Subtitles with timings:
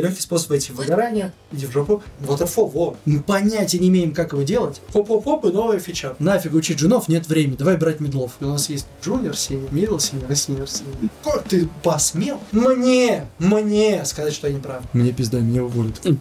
[0.00, 2.02] Легкий способ войти в выгорание, иди в жопу.
[2.20, 2.96] Waterfall, во.
[3.04, 4.80] Мы понятия не имеем, как его делать.
[4.92, 6.16] Хоп-хоп-хоп и новая фича.
[6.18, 7.56] Нафиг учить джунов, нет времени.
[7.56, 8.32] Давай брать мидлов.
[8.40, 11.10] У нас есть junior senior, middle senior, а senior senior.
[11.22, 14.82] Как ты посмел мне, мне сказать, что я не прав?
[14.92, 16.00] Мне пизда, меня уволят.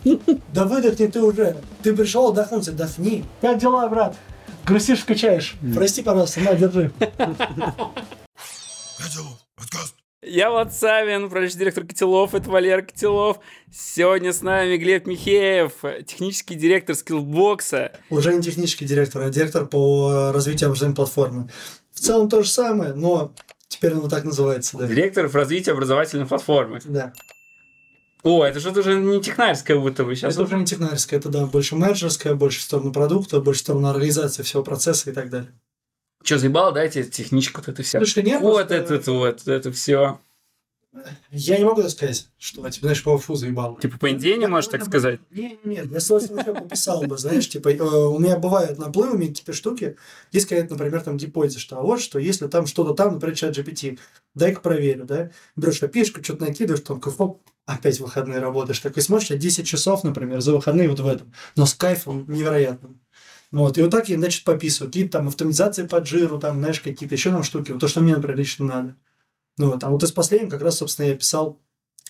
[0.53, 1.57] Да выдохни ты уже.
[1.81, 3.23] Ты пришел отдохнуть, отдохни.
[3.39, 4.15] Как дела, брат?
[4.65, 5.55] Грустишь, скучаешь.
[5.73, 6.91] Прости, пожалуйста, на, держи.
[8.99, 13.39] Я Влад Савин, продюсер директор Котелов, это Валера Котелов.
[13.73, 15.73] Сегодня с нами Глеб Михеев,
[16.05, 17.91] технический директор скиллбокса.
[18.11, 21.49] Уже не технический директор, а директор по развитию образовательной платформы.
[21.91, 23.34] В целом то же самое, но
[23.67, 24.85] теперь оно так называется, да.
[24.85, 26.80] Директор в развитии образовательной платформы.
[26.85, 27.13] Да.
[28.22, 30.35] О, это что-то уже не технарское, будто бы сейчас.
[30.35, 33.88] Это уже не технарское, это да, больше менеджерское, больше в сторону продукта, больше в сторону
[33.88, 35.52] организации всего процесса и так далее.
[36.23, 37.98] Что, заебало, да, эти техничка вот это все?
[37.99, 40.20] Слушай, нет, вот просто- это вот, это все.
[41.30, 43.77] Я не могу так сказать, что тебе, знаешь, по фу заебал.
[43.77, 45.21] Типа по идее не можешь так сказать.
[45.30, 48.77] Не, не, нет, я с удовольствием вообще пописал бы, знаешь, типа, э, у меня бывают
[48.77, 49.95] наплывами какие-то штуки,
[50.33, 53.58] есть какая-то, например, там гипотеза, что а вот, что если там что-то там, например, чат
[53.58, 53.99] GPT,
[54.36, 59.38] дай-ка проверю, да, берешь опишку, что-то накидываешь, там, хоп, опять выходные работаешь, такой смотришь, а
[59.38, 62.99] 10 часов, например, за выходные вот в этом, но с кайфом невероятным.
[63.52, 64.89] Вот, и вот так я, значит, пописываю.
[64.89, 67.71] Какие-то там автоматизации по джиру, там, знаешь, какие-то еще там штуки.
[67.71, 68.95] Вот то, что мне, например, лично надо.
[69.58, 71.59] Ну вот, а вот из последнего как раз, собственно, я писал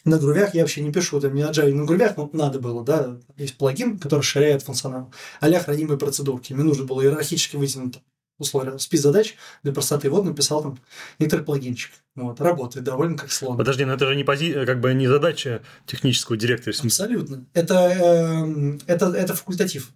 [0.05, 2.83] на грувях, я вообще не пишу, там, не на Java, на грувях, ну, надо было,
[2.83, 6.53] да, есть плагин, который расширяет функционал, а хранимые процедурки.
[6.53, 7.99] Мне нужно было иерархически вытянуть
[8.41, 10.09] условия список задач для простоты.
[10.09, 10.79] Вот написал там
[11.19, 11.91] некоторый плагинчик.
[12.15, 13.55] Вот, работает довольно как слон.
[13.55, 14.65] Подожди, но это же не пози...
[14.65, 16.75] как бы не задача технического директора.
[16.83, 17.45] Абсолютно.
[17.53, 19.91] Это, эм, это, это факультатив.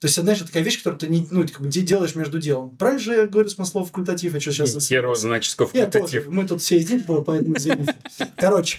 [0.00, 2.38] То есть, знаешь, это такая вещь, которую ты не, ну, как бы де- делаешь между
[2.38, 2.76] делом.
[2.76, 4.32] Правильно же я говорю с слово факультатив?
[4.34, 4.86] Я что сейчас...
[4.86, 6.24] Хер его знает, что такое Я факультатив.
[6.24, 6.30] тоже.
[6.36, 7.96] Мы тут все них, поэтому извините.
[8.36, 8.78] Короче,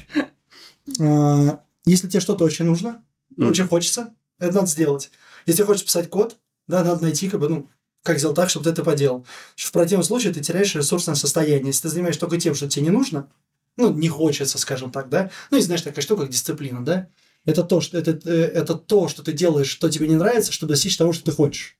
[1.00, 3.04] э, если тебе что-то очень нужно,
[3.36, 3.50] Мгм.
[3.50, 5.12] очень хочется, это надо сделать.
[5.46, 7.70] Если хочешь писать код, да, надо найти, как бы, ну,
[8.04, 9.26] как сделать так, чтобы ты это поделал.
[9.56, 11.68] В противном случае ты теряешь ресурсное состояние.
[11.68, 13.30] Если ты занимаешься только тем, что тебе не нужно,
[13.78, 17.10] ну, не хочется, скажем так, да, ну, и знаешь, такая штука, как дисциплина, да,
[17.46, 20.74] это то, что, это, э, это то, что ты делаешь, что тебе не нравится, чтобы
[20.74, 21.78] достичь того, что ты хочешь.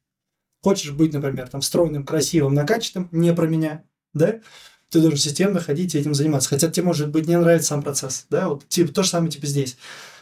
[0.62, 3.84] Хочешь быть, например, там, стройным, красивым, накачанным, не про меня,
[4.14, 4.42] да,
[4.90, 6.50] ты должен системно ходить и этим заниматься.
[6.50, 9.46] Хотя тебе, может быть, не нравится сам процесс, да, вот типа, то же самое типа
[9.46, 9.78] здесь.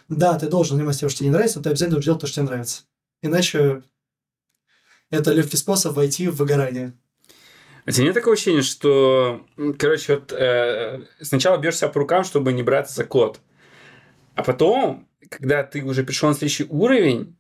[0.09, 2.27] Да, ты должен заниматься тем, что тебе не нравится, но ты обязательно должен делать то,
[2.27, 2.83] что тебе нравится.
[3.21, 3.83] Иначе
[5.09, 6.93] это легкий способ войти в выгорание.
[7.85, 9.45] У тебя нет такого ощущения, что,
[9.79, 13.39] короче, вот э, сначала бьешь себя по рукам, чтобы не браться за код,
[14.35, 17.35] а потом, когда ты уже пришел на следующий уровень,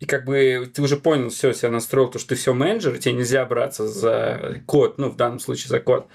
[0.00, 3.14] и как бы ты уже понял, все, себя настроил, то, что ты все менеджер, тебе
[3.14, 6.08] нельзя браться за код, ну, в данном случае за код.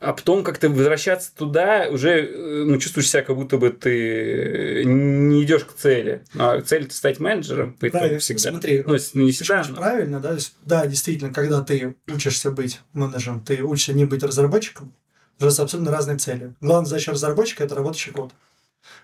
[0.00, 5.44] А потом как-то возвращаться туда, уже э, ну, чувствуешь себя, как будто бы ты не
[5.44, 6.24] идешь к цели.
[6.36, 8.50] А цель это стать менеджером, по Правильно, всегда.
[8.50, 10.32] смотри, Ну, не всегда, но- правильно, да?
[10.32, 14.92] Есть, да, действительно, когда ты учишься быть менеджером, ты учишься не быть разработчиком,
[15.38, 16.52] же абсолютно разные цели.
[16.60, 18.32] Главная задача разработчика– это работающий код.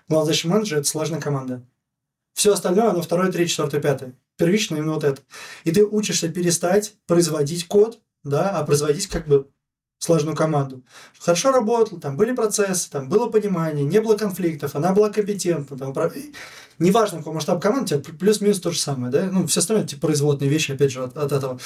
[0.07, 1.63] Главная задача менеджера– это сложная команда.
[2.33, 4.13] Все остальное, оно второе, третье, четвертое, пятое.
[4.37, 5.21] Первично именно вот это.
[5.65, 9.49] И ты учишься перестать производить код, да, а производить как бы
[9.97, 10.81] сложную команду.
[11.19, 15.77] Хорошо работал, там были процессы, там было понимание, не было конфликтов, она была компетентна.
[15.77, 16.15] Там, управ-
[16.79, 19.29] неважно, какой масштаб команды, плюс-минус то же самое, да?
[19.29, 21.59] Ну, все остальное, типа, производные вещи, опять же, от, от этого.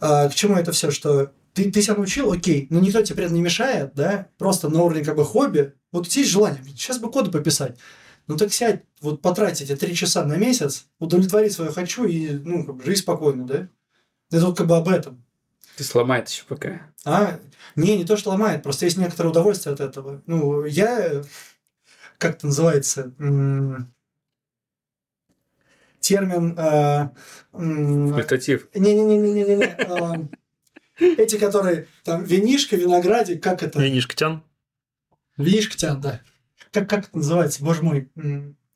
[0.00, 3.24] А, к чему это все, что ты, ты себя научил, окей, но никто тебе при
[3.24, 4.28] этом не мешает, да?
[4.38, 5.74] Просто на уровне как бы хобби.
[5.90, 7.78] Вот у тебя есть желание, сейчас бы коды пописать.
[8.28, 12.64] Ну так сядь, вот потратить эти три часа на месяц, удовлетвори свое хочу и, ну,
[12.64, 13.68] как бы, жизнь спокойно, да?
[14.30, 15.24] Это вот как бы об этом.
[15.76, 16.90] ты сломает еще пока.
[17.04, 17.38] А,
[17.76, 20.22] не, не то, что ломает, просто есть некоторое удовольствие от этого.
[20.26, 21.22] Ну, я,
[22.18, 23.12] как это называется,
[26.00, 26.58] термин...
[26.58, 27.08] э,
[27.52, 28.68] м, Факультатив.
[28.74, 30.28] Не-не-не-не-не-не.
[31.02, 33.80] Э, Эти, которые там винишка, виноградик, как это?
[33.82, 34.42] Винишка тян.
[35.36, 36.20] Винишка тян, да.
[36.72, 37.62] Как, как это называется?
[37.64, 38.08] Боже мой.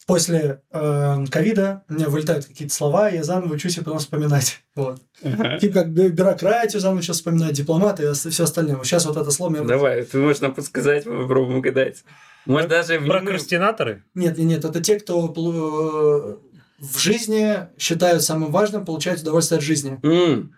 [0.07, 4.63] После э, ковида у меня вылетают какие-то слова, и я заново учусь их потом вспоминать.
[4.77, 5.01] Вот.
[5.25, 5.59] Ага.
[5.59, 8.77] Типа как бю- бюрократию заново сейчас вспоминать, дипломаты и все остальное.
[8.77, 9.51] Вот Сейчас вот это слово...
[9.51, 12.05] мне- Давай, ты можешь нам подсказать, мы попробуем угадать.
[12.45, 14.05] Может, даже Прокрастинаторы?
[14.15, 16.39] Нет, нет, нет, это те, кто плу-
[16.79, 19.99] в жизни считают самым важным получать удовольствие от жизни.
[20.05, 20.55] М,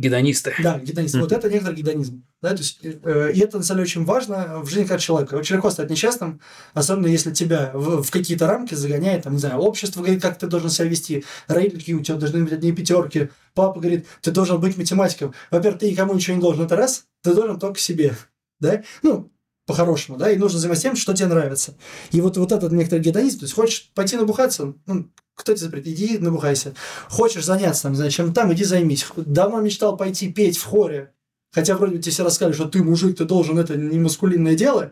[0.00, 0.54] Гедонисты.
[0.62, 1.20] Да, гедонизм.
[1.20, 2.24] Вот это некоторый гедонизм.
[2.40, 5.34] Да, то есть, э, и это, на самом деле, очень важно в жизни как человека.
[5.34, 6.40] Очень легко стать несчастным,
[6.72, 10.46] особенно если тебя в, в какие-то рамки загоняет, там, не знаю, общество говорит, как ты
[10.46, 14.78] должен себя вести, родители у тебя должны быть одни пятерки, папа говорит, ты должен быть
[14.78, 15.34] математиком.
[15.50, 18.16] Во-первых, ты никому ничего не должен, это раз, ты должен только себе.
[18.58, 18.82] Да?
[19.02, 19.30] Ну,
[19.70, 21.74] по-хорошему, да, и нужно заниматься тем, что тебе нравится.
[22.10, 25.94] И вот, вот этот некоторый гедонизм, то есть хочешь пойти набухаться, ну, кто тебе запретит,
[25.94, 26.74] иди набухайся.
[27.08, 29.06] Хочешь заняться, там, не знаю, чем там, иди займись.
[29.14, 31.12] Давно мечтал пойти петь в хоре,
[31.52, 34.90] хотя вроде бы тебе все рассказали, что ты мужик, ты должен, это не маскулинное дело,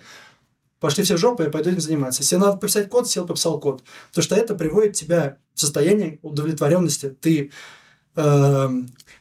[0.78, 2.22] пошли все в жопу, я пойду этим заниматься.
[2.22, 3.82] Если надо пописать код, сел, пописал код.
[4.10, 7.10] Потому что это приводит тебя в состояние удовлетворенности.
[7.20, 7.50] Ты
[8.14, 8.68] э,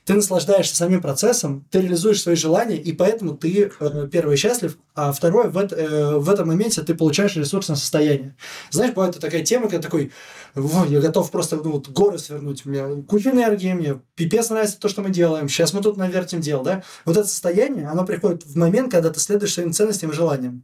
[0.08, 5.12] ты наслаждаешься самим процессом, ты реализуешь свои желания, и поэтому ты, э, первый, счастлив, а
[5.12, 8.38] второй, в, э, в этом моменте ты получаешь ресурсное состояние.
[8.72, 10.14] Знаешь, бывает такая тема, когда такой,
[10.56, 14.88] я готов просто ну, вот, горы свернуть, у меня куча энергии, мне пипец нравится то,
[14.88, 16.84] что мы делаем, сейчас мы тут навертим дело, да?
[17.04, 20.64] Вот это состояние, оно приходит в момент, когда ты следуешь своим ценностям и желаниям.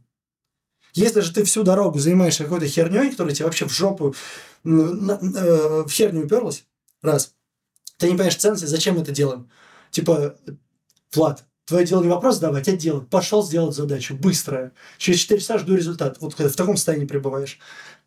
[0.94, 4.14] Если же ты всю дорогу занимаешься какой-то херней, которая тебе вообще в жопу,
[4.64, 6.64] э, в херню уперлась,
[7.02, 7.33] раз–
[8.04, 9.48] ты не понимаешь ценности, зачем это делаем.
[9.90, 10.36] Типа,
[11.14, 13.08] Влад, твое дело не вопрос задавать, а делать.
[13.08, 14.72] Пошел сделать задачу, быстрая.
[14.98, 16.18] Через 4 часа жду результат.
[16.20, 17.58] Вот когда в таком состоянии пребываешь.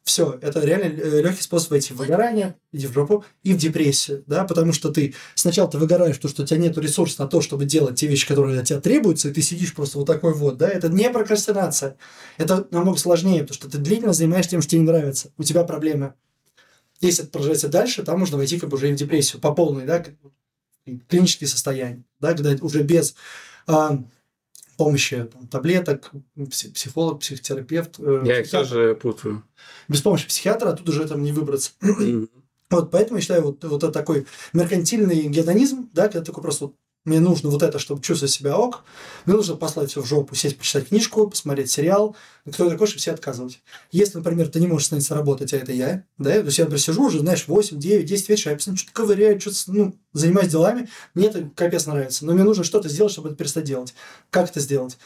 [0.04, 4.24] Все, это реально э, легкий способ войти в выгорание, иди в жопу, и в депрессию,
[4.26, 7.42] да, потому что ты сначала ты выгораешь, потому что у тебя нет ресурса на то,
[7.42, 10.58] чтобы делать те вещи, которые от тебя требуются, и ты сидишь просто вот такой вот,
[10.58, 11.98] да, это не прокрастинация,
[12.38, 15.66] это намного сложнее, потому что ты длительно занимаешься тем, что тебе не нравится, у тебя
[15.66, 16.14] проблемы,
[17.02, 19.86] если это продолжается дальше, там можно войти как бы уже и в депрессию по полной,
[19.86, 20.04] да,
[21.08, 23.16] клинические состояния, да, когда уже без
[23.68, 24.04] а,
[24.78, 26.12] помощи там, таблеток,
[26.50, 28.00] психолог, психотерапевт.
[28.00, 29.44] Э, я их тоже путаю.
[29.88, 31.72] Без помощи психиатра оттуда уже там не выбраться.
[32.70, 36.76] Вот, поэтому я считаю, вот, вот это такой меркантильный гедонизм, да, когда такой просто вот
[37.08, 38.84] мне нужно вот это, чтобы чувствовать себя ок,
[39.26, 42.16] мне нужно послать все в жопу, сесть, почитать книжку, посмотреть сериал,
[42.46, 43.62] кто такой, чтобы все отказывать.
[43.92, 46.82] Если, например, ты не можешь становиться работать, а это я, да, то есть я, например,
[46.82, 50.90] сижу уже, знаешь, 8, 9, 10 вечера, я постоянно что-то ковыряю, что-то, ну, занимаюсь делами,
[51.14, 53.94] мне это капец нравится, но мне нужно что-то сделать, чтобы это перестать делать.
[54.30, 54.98] Как это сделать?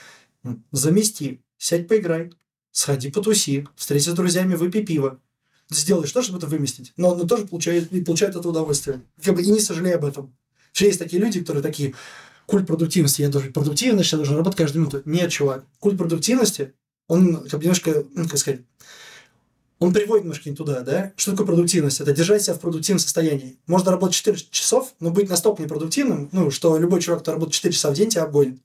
[0.72, 2.32] Замести, сядь поиграй,
[2.72, 5.20] сходи потуси, встретиться с друзьями, выпей пиво,
[5.70, 9.02] сделай что, чтобы это выместить, но он тоже получает, и получает это удовольствие.
[9.24, 10.36] Как бы, и не сожалей об этом.
[10.72, 11.94] Что есть такие люди, которые такие,
[12.46, 15.02] культ продуктивности, я должен продуктивность, я должен работать каждую минуту.
[15.06, 16.74] Нет, чувак, культ продуктивности,
[17.08, 18.62] он как бы немножко, ну, как сказать,
[19.80, 21.12] он приводит немножко не туда, да?
[21.16, 22.02] Что такое продуктивность?
[22.02, 23.58] Это держать себя в продуктивном состоянии.
[23.66, 27.74] Можно работать 4 часов, но быть настолько непродуктивным, ну, что любой чувак, кто работает 4
[27.74, 28.62] часа в день, тебя обгонит.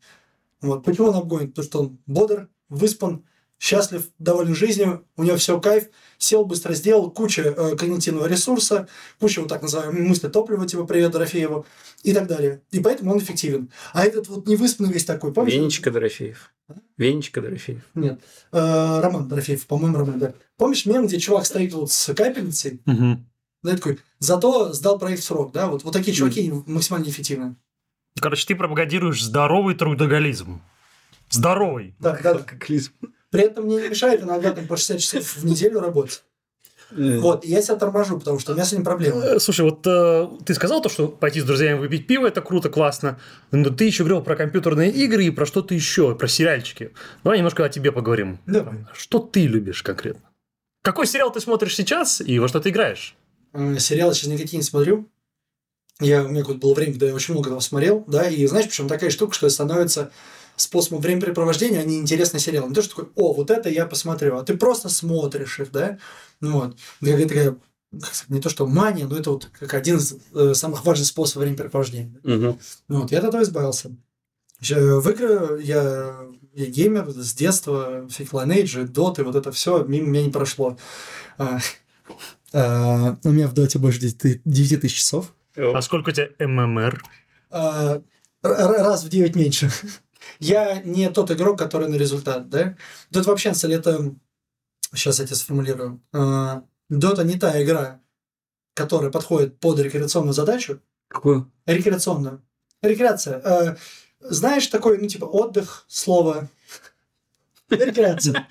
[0.61, 0.85] Вот.
[0.85, 1.55] Почему он обгонит?
[1.55, 3.25] Потому что он бодр, выспан,
[3.59, 5.89] счастлив, доволен жизнью, у него все кайф,
[6.19, 8.89] сел, быстро сделал, куча э, когнитивного ресурса,
[9.19, 11.67] куча вот так называемой мысли топлива, типа «Привет, Дорофееву»
[12.03, 12.63] и так далее.
[12.71, 13.71] И поэтому он эффективен.
[13.93, 15.55] А этот вот невыспанный весь такой, помнишь?
[15.55, 16.53] Венечка Дорофеев.
[16.69, 16.75] А?
[16.97, 17.83] Венечка Дорофеев.
[17.95, 18.21] Нет.
[18.53, 20.35] Э, Роман Дорофеев, по-моему, Роман, да.
[20.57, 22.83] Помнишь мем, где чувак стоит вот с капельницей?
[22.87, 23.19] Угу.
[23.63, 25.67] Да, такой, зато сдал проект в срок, да?
[25.67, 26.65] Вот, вот такие чуваки mm.
[26.67, 27.57] максимально эффективны.
[28.21, 30.61] Короче, ты пропагандируешь здоровый трудоголизм.
[31.31, 31.95] Здоровый.
[31.99, 32.31] Да, да.
[32.31, 32.93] Алкоголизм.
[33.37, 36.23] При этом мне не мешает иногда там по 60 часов в неделю работать.
[36.91, 37.19] Э.
[37.19, 39.21] Вот, и я себя торможу, потому что у меня с этим проблемы.
[39.23, 42.71] Э, слушай, вот э, ты сказал то, что пойти с друзьями выпить пиво, это круто,
[42.71, 43.19] классно,
[43.51, 46.93] но ты еще говорил про компьютерные игры и про что-то еще, про сериальчики.
[47.25, 48.39] Давай немножко о тебе поговорим.
[48.47, 48.87] Давай.
[48.95, 50.23] Что ты любишь конкретно?
[50.83, 53.17] Какой сериал ты смотришь сейчас и во что ты играешь?
[53.53, 55.09] Э, сериалы сейчас никакие не смотрю.
[55.99, 58.67] Я, у меня какое-то было время, когда я очень много там смотрел, да, и знаешь,
[58.67, 60.13] почему такая штука, что становится
[60.57, 62.69] способом времяпрепровождения, они интересные сериалы.
[62.69, 65.99] Не то, что такой, о, вот это я посмотрю, а ты просто смотришь их, да?
[66.41, 66.77] Ну вот.
[67.01, 67.57] Какая такая
[68.29, 72.19] не то что мания, но это вот как один из э, самых важных способов времяпрепровождения.
[72.25, 72.59] Угу.
[72.89, 73.97] Ну, вот, я от этого избавился.
[74.61, 76.17] В игры я,
[76.55, 80.79] я геймер с детства, всякие Lineage, доты, вот это все мимо меня не прошло.
[81.39, 81.59] А,
[82.53, 85.35] а, у меня в доте больше 9 тысяч часов.
[85.57, 87.03] А сколько у тебя ММР?
[87.51, 88.03] А,
[88.43, 89.71] раз в 9 меньше.
[90.39, 92.77] Я не тот игрок, который на результат, да?
[93.13, 94.15] Тут вообще, на это...
[94.95, 96.01] Сейчас я тебе сформулирую.
[96.89, 98.01] Дота не та игра,
[98.75, 100.81] которая подходит под рекреационную задачу.
[101.09, 101.51] Какую?
[101.67, 102.43] Рекреационную.
[102.83, 103.41] Рекреация.
[103.45, 103.77] А,
[104.21, 106.49] знаешь, такой, ну, типа, отдых, слово.
[107.69, 108.47] Рекреация.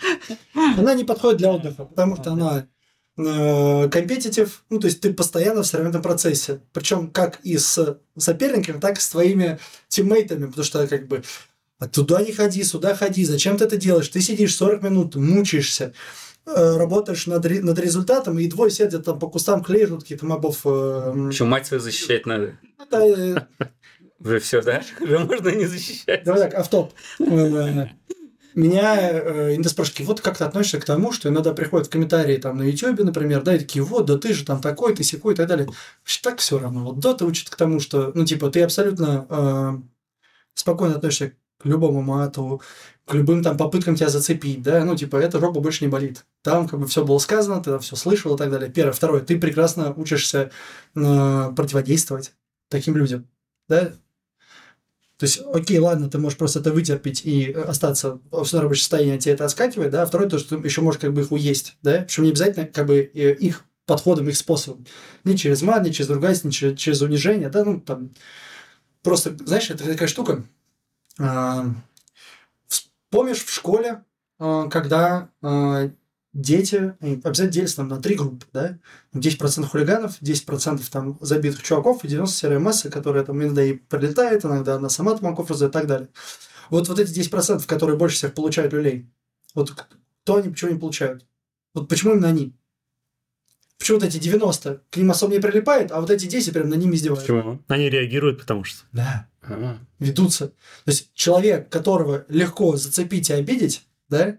[0.53, 2.67] Она не подходит для отдыха, потому что она
[3.15, 6.59] компетитив, ну, то есть ты постоянно в соревновательном процессе.
[6.73, 11.23] Причем как и с соперниками, так и с твоими тиммейтами, потому что как бы
[11.91, 14.07] туда не ходи, сюда ходи, зачем ты это делаешь?
[14.07, 15.93] Ты сидишь 40 минут, мучаешься,
[16.45, 20.61] э, работаешь над, над результатом, и двое сидят там по кустам клеят какие-то мобов.
[20.65, 22.57] Э, Еще мать свою защищать надо.
[22.89, 23.35] Да, э,
[24.19, 24.81] Уже все, да?
[25.01, 26.23] Уже можно не защищать.
[26.23, 26.93] Давай так, автоп.
[27.19, 32.57] Меня э, иногда спрашивают, вот как ты относишься к тому, что иногда приходят комментарии там
[32.57, 35.35] на YouTube, например, да, и такие, вот, да ты же там такой, ты секой и
[35.35, 35.67] так далее.
[35.99, 36.85] Вообще так все равно.
[36.85, 39.83] Вот Дота учит к тому, что, ну, типа, ты абсолютно
[40.53, 42.61] спокойно относишься к любому мату,
[43.05, 46.25] к любым там попыткам тебя зацепить, да, ну, типа, эта жопа больше не болит.
[46.41, 48.71] Там как бы все было сказано, ты все слышал и так далее.
[48.71, 48.93] Первое.
[48.93, 50.51] Второе, ты прекрасно учишься
[50.95, 52.33] э, противодействовать
[52.69, 53.27] таким людям,
[53.69, 53.93] да.
[55.17, 59.17] То есть, окей, ладно, ты можешь просто это вытерпеть и остаться в рабочем состоянии, а
[59.17, 60.05] тебе это оскакивает, да.
[60.05, 62.01] Второе, то, что ты еще можешь как бы их уесть, да.
[62.01, 64.85] Причем не обязательно как бы э, их подходом, их способом.
[65.23, 68.11] Не через мат, не через ругательство, не через, через унижение, да, ну, там,
[69.03, 70.43] просто, знаешь, это такая штука,
[73.09, 74.03] Помнишь в школе,
[74.39, 75.89] а, когда а,
[76.33, 78.77] дети обязательно делятся там, на три группы, да?
[79.13, 84.43] 10% хулиганов, 10% там забитых чуваков и 90% серая масса, которая там иногда и прилетает,
[84.43, 86.09] иногда она сама там оков и так далее.
[86.69, 89.09] Вот, вот эти 10%, которые больше всех получают люлей,
[89.53, 91.25] вот кто они, почему не получают?
[91.73, 92.53] Вот почему именно они?
[93.77, 96.75] Почему вот эти 90 к ним особо не прилипает, а вот эти 10 прям на
[96.75, 97.33] ними издеваются?
[97.33, 97.63] Почему?
[97.67, 98.83] Они реагируют, потому что.
[98.91, 99.29] Да.
[99.99, 100.47] Ведутся.
[100.47, 104.37] То есть человек, которого легко зацепить и обидеть, да,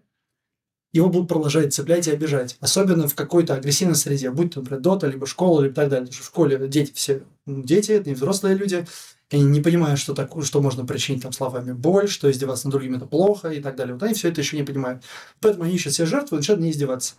[0.92, 2.56] его будут продолжать цеплять и обижать.
[2.60, 6.10] Особенно в какой-то агрессивной среде, будь то, например, дота, либо школа, либо так далее.
[6.10, 8.86] В школе дети все, ну, дети, это не взрослые люди,
[9.30, 12.96] они не понимают, что, так, что можно причинить там словами боль, что издеваться над другими
[12.96, 13.94] это плохо и так далее.
[13.94, 15.02] Вот они все это еще не понимают.
[15.40, 17.14] Поэтому они ищут себе жертву и начинают не издеваться.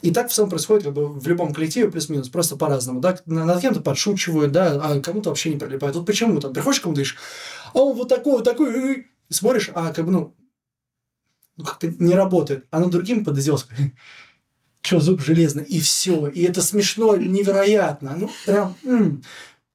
[0.00, 3.00] И так в целом происходит как бы в любом коллективе плюс-минус, просто по-разному.
[3.00, 3.18] Да?
[3.26, 5.94] Над кем-то подшучивают, да, а кому-то вообще не прилипает.
[5.94, 7.04] Вот почему там приходишь к кому-то и
[7.74, 10.36] а он вот такой, вот такой, смотришь, а как бы, ну,
[11.56, 12.66] ну как-то не работает.
[12.70, 13.66] А над другим подозрелся,
[14.80, 16.28] что зуб железный, и все.
[16.28, 18.16] И это смешно, невероятно.
[18.16, 18.74] Ну, прям,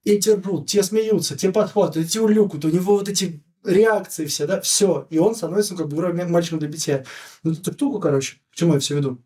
[0.06, 4.46] и те ржут, те смеются, те подхватывают, те улюкают, у него вот эти реакции все,
[4.48, 5.08] да, все.
[5.10, 7.04] И он становится ну, как бы уровнем мальчиком для битья.
[7.44, 9.22] Ну, это штуку, короче, к чему я все веду?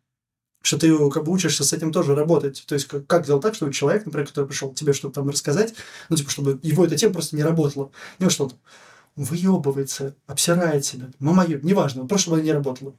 [0.62, 2.64] Что ты как бы учишься с этим тоже работать.
[2.66, 5.74] То есть, как, как сделать так, чтобы человек, например, который пришел тебе что-то там рассказать,
[6.08, 7.92] ну, типа, чтобы его эта тема просто не работала.
[8.20, 8.56] Не что-то
[9.16, 12.96] выебывается, обсирает себя, мама, неважно, просто чтобы она не работала.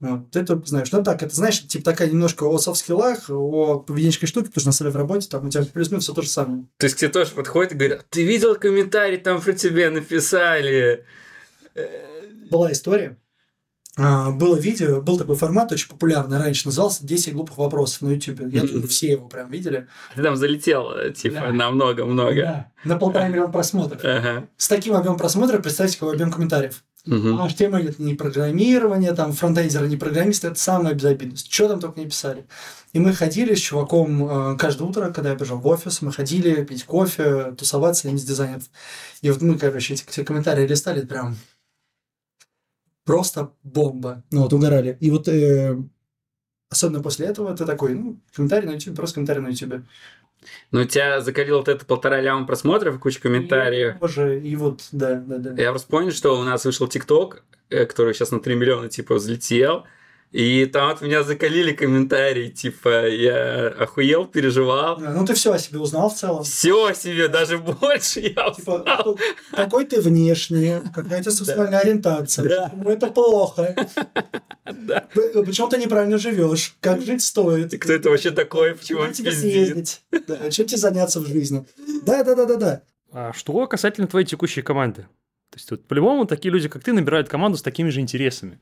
[0.00, 0.92] Вот, ты это знаешь.
[0.92, 4.72] Ну так, это знаешь, типа такая немножко о софт-скиллах, о поведенческой штуке, потому что на
[4.72, 6.66] самом деле в работе там у тебя плюс-минус все то же самое.
[6.76, 11.04] То есть к тебе тоже подходит и говорят, ты видел комментарий, там про тебя написали.
[12.48, 13.18] Была история.
[14.00, 18.40] А, было видео, был такой формат очень популярный раньше, назывался «10 глупых вопросов» на YouTube.
[18.52, 19.88] Я думаю, все его прям видели.
[20.14, 21.52] Ты там залетел, типа, да.
[21.52, 22.42] на много-много.
[22.42, 22.72] Да.
[22.84, 24.00] На полтора миллиона просмотров.
[24.04, 24.46] Ага.
[24.56, 26.84] С таким объемом просмотров представьте, какой объем комментариев.
[27.06, 27.14] Угу.
[27.14, 31.52] HTML это не программирование, там фронтендеры, не программисты, это самая безобидность.
[31.52, 32.46] Что там только не писали.
[32.92, 36.64] И мы ходили с чуваком э, каждое утро, когда я бежал в офис, мы ходили
[36.64, 38.64] пить кофе, тусоваться с дизайнеров.
[39.22, 41.36] И вот мы, короче, эти, эти комментарии листали, прям
[43.04, 44.22] просто бомба.
[44.30, 44.98] Ну вот, угорали.
[45.00, 45.78] И вот э,
[46.70, 49.84] особенно после этого ты такой, ну, комментарий на YouTube, просто комментарий на YouTube.
[50.70, 53.96] Ну, тебя закалил вот это полтора ляма просмотров и куча комментариев.
[53.96, 55.62] И, боже, и вот, да, да, да.
[55.62, 59.14] Я просто помню, что у нас вышел ТикТок, э, который сейчас на 3 миллиона, типа,
[59.14, 59.84] взлетел.
[60.30, 64.98] И там от меня закалили комментарии, типа, я охуел, переживал.
[64.98, 66.44] Ну, ты все о себе узнал в целом.
[66.44, 69.18] Все о себе, даже больше я типа, узнал.
[69.52, 72.46] Какой ты внешний, какая-то сексуальная ориентация.
[72.46, 72.72] Да.
[72.74, 73.74] Ну, это плохо.
[74.70, 75.08] Да.
[75.14, 76.76] Почему ты неправильно живешь?
[76.80, 77.72] Как жить стоит?
[77.80, 78.74] Кто это вообще такой?
[78.74, 80.02] Почему он тебе съездить?
[80.26, 80.50] Да.
[80.50, 81.64] Чем тебе заняться в жизни?
[82.04, 82.82] Да, да, да, да, да.
[83.10, 85.08] А что касательно твоей текущей команды?
[85.50, 88.60] То есть, вот, по-любому, такие люди, как ты, набирают команду с такими же интересами.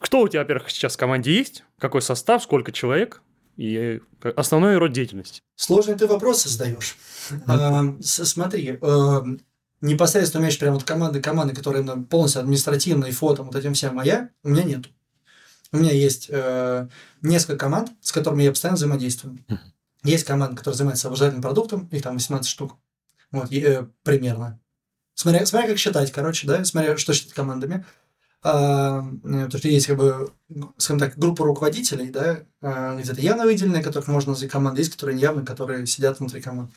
[0.00, 1.62] Кто у тебя, во-первых, сейчас в команде есть?
[1.78, 3.22] Какой состав, сколько человек?
[3.56, 4.00] И
[4.36, 5.42] основной род деятельности.
[5.54, 6.96] Сложный ты вопрос задаешь.
[7.46, 9.22] А, смотри, а,
[9.82, 14.30] непосредственно у меня прям вот команды, команды, которые полностью административные, фото, вот этим всем моя,
[14.42, 14.86] у меня нет.
[15.72, 16.88] У меня есть э,
[17.22, 19.38] несколько команд, с которыми я постоянно взаимодействую.
[20.02, 22.76] Есть команда, которая занимается образовательным продуктом, их там 18 штук.
[23.30, 24.58] Вот, и, э, примерно.
[25.14, 27.84] Смотря, смотря как считать, короче, да, смотря что считать командами.
[28.42, 30.32] А, потому что есть, как бы,
[30.78, 35.16] скажем так, группа руководителей, да, а, где-то явно выделенные, которых можно назвать командой, есть, которые
[35.16, 36.70] неявно, которые сидят внутри команд.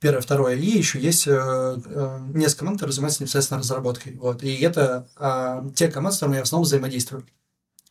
[0.00, 0.56] Первое, второе.
[0.56, 4.14] И еще есть э, э, несколько команд, которые занимаются непосредственно разработкой.
[4.14, 4.42] Вот.
[4.42, 7.26] И это а, те команды, с которыми я в основном взаимодействую.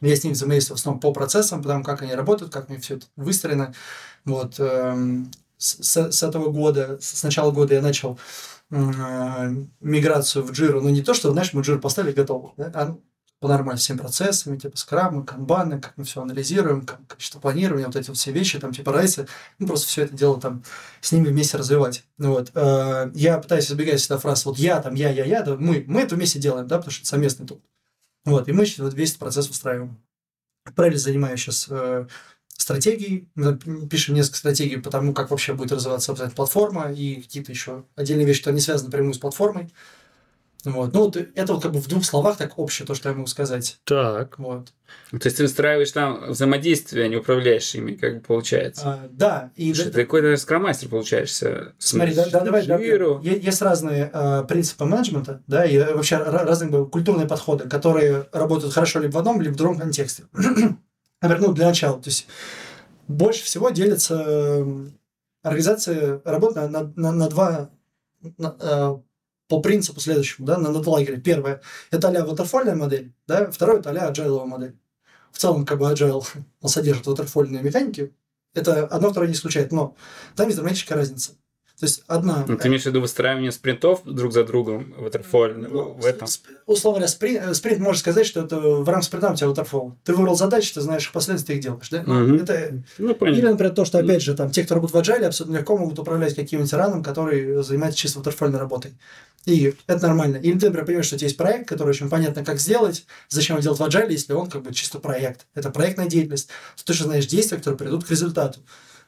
[0.01, 2.81] Я с ними взаимодействую в основном по процессам, потому как они работают, как у них
[2.81, 3.75] все это выстроено.
[4.25, 4.55] Вот.
[4.59, 8.17] Эм, с, с этого года, с начала года я начал
[8.71, 12.71] миграцию в Jira, ну не то, что, знаешь, мы Jira поставили, готово, да?
[12.75, 12.97] а
[13.39, 17.95] по нормальным всем процессам, типа скрамы, канбаны, как мы все анализируем, как количество планирования, вот
[17.95, 19.27] эти вот все вещи, там, типа райсы,
[19.59, 20.63] ну, просто все это дело там
[20.99, 22.03] с ними вместе развивать.
[22.17, 22.51] Ну, вот.
[22.53, 26.01] Э, я пытаюсь избегать всегда фраз вот я, там, я, я, я, да, мы, мы
[26.01, 27.61] это вместе делаем, да, потому что это совместный труд.
[28.25, 29.97] Вот, и мы вот весь этот процесс устраиваем.
[30.75, 32.07] Параллельно занимаюсь сейчас э,
[32.57, 37.85] стратегией, мы пишем несколько стратегий по тому, как вообще будет развиваться платформа и какие-то еще
[37.95, 39.71] отдельные вещи, которые не связаны напрямую с платформой.
[40.65, 40.93] Вот.
[40.93, 43.27] Ну, вот это вот как бы в двух словах так общее то, что я могу
[43.27, 43.79] сказать.
[43.85, 44.37] Так.
[44.39, 44.73] Вот.
[45.11, 48.83] То есть ты выстраиваешь там взаимодействие, а не управляешь ими, как бы получается.
[48.85, 51.73] А, да, и Что да- ты какой-то скромастер получаешься.
[51.77, 56.69] Смотри, да, да, давай, да, есть разные э, принципы менеджмента, да, и вообще ра- разные
[56.71, 60.23] как бы, культурные подходы, которые работают хорошо либо в одном, либо в другом контексте.
[60.33, 62.27] Например, ну, для начала, то есть
[63.07, 64.65] больше всего делятся
[65.43, 67.69] организации работают на, на, на- два,
[68.37, 68.95] на, э,
[69.49, 71.19] по принципу следующему, да, на, лагеря.
[71.19, 74.77] Первое– это а-ля waterfallная модель, да, второе– это а-ля agile модель.
[75.31, 76.23] В целом, как бы agile,
[76.61, 78.13] он содержит waterfallные механики,
[78.53, 79.95] это одно второе не исключает, но
[80.35, 81.33] там есть драматическая разница.
[81.79, 82.43] То есть одна...
[82.45, 86.27] Ну, ты имеешь в виду выстраивание спринтов друг за другом в Waterfall, Ну, в этом?
[86.65, 89.93] Условно говоря, спринт, спринт можешь сказать, что это в рамках спринта у тебя waterfall.
[90.03, 91.89] Ты выбрал задачи, ты знаешь их последствия, ты их делаешь.
[91.89, 92.03] Да?
[92.05, 92.35] Ну, Мгм.
[92.43, 92.83] это...
[92.97, 93.51] Ну, Или, понятно.
[93.51, 96.35] например, то, что, опять же, там, те, кто работает в agile, абсолютно легко могут управлять
[96.35, 98.95] каким-нибудь раном, который занимается чисто waterfall работой.
[99.45, 100.35] И это нормально.
[100.35, 103.55] Или ты, например, понимаешь, что у тебя есть проект, который очень понятно, как сделать, зачем
[103.55, 105.47] его делать в agile, если он как бы чисто проект.
[105.55, 106.49] Это проектная деятельность.
[106.75, 108.59] Ты точно знаешь действия, которые придут к результату.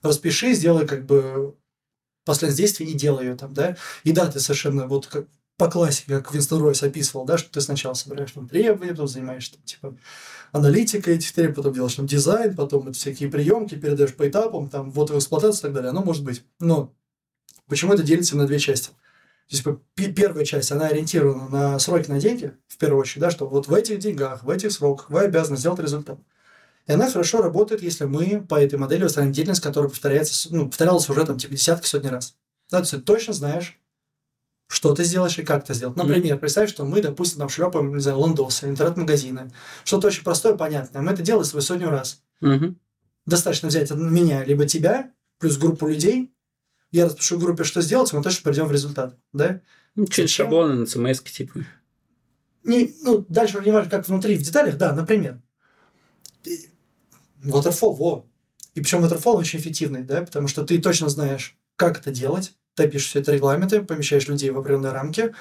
[0.01, 1.53] Распиши, сделай как бы
[2.25, 3.77] и делай ее там, да.
[4.03, 7.61] И да, ты совершенно вот как по классике, как Винстон Ройс описывал, да, что ты
[7.61, 9.97] сначала собираешь там требования, потом занимаешься там, типа
[10.51, 14.89] аналитикой этих требований, потом делаешь там дизайн, потом это всякие приемки, передаешь по этапам, там
[14.91, 15.91] вот в эксплуатацию и так далее.
[15.91, 16.43] Оно может быть.
[16.59, 16.93] Но
[17.67, 18.89] почему это делится на две части?
[19.51, 19.63] То есть,
[19.95, 23.67] пе- первая часть, она ориентирована на сроки на деньги, в первую очередь, да, что вот
[23.67, 26.17] в этих деньгах, в этих сроках вы обязаны сделать результат.
[26.91, 31.09] И она хорошо работает, если мы по этой модели устраиваем деятельность, которая повторяется, ну, повторялась
[31.09, 32.35] уже там типа десятки, сотни раз.
[32.69, 33.79] Да, то есть ты точно знаешь,
[34.67, 35.95] что ты сделаешь и как ты сделать.
[35.95, 39.53] Например, представь, что мы, допустим, там шлепаем, не знаю, лондосы, интернет-магазины.
[39.85, 41.01] Что-то очень простое, понятное.
[41.01, 42.23] Мы это делаем свою сотню раз.
[42.41, 42.77] Мгм.
[43.25, 46.33] Достаточно взять меня, либо тебя, плюс группу людей.
[46.91, 49.17] Я распишу в группе, что сделать, мы точно придем в результат.
[49.31, 49.61] Да?
[49.95, 50.27] Ну, Зачем?
[50.27, 51.61] шаблоны на CMS, типа.
[52.65, 55.41] Не, ну, дальше не важно, как внутри, в деталях, да, например.
[57.43, 58.25] Waterfall, во.
[58.75, 62.53] И причем Waterfall очень эффективный, да, потому что ты точно знаешь, как это делать.
[62.75, 65.33] Ты пишешь все это регламенты, помещаешь людей в определенные рамки,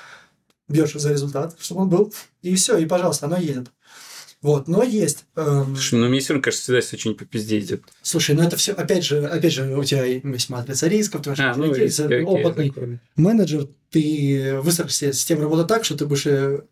[0.68, 3.68] бьешь за результат, чтобы он был, и все, и, пожалуйста, оно едет.
[4.42, 5.26] Вот, но есть...
[5.36, 7.82] эм, Слушай, ну мне все равно кажется, всегда если что-нибудь по пизде идет.
[8.00, 11.54] слушай, ну это все, опять же, опять же, у тебя есть матрица рисков, ты А,
[11.56, 13.00] ну, есть, окей, опытный такое.
[13.16, 16.62] менеджер, ты выстроишь себе систему работы так, что ты будешь э,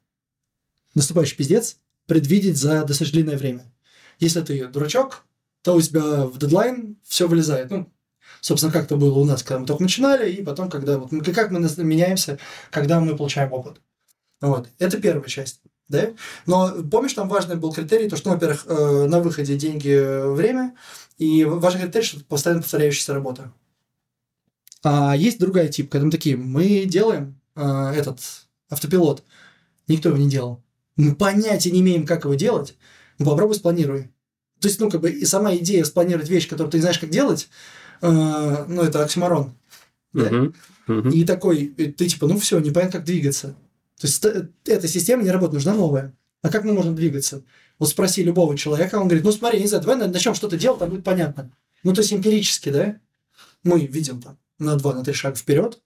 [0.95, 1.77] наступающий пиздец
[2.07, 3.71] предвидеть за достаточно длинное время.
[4.19, 5.25] Если ты дурачок,
[5.63, 7.71] то у тебя в дедлайн все вылезает.
[7.71, 7.91] Ну,
[8.41, 11.23] собственно, как это было у нас, когда мы только начинали, и потом, когда вот мы,
[11.23, 12.39] как мы меняемся,
[12.71, 13.81] когда мы получаем опыт.
[14.41, 14.69] Вот.
[14.79, 15.61] Это первая часть.
[15.89, 16.11] Да?
[16.47, 20.29] Но помнишь, там важный был критерий, то, что, ну, во-первых, э, на выходе деньги, э,
[20.31, 20.75] время,
[21.17, 23.53] и важный критерий, что это постоянно повторяющаяся работа.
[24.85, 28.21] А есть другая тип, когда мы такие, мы делаем э, этот
[28.69, 29.25] автопилот,
[29.89, 30.63] никто его не делал.
[30.97, 32.77] Мы понятия не имеем, как его делать,
[33.19, 34.11] ну попробуй спланируй.
[34.61, 37.11] То есть, ну, как бы и сама идея спланировать вещь, которую ты не знаешь, как
[37.11, 37.49] делать,
[38.01, 39.55] э, ну, это оксиморон.
[40.13, 40.31] Да?
[40.31, 40.55] Мгм.
[40.87, 41.11] Мгм.
[41.11, 43.55] И такой, ты типа, ну все, непонятно, как двигаться.
[44.01, 44.25] То есть
[44.67, 46.15] эта система не работает, нужна новая.
[46.43, 47.43] А как мы можем двигаться?
[47.79, 50.79] Вот спроси любого человека, он говорит, ну смотри, не знаю, давай на- начнем что-то делать,
[50.79, 51.53] там будет понятно.
[51.85, 52.97] Ну, то есть эмпирически, да?
[53.63, 55.81] Мы видим там на два, на три шага вперед,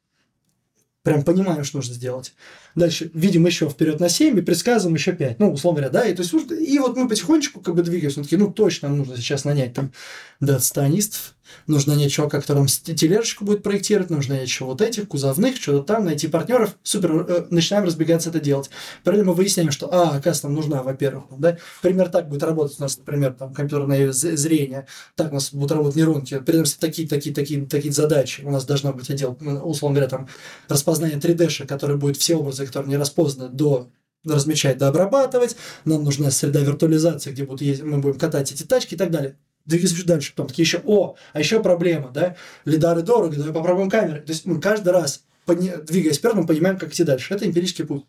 [1.03, 2.35] прям понимаем, что нужно сделать.
[2.75, 5.39] Дальше видим еще вперед на 7 и предсказываем еще 5.
[5.41, 8.21] Ну, условно говоря, да, и, то есть, и вот мы потихонечку как бы двигаемся.
[8.21, 9.93] Мы такие, ну, точно нам нужно сейчас нанять там
[10.41, 11.35] датстанистов,
[11.67, 11.95] нужно
[12.29, 16.77] который нам с- тележечку будет проектировать, нужно еще вот этих, кузовных, что-то там, найти партнеров.
[16.83, 18.71] Супер, э, начинаем разбегаться это делать.
[19.05, 22.83] Параллельно мы выясняем, что, а, оказывается, нам нужна, во-первых, да, пример так будет работать у
[22.83, 24.87] нас, например, там, компьютерное зрение,
[25.17, 28.43] так у нас будут работать нейронки, передаемся такие, такие, такие, такие задачи.
[28.45, 30.29] У нас должна быть отдел, условно говоря, там,
[30.69, 33.91] распознание 3D, который будет все образы, которые не распознаны, до
[34.25, 35.57] размечать, до обрабатывать.
[35.85, 39.37] Нам нужна среда виртуализации, где будут ездить, мы будем катать эти тачки и так далее.
[39.65, 40.33] Двигаемся дальше.
[40.33, 44.21] Потом такие еще, о, а еще проблема, да, лидары дорого, давай попробуем камеры.
[44.21, 47.35] То есть мы каждый раз, двигаясь вперед, мы понимаем, как идти дальше.
[47.35, 48.05] Это эмпирический путь.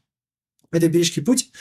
[0.71, 1.51] Это эмпирический путь,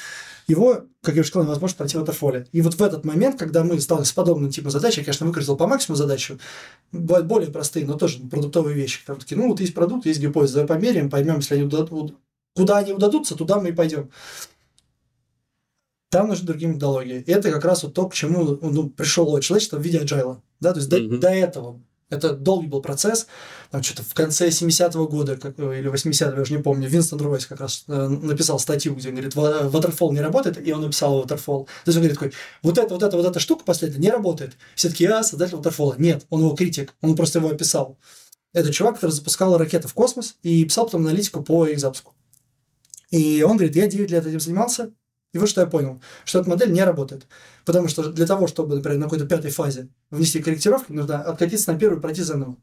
[0.48, 2.46] его, как я уже сказал, невозможно пройти в ватерфоле.
[2.52, 5.56] И вот в этот момент, когда мы сталкивались с подобным типом задач, я, конечно, выкрутил
[5.56, 6.38] по максимуму задачу,
[6.90, 9.00] бывают более простые, но тоже продуктовые вещи.
[9.06, 12.16] Там такие, ну, вот есть продукт, есть гипотеза, давай померяем, поймем, если они удадут,
[12.56, 14.10] куда они удадутся, туда мы и пойдем.
[16.12, 17.22] Там нужны другие методологии.
[17.26, 20.42] И это как раз вот то, к чему ну, пришло человечество в виде agile.
[20.60, 20.74] Да?
[20.74, 21.08] То есть Мгм.
[21.08, 23.26] до, до этого это долгий был процесс.
[23.70, 27.18] Там что-то в конце 70-го года как, э, или 80-го, я уже не помню, Винстон
[27.22, 30.82] Ройс как раз э, написал статью, где он говорит, «Ва- Waterfall не работает, и он
[30.82, 31.64] написал Waterfall.
[31.64, 34.52] То есть он говорит такой, вот эта, вот эта, вот эта штука последняя не работает.
[34.74, 35.94] Все таки а, создатель Waterfall.
[35.96, 37.96] Нет, он его критик, он просто его описал.
[38.52, 42.12] Это чувак, который запускал ракеты в космос и писал потом аналитику по их запуску.
[43.10, 44.90] И он говорит, я 9 лет этим занимался,
[45.32, 47.26] и вот что я понял, что эта модель не работает.
[47.64, 51.78] Потому что для того, чтобы, например, на какой-то пятой фазе внести корректировки, нужно откатиться на
[51.78, 52.56] первую и пройти заново.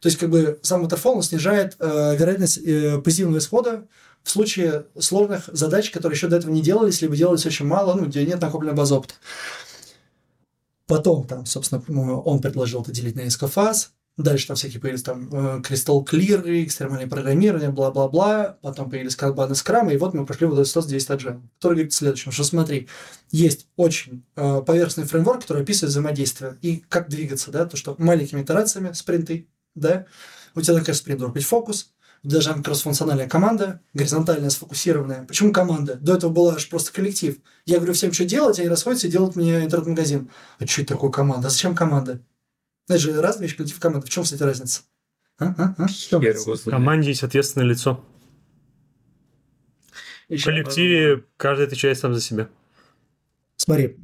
[0.00, 3.86] То есть, как бы сам waterfall снижает э, вероятность э, позитивного исхода
[4.22, 8.06] в случае сложных задач, которые еще до этого не делались, либо делались очень мало, ну,
[8.06, 9.14] где нет накопленного базы опыта.
[10.86, 11.82] Потом там, собственно,
[12.20, 13.92] он предложил это делить на несколько фаз.
[14.20, 18.58] Дальше там всякие появились там э, Crystal Clear, экстремальное программирование, бла-бла-бла.
[18.60, 22.30] Потом появились канбаны скрама, и вот мы пошли в этот 100-200 Agile, который говорит следующем,
[22.30, 22.88] что смотри,
[23.30, 28.42] есть очень э, поверхностный фреймворк, который описывает взаимодействие и как двигаться, да, то, что маленькими
[28.42, 30.04] итерациями, спринты, да,
[30.54, 35.24] у тебя, конечно, спринт должен быть фокус, даже кроссфункциональная команда, горизонтальная, сфокусированная.
[35.24, 35.94] Почему команда?
[35.94, 37.38] До этого была аж просто коллектив.
[37.64, 40.30] Я говорю всем, что делать, они расходятся и делают мне интернет-магазин.
[40.58, 41.48] А что это такое команда?
[41.48, 42.20] А зачем команда?
[42.90, 44.04] Это же разные вещи, коллектив, команда.
[44.04, 44.82] В чем, кстати, разница?
[45.38, 45.54] А?
[45.56, 45.74] А?
[45.78, 45.86] А?
[45.86, 48.04] В команде есть ответственное лицо.
[50.28, 52.48] В коллективе каждый отвечает сам за себя.
[53.54, 53.96] Смотри,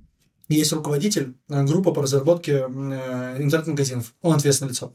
[0.48, 4.14] есть руководитель, э, группа по разработке э, интернет-магазинов.
[4.22, 4.94] Он ответственное лицо.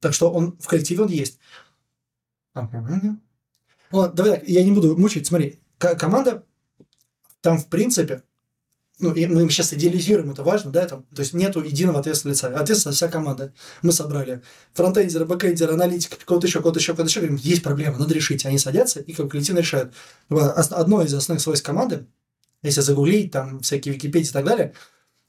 [0.00, 1.38] Так что он в коллективе он есть.
[3.92, 5.24] Вот, давай так, я не буду мучить.
[5.24, 6.44] Смотри, команда
[7.42, 8.24] там, в принципе,
[9.00, 12.48] ну, и мы сейчас идеализируем, это важно, да, там, то есть нету единого ответственного лица,
[12.48, 13.52] ответственна вся команда.
[13.82, 14.42] Мы собрали
[14.74, 18.44] фронтендера, бэкендера, аналитика, кого-то еще, кого-то еще, кого-то еще, говорим, есть проблема, надо решить.
[18.46, 19.94] Они садятся и как коллективно решают.
[20.28, 22.06] Одно из основных свойств команды,
[22.62, 24.74] если загуглить, там, всякие Википедии и так далее,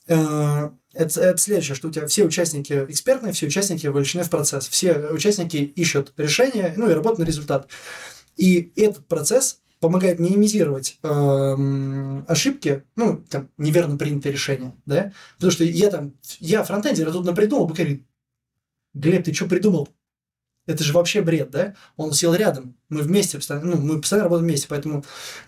[0.07, 4.67] э, это, это следующее, что у тебя все участники экспертные, все участники вовлечены в процесс,
[4.67, 7.67] все участники ищут решение, ну и работают на результат.
[8.35, 15.65] И этот процесс помогает минимизировать э, ошибки, ну, там, неверно принятые решения, да, потому что
[15.65, 18.05] я там, я фронтендер, я тут напридумал, говорит,
[18.93, 19.89] Глеб, ты что придумал?
[20.67, 21.75] Это же вообще бред, да?
[21.97, 25.03] Он сел рядом, мы вместе, ну, мы постоянно работаем вместе, поэтому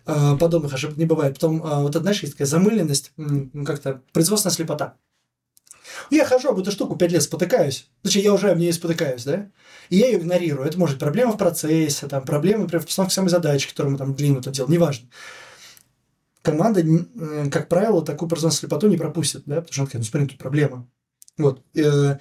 [0.07, 1.35] э, подобных ошибок не бывает.
[1.35, 3.13] Потом, э, вот знаешь, есть такая замыленность,
[3.65, 4.97] как-то производственная слепота.
[6.09, 7.89] Я хожу об эту штуку пять лет спотыкаюсь.
[8.03, 9.49] Значит, я уже в ней спотыкаюсь, да?
[9.89, 10.67] И я ее игнорирую.
[10.67, 13.97] Это может быть проблема в процессе, там, проблема, например, в постановке самой задачи, которую мы
[13.97, 15.07] там длинно это делаем, неважно.
[16.41, 16.83] Команда,
[17.51, 20.37] как правило, такую производственную слепоту не пропустит, да, потому что он такая, ну, смотри, тут
[20.39, 20.89] проблема.
[21.37, 21.63] Вот.
[21.75, 22.17] Э,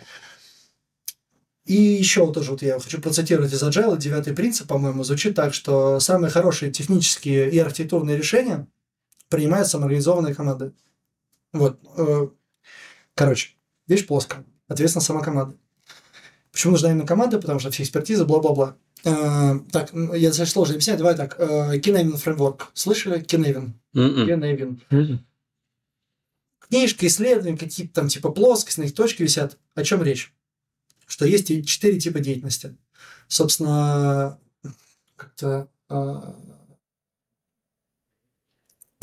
[1.64, 5.54] и еще вот тоже вот я хочу процитировать из Agile, девятый принцип, по-моему, звучит так,
[5.54, 8.66] что самые хорошие технические и архитектурные решения
[9.28, 10.72] принимают самоорганизованные команды.
[11.52, 11.80] Вот.
[11.96, 12.28] Э,
[13.14, 13.50] короче,
[13.86, 14.44] Вещь плоская.
[14.68, 15.56] Ответственно сама команда.
[16.50, 17.38] Почему нужна именно команда?
[17.38, 18.76] Потому что все экспертизы, бла-бла-бла.
[19.04, 20.98] Э, так, я достаточно сложно объяснять.
[20.98, 21.36] Давай так.
[21.38, 22.70] Э, Киневин фреймворк.
[22.74, 23.20] Слышали?
[23.20, 23.74] Киневин.
[23.94, 24.80] Киневин.
[26.68, 29.58] Книжка, исследования, какие-то там типа плоскости, на их точки висят.
[29.74, 30.32] О чем речь?
[31.06, 32.76] Что есть четыре типа деятельности.
[33.28, 34.38] Собственно,
[35.16, 36.20] как-то э,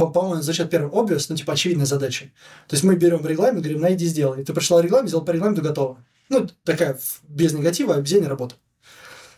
[0.08, 2.34] по-моему, за счет первого obvious, ну, типа, очевидной задачи.
[2.68, 4.44] То есть мы берем регламент, говорим, найди, сделай.
[4.44, 6.04] Ты прочитал регламент, сделал по регламенту, готово.
[6.30, 8.56] Ну, такая без негатива, обезьяне работа.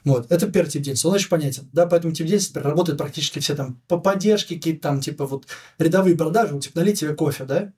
[0.03, 3.55] Вот, это первый тип деятельности, он очень понятен, да, поэтому тип деятельности работают практически все
[3.55, 5.45] там по поддержке, какие-то там, типа, вот,
[5.77, 7.71] рядовые продажи, типа, налить тебе кофе, да,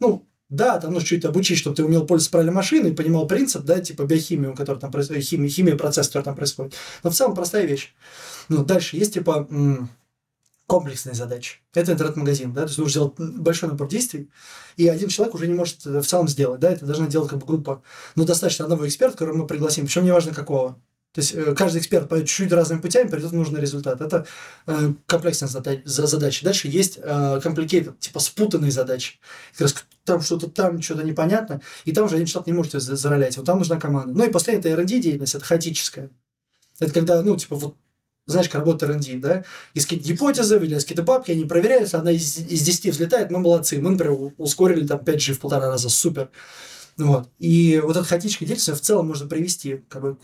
[0.00, 3.80] ну, да, там нужно чуть обучить, чтобы ты умел пользоваться правильной машиной, понимал принцип, да,
[3.80, 6.74] типа биохимию, который там происходит, химия, химия процесс, который там происходит.
[7.02, 7.94] Но в целом простая вещь.
[8.48, 9.48] Ну, дальше есть, типа,
[10.66, 11.60] комплексные задачи.
[11.74, 14.30] Это интернет-магазин, да, то есть нужно сделать большой набор действий,
[14.76, 17.46] и один человек уже не может в целом сделать, да, это должна делать как бы
[17.46, 17.82] группа.
[18.16, 20.80] Но достаточно одного эксперта, которого мы пригласим, причем неважно какого.
[21.16, 24.02] То есть э, каждый эксперт пойдет чуть-чуть разными путями, придет нужный результат.
[24.02, 24.26] Это
[24.66, 26.44] э, комплексная задача.
[26.44, 27.40] Дальше есть э,
[27.98, 29.18] типа спутанные задачи.
[29.52, 29.74] Как раз
[30.04, 33.38] там что-то там, что-то непонятно, и там уже один человек не может заролять.
[33.38, 34.12] Вот там нужна команда.
[34.12, 36.10] Ну и последняя это R&D деятельность, это хаотическая.
[36.80, 37.76] Это когда, ну, типа, вот
[38.26, 39.44] знаешь, как работает R&D, да?
[39.74, 43.80] Есть какие-то гипотезы, выделяются какие-то бабки, они проверяются, одна из, из 10 взлетает, мы молодцы.
[43.80, 46.30] Мы, например, ускорили там 5G в полтора раза, супер.
[46.96, 47.28] Вот.
[47.38, 50.16] И вот эта хаотическая деятельность в целом можно привести как бы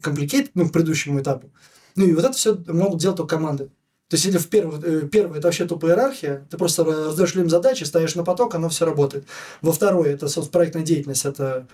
[0.00, 1.52] к компlikate, ну, к предыдущему этапу.
[1.94, 3.70] Ну, и вот это все могут делать только команды.
[4.08, 7.48] То есть, если в первый, э, первый это вообще тупая иерархия, ты просто раздаешь людям
[7.48, 9.24] задачи, ставишь на поток, оно все работает.
[9.62, 11.68] Во второй это соцпроектная деятельность, это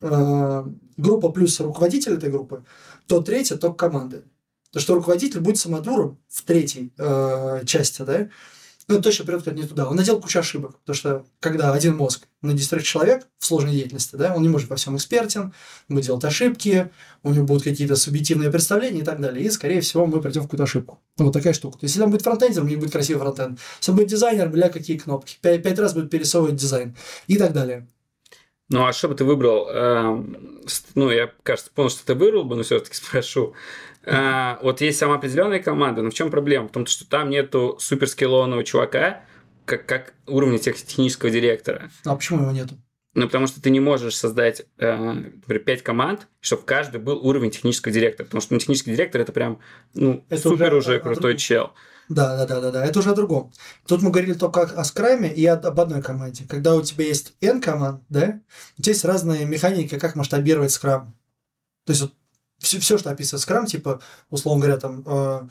[0.00, 0.64] э,
[0.96, 2.64] группа плюс руководитель этой группы,
[3.08, 4.22] то третье только команды.
[4.76, 8.28] То, что руководитель будет самодуром в третьей э, части, да,
[8.88, 9.88] ну, точно придет не туда.
[9.88, 14.16] Он наделал кучу ошибок, потому что когда один мозг на 10 человек в сложной деятельности,
[14.16, 15.54] да, он не может во всем экспертен,
[15.88, 16.90] будет делать ошибки,
[17.22, 20.44] у него будут какие-то субъективные представления и так далее, и, скорее всего, мы придем в
[20.44, 20.98] какую-то ошибку.
[21.16, 21.78] Ну, вот такая штука.
[21.78, 23.58] То есть, если он будет фронтендер, у него будет красивый фронтенд.
[23.80, 25.38] Если он будет дизайнер, бля, какие кнопки.
[25.40, 26.94] Пять, пять раз будет пересовывать дизайн
[27.28, 27.88] и так далее.
[28.68, 29.68] Ну, а что бы ты выбрал?
[29.68, 30.60] Эм,
[30.96, 33.54] Ну, я, кажется, понял, что ты выбрал бы, но все-таки спрошу.
[34.06, 36.68] Э, Вот есть самоопределенная команда, но в чем проблема?
[36.68, 39.24] В том, что там нету суперскиллованного чувака,
[39.64, 41.90] как, как уровня тех- технического директора.
[42.04, 42.76] А почему его нету?
[43.14, 47.18] Ну, потому что ты не можешь создать, э, например, 5 команд, чтобы в каждой был
[47.26, 48.26] уровень технического директора.
[48.26, 49.58] Потому что ну, технический директор это прям
[49.94, 51.36] ну, Это супер уже уже, крутой другом.
[51.38, 51.72] чел.
[52.08, 52.86] Да, да, да, да, да.
[52.86, 53.52] Это уже о другом.
[53.88, 56.44] Тут мы говорили только о скраме и об одной команде.
[56.48, 58.38] Когда у тебя есть N команд, да,
[58.76, 61.16] есть разные механики, как масштабировать скрам.
[61.86, 62.12] То есть вот
[62.58, 65.48] все, все, что описывает скрам, типа, условно говоря, там э,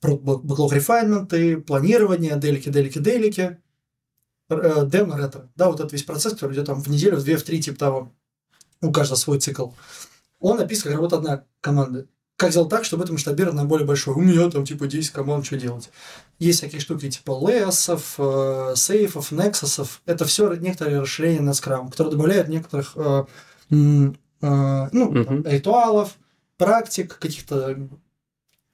[0.00, 3.58] про б- backlog refinement, и планирование, делики, делики, делики,
[4.50, 5.30] э, демо.
[5.56, 7.78] Да, вот этот весь процесс, который идет там в неделю, в две, в три, типа
[7.78, 8.12] того.
[8.80, 9.70] У каждого свой цикл.
[10.40, 12.06] Он описан как работа одна команда.
[12.36, 14.14] Как сделать так, чтобы это масштабировать на более большой?
[14.14, 15.90] У меня там типа 10 команд, что делать?
[16.38, 20.00] Есть всякие штуки типа леосов, э, сейфов, нексусов.
[20.06, 23.24] Это все некоторые расширения на скрам, которые добавляют некоторых э,
[24.40, 25.24] ну, Мгм.
[25.24, 26.16] там, ритуалов,
[26.56, 27.88] практик, каких-то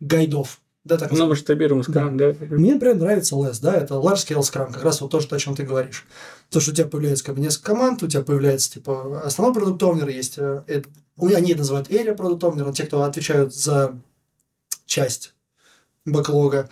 [0.00, 0.60] гайдов.
[0.84, 1.38] Да, так Ну, называемых.
[1.38, 2.34] масштабируемый скрам, да.
[2.50, 5.38] Мне, например, нравится LESS, да, это Large Scale Scrum, как раз вот то, что, о
[5.38, 6.04] чем ты говоришь.
[6.50, 9.82] То, что у тебя появляется как бы несколько команд, у тебя появляется, типа, основной продукт
[9.82, 13.98] овнер есть, э, это- у- они это называют area продукт овнер, те, кто отвечают за
[14.84, 15.32] часть
[16.04, 16.68] бэклога.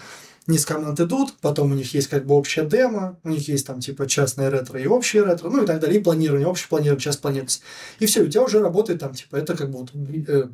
[0.47, 3.81] Несколько команд идут, потом у них есть как бы общая демо, у них есть там
[3.81, 7.21] типа частное ретро и общее ретро, ну и так далее, и планирование, общее планирование, часть
[7.21, 7.61] планируется.
[8.01, 10.49] И все, у тебя уже работает там, типа, это как бы вот, э,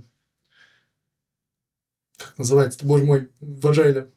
[2.19, 4.11] как называется, боже мой, в Agile,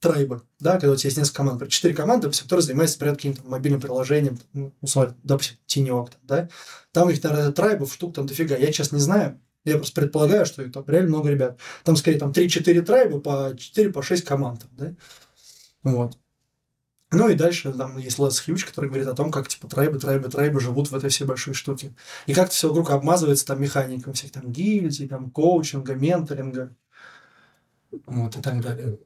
[0.00, 3.48] трайбы, да, когда у тебя есть несколько команд, четыре команды, допустим, которые занимаются, например, каким-то
[3.48, 6.48] мобильным приложением, ну, условно, допустим, там, да,
[6.92, 10.68] там их, наверное, трайбов штук там дофига, я сейчас не знаю, я просто предполагаю, что
[10.70, 11.58] там реально много ребят.
[11.84, 14.94] Там, скорее, там 3-4 трайба по 4 по 6 команд, да,
[15.82, 16.16] вот.
[17.12, 20.28] Ну и дальше там есть Лес Хьюч, который говорит о том, как типа трайбы, трайбы,
[20.28, 21.94] трайбы живут в этой всей большой штуке.
[22.26, 26.74] И как все вокруг обмазывается там механиком всех там гильдий, там коучинга, менторинга.
[28.06, 28.98] Вот и так далее.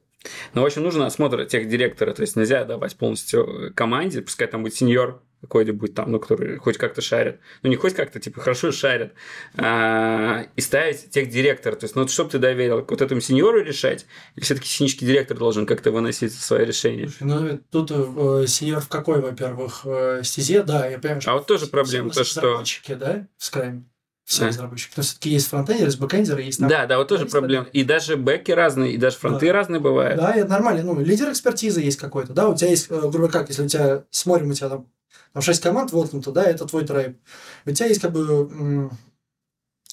[0.53, 4.63] Ну, в общем, нужно осмотр тех директора, то есть нельзя давать полностью команде, пускай там
[4.63, 8.71] будет сеньор какой-нибудь там, ну, который хоть как-то шарит, ну, не хоть как-то, типа, хорошо
[8.71, 9.13] шарит,
[9.57, 13.21] а, и ставить тех директора, то есть, ну, вот что бы ты доверил, вот этому
[13.21, 17.07] сеньору решать, или все-таки технический директор должен как-то выносить свои решения?
[17.07, 21.47] Слушай, ну тут э, сеньор в какой, во-первых, э, стезе, да, я понимаю, А вот
[21.47, 22.41] тоже проблема, то, что...
[22.41, 23.85] разработчики, да, в скраме.
[24.23, 24.47] Все А.
[24.47, 24.91] разработчики.
[24.93, 26.59] Что все-таки есть фронтендеры, есть бэкэндеры, есть...
[26.65, 27.65] Да, да, вот тоже проблема.
[27.73, 29.53] И даже бэки разные, и даже фронты Да.
[29.53, 30.17] разные бывают.
[30.17, 30.83] Да, это нормально.
[30.83, 34.03] Ну, лидер экспертизы есть какой-то, да, у тебя есть, э, грубо как, если у тебя,
[34.11, 34.87] смотрим, у тебя там,
[35.33, 37.17] там 6 команд воткнуто, да, это твой трайб.
[37.65, 38.89] У тебя есть как бы,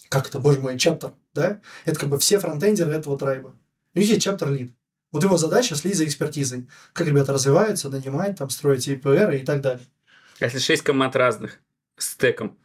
[0.09, 3.55] как это, боже мой, чаптер, да, это как бы все фронтендеры этого трайба.
[3.94, 4.72] У них есть чаптер лид.
[5.11, 6.68] Вот его задача следить за экспертизой.
[6.92, 9.87] Как ребята развиваются, нанимать, там, строить ИПР и так далее.
[10.40, 11.61] А если шесть команд разных
[11.96, 12.59] с стеком?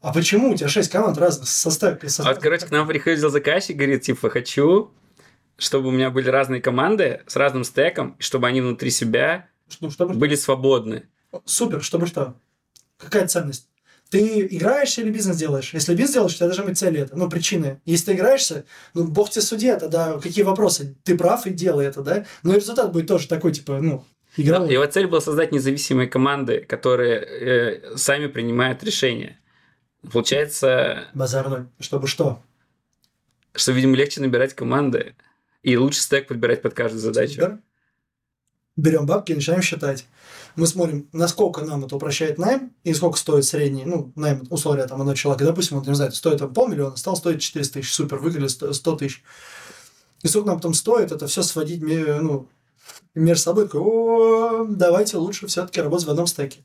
[0.00, 1.98] А почему у тебя 6 команд разных составов?
[2.18, 4.92] А вот, короче, к нам приходил заказчик, говорит, типа, хочу,
[5.56, 9.48] чтобы у меня были разные команды с разным стеком, чтобы они внутри себя
[9.80, 10.14] Ну, чтобы...
[10.14, 11.08] были свободны.
[11.44, 12.34] Супер, чтобы что?
[12.96, 13.68] Какая ценность?
[14.10, 15.74] Ты играешься или бизнес делаешь?
[15.74, 17.80] Если бизнес делаешь, у тебя должны быть цели это, ну, причины.
[17.84, 18.64] Если ты играешься,
[18.94, 20.96] ну, бог тебе судья, тогда какие вопросы?
[21.04, 22.24] Ты прав и делай это, да?
[22.42, 24.04] Но и результат будет тоже такой, типа, ну,
[24.36, 24.72] игровой.
[24.72, 29.38] Его цель была создать независимые команды, которые э, сами принимают решения.
[30.10, 31.66] Получается, Базарной.
[31.78, 32.42] Чтобы что?
[33.58, 35.14] что, видимо, легче набирать команды
[35.62, 37.34] и лучше стек подбирать под каждую задачу.
[37.34, 37.58] Супер.
[38.78, 40.06] Берем бабки и начинаем считать.
[40.54, 45.00] Мы смотрим, насколько нам это упрощает найм, и сколько стоит средний, ну, найм, условия там
[45.00, 45.44] одного человека.
[45.44, 48.96] Допустим, он, не знаю, стоит там полмиллиона, стал стоить 400 тысяч, супер, выиграли 100 100
[48.96, 49.24] тысяч.
[50.22, 52.46] И сколько нам потом стоит это все сводить, ну,
[53.16, 56.60] между собой, такой, о, давайте лучше все-таки работать в одном стеке.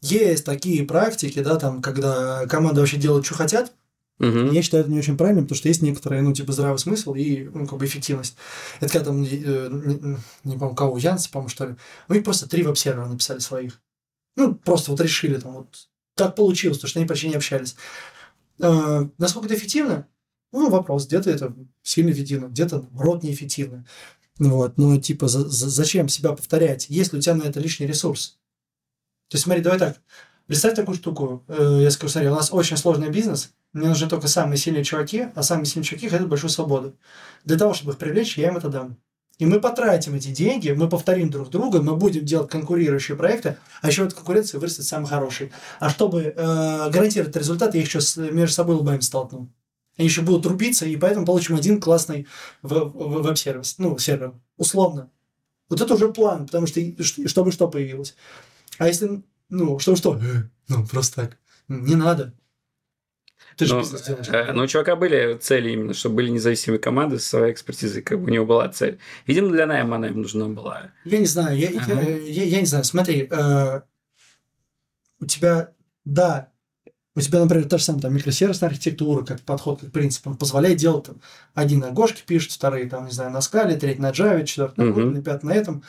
[0.00, 3.72] Есть такие практики, да, там, когда команда вообще делает, что хотят,
[4.20, 4.52] Мгм.
[4.52, 7.44] я считаю это не очень правильным, потому что есть некоторые, ну, типа, здравый смысл и,
[7.52, 8.36] ну, как бы эффективность.
[8.80, 11.76] Это когда там, э, не, не помню, кого, Янс, по-моему, что ли,
[12.08, 13.80] у них просто три веб-сервера написали своих.
[14.36, 17.76] Ну, просто вот решили там, вот, так получилось, потому что они почти не общались.
[18.60, 20.06] Э, насколько это эффективно?
[20.52, 23.86] Ну, вопрос, где-то это сильно эффективно, где-то, наоборот, неэффективно.
[24.38, 28.38] Вот, но, типа, за- за- зачем себя повторять, если у тебя на это лишний ресурс?
[29.28, 30.00] То есть, смотри, давай так,
[30.46, 34.28] представь такую штуку, Э, я скажу, смотри, у нас очень сложный бизнес, мне нужны только
[34.28, 36.96] самые сильные чуваки, а самые сильные чуваки хотят большую свободу.
[37.44, 38.96] Для того, чтобы их привлечь, я им это дам.
[39.38, 43.88] И мы потратим эти деньги, мы повторим друг друга, мы будем делать конкурирующие проекты, а
[43.88, 45.50] еще эта конкуренция вырастет самый хороший.
[45.78, 49.50] А чтобы э, гарантировать результат, я их еще с- между собой лбами столкну.
[49.96, 52.26] Они еще будут рубиться, и поэтому получим один классный
[52.62, 55.10] веб- веб- веб-сервис, ну, сервер, условно.
[55.70, 56.80] Вот это уже план, потому что
[57.26, 58.14] чтобы что появилось.
[58.78, 60.16] А если, ну, чтобы что?
[60.16, 61.38] Э, Ну, просто так.
[61.68, 62.34] Не надо.
[63.60, 64.26] Ты же Но, бизнес делаешь.
[64.28, 68.18] э, но у чувака были цели именно, чтобы были независимые команды со своей экспертизой, как
[68.18, 68.98] бы у него была цель.
[69.26, 70.92] Видимо, для найма она им нужна была.
[71.04, 72.00] Я не знаю, я, я- Ага.
[72.00, 72.84] я- я не знаю.
[72.84, 73.80] Смотри, э,
[75.20, 75.72] у тебя,
[76.04, 76.48] да,
[77.14, 80.78] у тебя, например, та же самая там, микросервисная архитектура, как подход, как принцип, он позволяет
[80.78, 81.20] делать там,
[81.54, 84.92] один на Гошке пишет, вторые там, не знаю, на скале, третий на Java, четвертый на.
[84.92, 85.82] Kotlin, пятый на этом.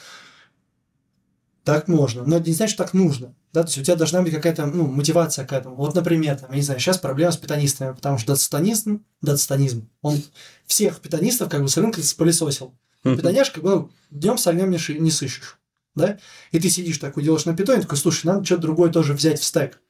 [1.64, 3.36] Так можно, но это не значит, что так нужно.
[3.54, 5.76] Да, то есть у тебя должна быть какая-то ну, мотивация к этому.
[5.76, 10.22] Вот, например, там, я не знаю, сейчас проблема с питанистами, потому что датастанизм, датастанизм, он
[10.66, 12.74] всех питанистов как бы с рынка спылесосил.
[13.04, 15.60] Питоняш, как бы, ну, днем с огнем не, не сыщешь.
[15.96, 16.18] Да?
[16.52, 19.44] И ты сидишь такой, делаешь на питоне, такой, слушай, надо что-то другое тоже взять в
[19.44, 19.82] стек.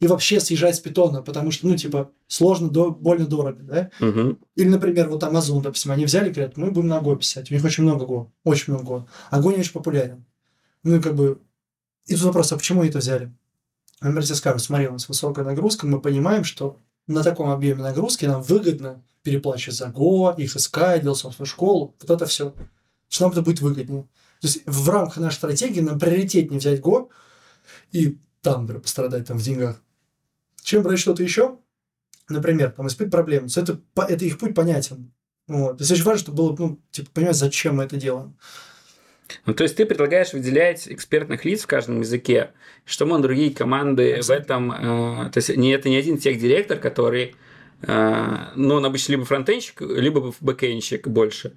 [0.00, 3.90] И вообще съезжать с питона, потому что, ну, типа, сложно, до, больно дорого, да?
[4.00, 4.38] Мгм.
[4.56, 7.50] Или, например, вот Amazon, допустим, они взяли, говорят, мы будем на Go писать.
[7.50, 9.04] У них очень много Go, очень много Go.
[9.30, 10.24] А Go не очень популярен.
[10.84, 11.40] Ну, и как бы...
[12.06, 13.34] И тут вопрос, а почему они это взяли?
[14.00, 18.26] Например, тебе скажут, смотри, у нас высокая нагрузка, мы понимаем, что на таком объеме нагрузки
[18.26, 19.92] нам выгодно переплачивать за
[20.36, 22.54] их искать, делать собственную школу, вот это все.
[23.08, 24.02] Что нам это будет выгоднее.
[24.40, 27.08] То есть в рамках нашей стратегии нам приоритетнее взять Go
[27.92, 29.80] и там, например, пострадать там в деньгах,
[30.62, 31.58] чем брать что-то еще,
[32.28, 33.48] например, там испытать проблему.
[33.54, 35.12] Это, это их путь понятен.
[35.46, 35.78] Вот.
[35.78, 38.36] То есть очень важно, чтобы было, ну, типа, понимать, зачем мы это делаем.
[39.46, 42.50] Ну, то есть ты предлагаешь выделять экспертных лиц в каждом языке,
[42.84, 44.72] чтобы другие команды в этом...
[44.72, 47.34] э, то есть не, это не один тех-директор, который...
[47.82, 51.54] э, ну, он обычно либо фронтенщик, либо бэкенщик больше.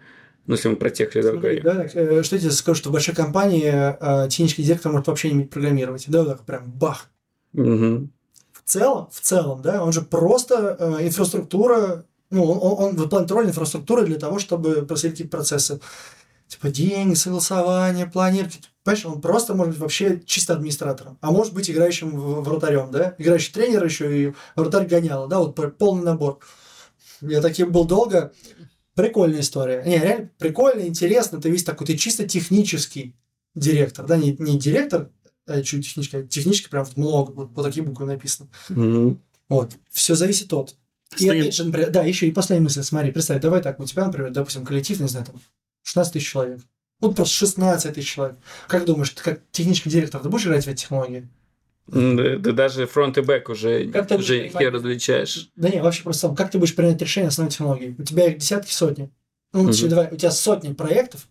[0.48, 1.62] Ну, если мы про тех рядов говорим.
[1.64, 5.30] да, э, что я тебе скажу, что в большой компании э, технический директор может вообще
[5.30, 6.06] не уметь программировать.
[6.08, 7.10] Да, вот так прям бах.
[7.52, 8.12] Мгм.
[8.54, 13.32] В целом, в целом, да, он же просто э, инфраструктура, ну, он, он, он выполняет
[13.32, 15.82] роль инфраструктуры для того, чтобы проследить какие-то процессы.
[16.48, 18.62] Типа деньги, согласование, планировки.
[18.84, 21.18] Понимаешь, он просто может быть вообще чисто администратором.
[21.20, 23.16] А может быть играющим вратарем, да?
[23.18, 26.40] Играющий тренер еще и вратарь гоняла, да, вот полный набор.
[27.22, 28.32] Я таким был долго.
[28.96, 29.84] Прикольная история.
[29.86, 31.40] Не, реально прикольно, интересно.
[31.40, 33.16] Ты весь такой, ты чисто технический
[33.54, 35.10] директор, да, не, не директор,
[35.46, 38.50] а чуть технический, а технически прям много, вот по такие буквы написано.
[38.70, 39.22] Мгм.
[39.50, 39.74] Вот.
[39.92, 40.76] Все зависит от.
[41.18, 44.66] И например, да, еще и последняя мысль, смотри, представь, давай так, у тебя, например, допустим,
[44.66, 45.42] коллектив, не знаю, там,
[45.88, 46.60] 16 тысяч человек.
[47.00, 48.38] Вот просто 16 тысяч человек.
[48.68, 51.28] Как думаешь, ты как технический директор, ты будешь играть в эти технологии?
[51.88, 54.74] Да даже фронт и бэк уже, Как ты уже хер понимать?
[54.74, 55.50] различаешь.
[55.56, 57.96] Да не, вообще просто сам, как ты будешь принять решение на основе технологий?
[57.98, 59.10] У тебя их десятки, сотни.
[59.54, 59.90] Ну, точнее, Мгм.
[59.96, 61.28] давай, у тебя сотни проектов,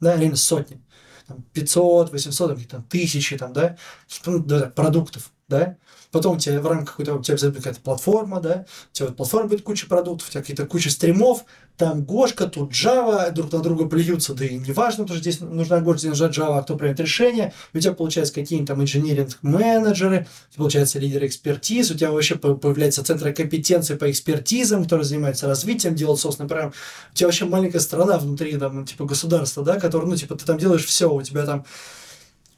[0.00, 0.82] да, реально сотни.
[1.26, 3.78] Там 500, 800, там, тысячи, там, да,
[4.26, 5.76] ну, да, да, продуктов, да.
[6.10, 9.16] Потом у тебя в рамках какой-то, у тебя обязательно какая-то платформа, да, у тебя вот
[9.16, 11.44] платформа будет куча продуктов, у тебя какие-то куча стримов,
[11.76, 15.80] там Гошка, тут Java, друг на друга плюются, да и неважно, потому что здесь нужна
[15.80, 20.98] Гошка, здесь нужна Java, а кто примет решение, у тебя получается какие-нибудь там инженеринг-менеджеры, получается
[20.98, 26.20] лидеры экспертиз, у тебя вообще по- появляется центры компетенции по экспертизам, которые занимаются развитием, делают
[26.20, 26.72] собственно прям,
[27.12, 30.58] у тебя вообще маленькая страна внутри, там, типа государства, да, которое, ну, типа, ты там
[30.58, 31.66] делаешь все, у тебя там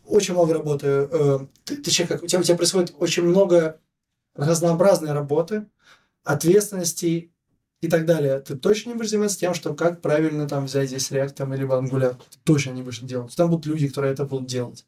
[0.08, 3.80] очень много работы, э, человек, как- у тебя, у тебя происходит очень много
[4.34, 5.66] разнообразной работы,
[6.24, 7.32] ответственностей
[7.80, 8.40] и так далее.
[8.40, 11.66] Ты точно не будешь заниматься тем, что как правильно там взять здесь React там, или
[11.66, 12.14] Angular.
[12.30, 13.34] Ты точно не будешь это делать.
[13.36, 14.84] Там будут люди, которые это будут делать.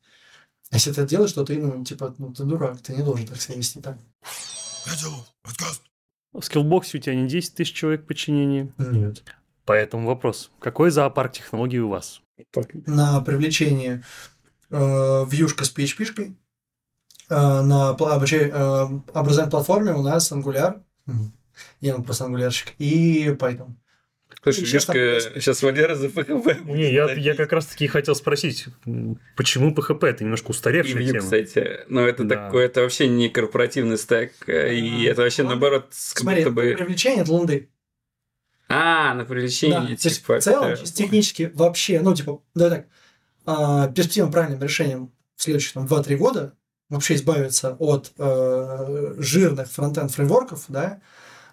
[0.71, 3.27] А если ты это делаешь, то ты, ну, типа, ну, ты дурак, ты не должен
[3.27, 3.99] так себя вести так.
[6.33, 8.73] В скиллбоксе у тебя не 10 тысяч человек в подчинении.
[8.79, 9.25] Нет.
[9.65, 10.51] Поэтому вопрос.
[10.61, 12.23] Какой зоопарк технологий у вас?
[12.87, 14.03] На привлечение
[14.71, 16.35] э, вьюшка с PHP-шкой,
[17.29, 20.81] э, на пла- обучай- э, образовательной платформе у нас Angular,
[21.81, 23.71] я ну, просто ангулярщик, и Python.
[24.43, 25.43] Слушай, там Мишка происходит.
[25.43, 26.65] сейчас Валера за ПХП.
[26.65, 28.67] Не, я, я как раз таки хотел спросить,
[29.37, 30.07] почему PHP?
[30.07, 31.19] Это немножко И устаревшая Vue, тема.
[31.21, 31.81] кстати.
[31.89, 32.47] Но это Да.
[32.47, 34.33] такой, это вообще не корпоративный стек.
[34.49, 35.57] э, И А, это вообще ладно.
[35.57, 36.75] наоборот, Смотри, будто бы...
[36.79, 37.69] привлечение это лунды.
[38.69, 40.39] А, на Да, привлечение, то есть типа.
[40.39, 42.87] в целом, технически вообще, ну, типа, да так,
[43.47, 46.55] а, перспективным правильным решением в следующие там, 2-3 года
[46.91, 51.01] вообще избавиться от э, жирных фронтенд фреймворков, да,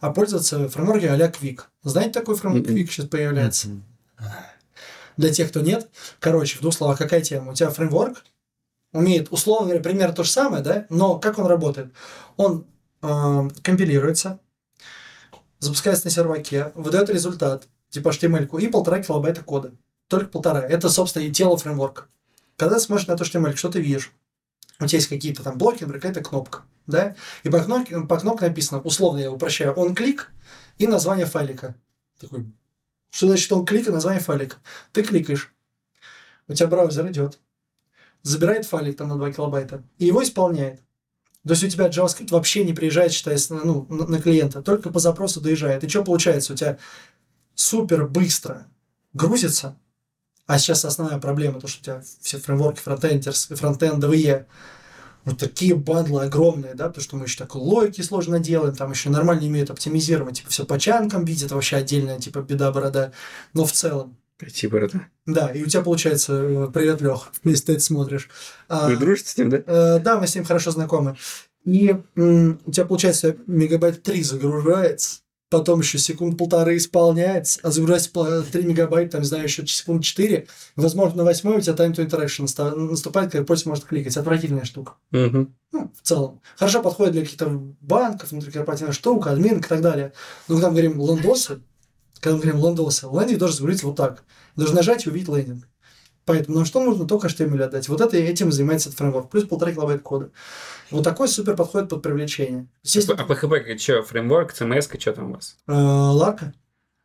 [0.02, 1.62] а пользоваться фреймворки а-ля Quick.
[1.84, 2.68] Знаете, такой фреймворк.
[2.68, 3.70] Quick сейчас появляется?
[5.16, 5.90] Для тех, кто нет.
[6.20, 7.52] Короче, в двух словах, какая тема?
[7.52, 8.24] У тебя фреймворк
[8.94, 11.94] умеет, условно говоря, примерно то же самое, да, но как он работает?
[12.36, 12.66] Он
[13.02, 14.40] э, компилируется,
[15.60, 19.74] запускается на серваке, выдает результат, типа HTML и полтора килобайта кода.
[20.08, 20.62] Только полтора.
[20.62, 22.08] Это, собственно, и тело фреймворка.
[22.56, 24.12] Когда ты смотришь на HTML, что ты видишь?
[24.80, 27.16] У тебя есть какие-то там блоки, например, какая-то кнопка, да?
[27.44, 30.32] И по кнопке, по кнопке написано, условно я упрощаю, он клик
[30.78, 31.76] и название файлика.
[32.20, 32.46] Такой,
[33.10, 34.58] что значит он клик и название файлика?
[34.92, 35.52] Ты кликаешь,
[36.48, 37.40] у тебя браузер идет,
[38.22, 40.80] забирает файлик там на 2 килобайта и его исполняет.
[41.44, 45.42] То есть у тебя JavaScript вообще не приезжает, считай, ну, на клиента, только по запросу
[45.42, 45.84] доезжает.
[45.84, 46.54] И что получается?
[46.54, 46.78] У тебя
[47.56, 48.68] супер быстро
[49.14, 49.80] грузится,
[50.48, 54.48] а сейчас основная проблема, то, что у тебя все фреймворки фронтендерс, фронтендовые,
[55.26, 59.10] вот такие бандлы огромные, да, потому что мы еще так логики сложно делаем, там еще
[59.10, 63.12] нормально не умеют оптимизировать, типа все по чанкам видят, вообще отдельная типа беда-борода,
[63.54, 64.16] но в целом.
[64.54, 65.02] Типа это.
[65.26, 68.30] Да, и у тебя получается, э, привет, Лех, если ты это смотришь.
[68.70, 69.58] А, Вы дружите с ним, да?
[69.66, 71.18] Э, да, мы с ним хорошо знакомы.
[71.66, 78.12] И м, у тебя, получается, мегабайт 3 загружается, потом еще секунд полторы исполняется, а загружается
[78.12, 80.48] по 3 мегабайта, там, не знаю, еще секунд 4.
[80.76, 84.18] Возможно, на восьмой у тебя time to interaction наступает, когда пользователь может кликать.
[84.18, 84.94] Отвратительная штука.
[85.12, 85.56] Мгм.
[85.72, 86.42] Ну, в целом.
[86.58, 87.48] Хорошо подходит для каких-то
[87.82, 90.14] банков, внутрикорпоративных штук, админок и так далее.
[90.48, 91.62] Но когда мы говорим лендосы,
[92.20, 94.24] когда мы говорим лендосы, лендинг должен загрузиться вот так.
[94.56, 95.68] Должен нажать и увидеть лендинг.
[96.28, 97.08] Поэтому нам что нужно?
[97.08, 97.88] Только HTML отдать.
[97.88, 99.30] Вот это этим занимается этот фреймворк.
[99.30, 100.30] Плюс полтора килобайта кода.
[100.92, 102.68] Вот такой супер подходит под привлечение.
[102.84, 105.58] Естественно, А PHP что, фреймворк, CMS, что там у вас?
[105.68, 106.54] э, Ларка,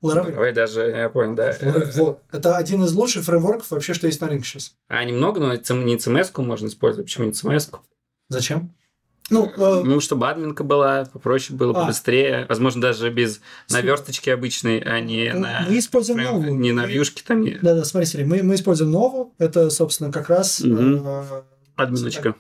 [0.03, 0.33] Laravel.
[0.33, 1.57] Давай даже, я понял, да.
[1.95, 2.23] Вот.
[2.33, 4.75] Это один из лучших фреймворков вообще, что есть на рынке сейчас.
[4.89, 7.07] А немного, но не CMS можно использовать.
[7.07, 7.71] Почему не CMS?
[7.71, 7.79] -ку?
[8.29, 8.75] Зачем?
[9.33, 11.81] Ну, э, Ну, чтобы админка была, попроще было, А.
[11.83, 12.47] побыстрее.
[12.49, 15.67] Возможно, даже без наверсточки обычной, а не на...
[15.69, 16.55] мы используем прям новую.
[16.59, 19.33] Не на вьюшке там, не- Да, да, смотри, смотри, мы, мы используем новую.
[19.39, 21.03] Это, собственно, как раз Мгм.
[21.07, 21.25] э,
[21.77, 22.35] админочка.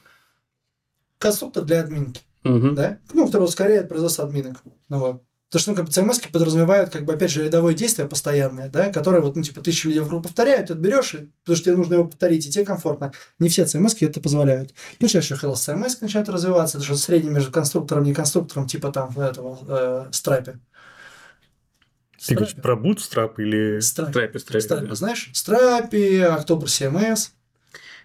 [1.19, 2.21] конструктор для админки.
[2.45, 2.75] Мгм.
[2.75, 4.57] да, ну, который ускоряет производство админок.
[4.89, 5.23] Ну, вот.
[5.53, 8.91] Потому что, ну, как бы, CMS подразумевают, как бы, опять же, рядовое действие постоянное, да,
[8.91, 11.95] которое, вот, ну, типа, тысячу людей вокруг повторяют, ты берешь, и- потому что тебе нужно
[11.95, 13.13] его повторить, и тебе комфортно.
[13.39, 14.73] Не все CMS это позволяют.
[14.99, 18.93] Ну, сейчас еще Health CMS начинает развиваться, это что средний между конструктором и конструктором, типа,
[18.93, 20.57] там, этого, э, Stripe.
[22.27, 23.79] Ты говоришь про Bootstrap или...
[23.79, 24.11] Stripe.
[24.11, 24.95] Страйпе, страйпе, Stripe, да.
[24.95, 25.31] знаешь?
[25.35, 27.31] Stripe, October CMS.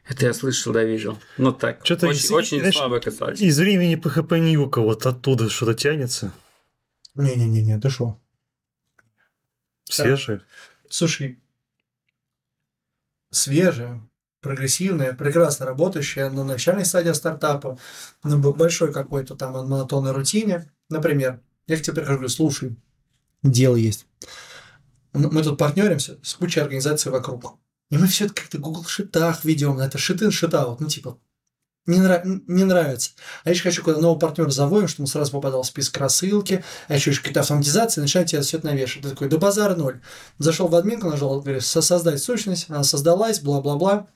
[0.10, 1.18] Это я слышал, да, видел.
[1.38, 3.40] Ну так, Чё-то очень, из- очень знаешь, слабо касались.
[3.40, 6.34] Из времени PHP Ньюка вот оттуда что-то тянется.
[7.18, 8.20] Не-не-не, ты что?
[9.86, 10.42] Свежее.
[10.90, 11.40] Слушай,
[13.32, 14.02] свежая,
[14.42, 17.80] прогрессивная, прекрасно работающая на начальной стадии стартапа,
[18.24, 20.72] на большой какой-то там монотонной рутине.
[20.90, 22.76] Например, я к тебе прихожу, слушай,
[23.44, 24.06] дело есть.
[25.14, 27.58] Мы тут партнеримся с кучей организаций вокруг.
[27.90, 30.82] И мы все это как-то в Google Sheet ах ведем, это shit in, shit out,
[30.82, 31.20] ну типа,
[31.88, 33.12] не, нра- не нравится.
[33.44, 36.64] А я еще хочу куда нового партнера заводим, чтобы он сразу попадал в список рассылки,
[36.88, 39.06] а еще еще какие-то автоматизации, начинает тебе все это навешивать.
[39.06, 40.02] Ты такой, да базар ноль.
[40.38, 44.08] Зашел в админку, нажал, говорит, «Со- создать сущность, она создалась, бла-бла-бла.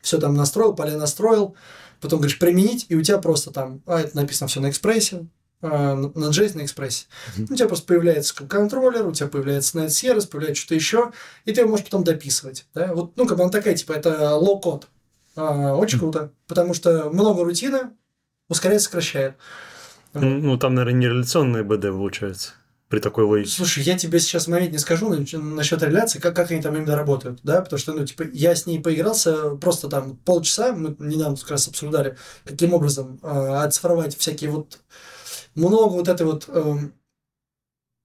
[0.00, 1.54] Все там настроил, поля настроил.
[2.00, 5.26] Потом говоришь, применить, и у тебя просто там, а это написано все на экспрессе,
[5.62, 7.06] а, на JS на экспрессе.
[7.38, 11.12] У тебя просто появляется контроллер, у тебя появляется net сервис, появляется что-то еще,
[11.46, 12.66] и ты его можешь потом дописывать.
[12.74, 12.92] Да?
[12.92, 14.88] Вот, ну, как бы она такая, типа, это low-code.
[15.36, 17.90] А, очень круто, потому что много рутины
[18.48, 19.34] ускоряет, сокращает.
[20.12, 22.52] Ну, там, наверное, не реляционное БД получается.
[22.88, 23.50] При такой логике.
[23.50, 27.40] Слушай, я тебе сейчас момент не скажу насчет реляции, как, как они там именно работают,
[27.42, 31.50] да, потому что, ну, типа, я с ней поигрался просто там полчаса, мы недавно как
[31.50, 34.78] раз обсуждали, каким образом э, оцифровать всякие вот,
[35.54, 36.92] много вот этой вот эм,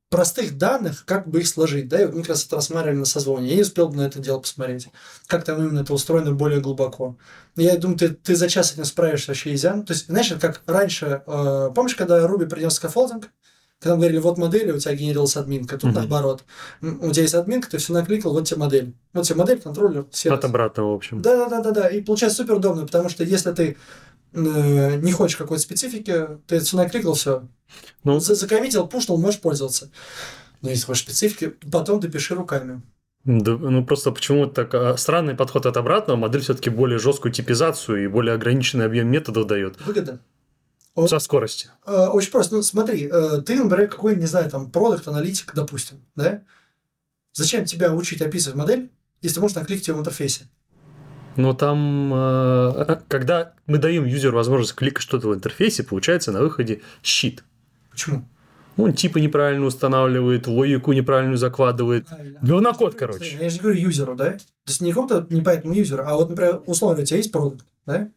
[0.09, 3.05] простых данных, как бы их сложить, да, и вот мы как раз это рассматривали на
[3.05, 4.87] созвоне, я не успел бы на это дело посмотреть,
[5.27, 7.15] как там именно это устроено более глубоко.
[7.55, 9.85] Я думаю, ты, ты за час этим справишься вообще изян.
[9.85, 13.29] То есть, знаешь, как раньше, э, помнишь, когда Ruby принес scaffolding,
[13.79, 15.99] когда мы говорили, вот модель, у тебя генерировалась админка, тут Мгм.
[15.99, 16.43] наоборот.
[16.81, 18.93] У тебя есть админка, ты все накликал, вот тебе модель.
[19.13, 20.39] Вот тебе модель, контроллер, сервис.
[20.39, 21.21] От обратного, в общем.
[21.21, 21.87] Да, да, да.
[21.87, 23.77] И получается супер удобно, потому что если ты
[24.33, 27.47] не хочешь какой-то специфики, ты накликал, все.
[28.03, 29.91] Ну, Закоммитил, пушнул, можешь пользоваться.
[30.61, 32.81] Но если хочешь специфики, потом допиши руками.
[33.23, 38.03] да, ну просто почему так а, странный подход от обратного, модель все-таки более жесткую типизацию
[38.03, 39.79] и более ограниченный объем методов дает.
[39.81, 40.19] Выгода.
[41.07, 41.69] Со скорости.
[41.85, 42.55] Э, Очень просто.
[42.55, 46.43] Ну, смотри, э, ты, например, какой, не знаю, там, продукт аналитик, допустим, да?
[47.31, 50.49] Зачем тебя учить описывать модель, если ты можешь накликать ее в интерфейсе?
[51.35, 56.81] Но там, э, когда мы даем юзеру возможность кликать что-то в интерфейсе, получается на выходе
[57.01, 57.43] щит.
[57.91, 58.25] Почему?
[58.77, 62.07] Он типа неправильно устанавливает, логику неправильную закладывает.
[62.07, 62.39] Правильно.
[62.41, 63.37] Говнокод, короче.
[63.39, 64.31] Я же говорю юзеру, да?
[64.31, 68.09] То есть не какому-то непонятному юзеру, а вот, например, условно, у тебя есть продукт, да?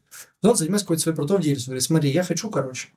[0.43, 1.71] Он занимается какой-то своей продуктовой деятельностью.
[1.71, 2.89] Говорит, смотри, я хочу, короче,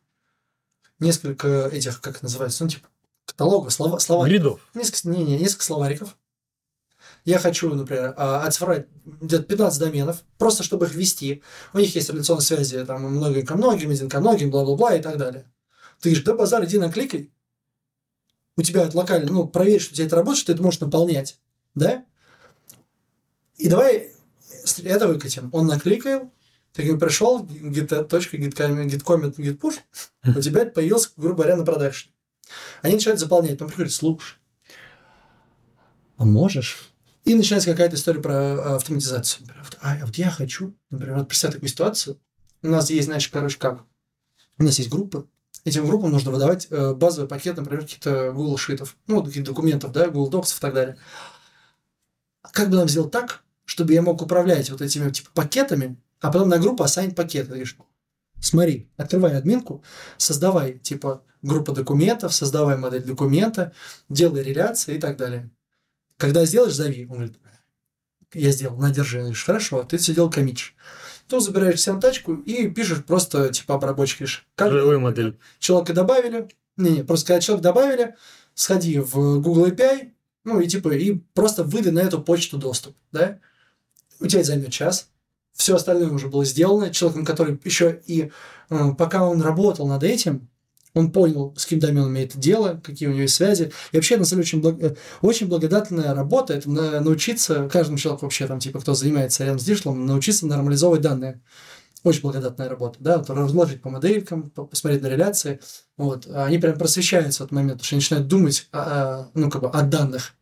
[1.00, 2.88] несколько этих, как называется, ну, типа,
[3.26, 4.28] каталогов, слова, слова.
[4.28, 4.60] Гридов.
[4.76, 6.16] Несколько, не, не, несколько словариков.
[7.26, 11.42] Я хочу, например, а, оцифровать где-то 15 доменов, просто чтобы их ввести.
[11.74, 15.18] У них есть реляционные связи, там, многие ко многим, один ко многим, бла-бла-бла и так
[15.18, 15.52] далее.
[16.00, 17.32] Ты говоришь, да базар, иди накликай.
[18.58, 21.40] У тебя локально, ну, проверь, что у тебя это работает, что ты это можешь наполнять.
[21.74, 22.06] Да?
[23.58, 24.12] И давай
[24.84, 25.50] это выкатим.
[25.52, 26.32] Он накликал,
[26.74, 29.80] Ты пришел, git, точка, git, git comment, git push,
[30.24, 32.10] у тебя появился, грубо говоря, на продакшн.
[32.84, 34.38] Они начинают заполнять, потом приходит, слушай,
[36.18, 36.95] а можешь?
[37.26, 39.48] И начинается какая-то история про э, автоматизацию.
[39.82, 42.20] А вот я хочу, например, вот представь такую ситуацию.
[42.62, 43.84] У нас есть, знаешь, короче, как?
[44.58, 45.28] У нас есть группы,
[45.66, 50.08] этим группам нужно выдавать э, базовый пакет, например, каких-то Google шитов, ну, каких-то документов, да,
[50.08, 50.98] Google Docs и так далее.
[52.42, 56.50] Как бы нам сделать так, чтобы я мог управлять вот этими типа пакетами, а потом
[56.50, 57.46] на группу ассайнить пакеты?
[57.46, 57.78] Ты говоришь,
[58.40, 59.84] смотри, открывай админку,
[60.18, 63.74] создавай типа группу документов, создавай модель документа,
[64.10, 65.50] делай реляции и так далее.
[66.18, 67.06] Когда сделаешь, зови.
[67.06, 67.38] Он говорит,
[68.34, 69.20] я сделал, на, держи.
[69.20, 70.76] Говоришь, хорошо, ты все делал коммитишь.
[71.28, 74.48] То забираешь всем тачку и пишешь просто, типа, обработчик пишешь.
[74.56, 75.40] Как Живую модель.
[75.60, 76.48] Человека добавили.
[76.78, 78.16] Не-не, просто когда человека добавили,
[78.54, 80.12] сходи в Google API,
[80.44, 83.40] ну и типа, и просто выдай на эту почту доступ, да?
[84.20, 85.10] У тебя займет час.
[85.54, 88.32] Все остальное уже было сделано человеком, который еще и
[88.70, 90.50] э, пока он работал над этим,
[90.96, 93.72] он понял, с каким доменом имеет дело, какие у него есть связи.
[93.92, 94.82] И вообще, на самом деле, очень, благ...
[94.82, 99.66] Э, очень благодатная работа– это научиться, каждому человеку вообще, там, типа, кто занимается рядом с
[99.66, 101.42] диджиталом, научиться нормализовывать данные.
[102.04, 105.60] Очень благодатная работа, да, вот разложить по моделькам, посмотреть на реляции.
[105.98, 106.28] Вот.
[106.34, 109.64] Они прям просвещаются в этот момент, потому что они начинают думать о, о, ну, как
[109.64, 110.34] бы, о данных.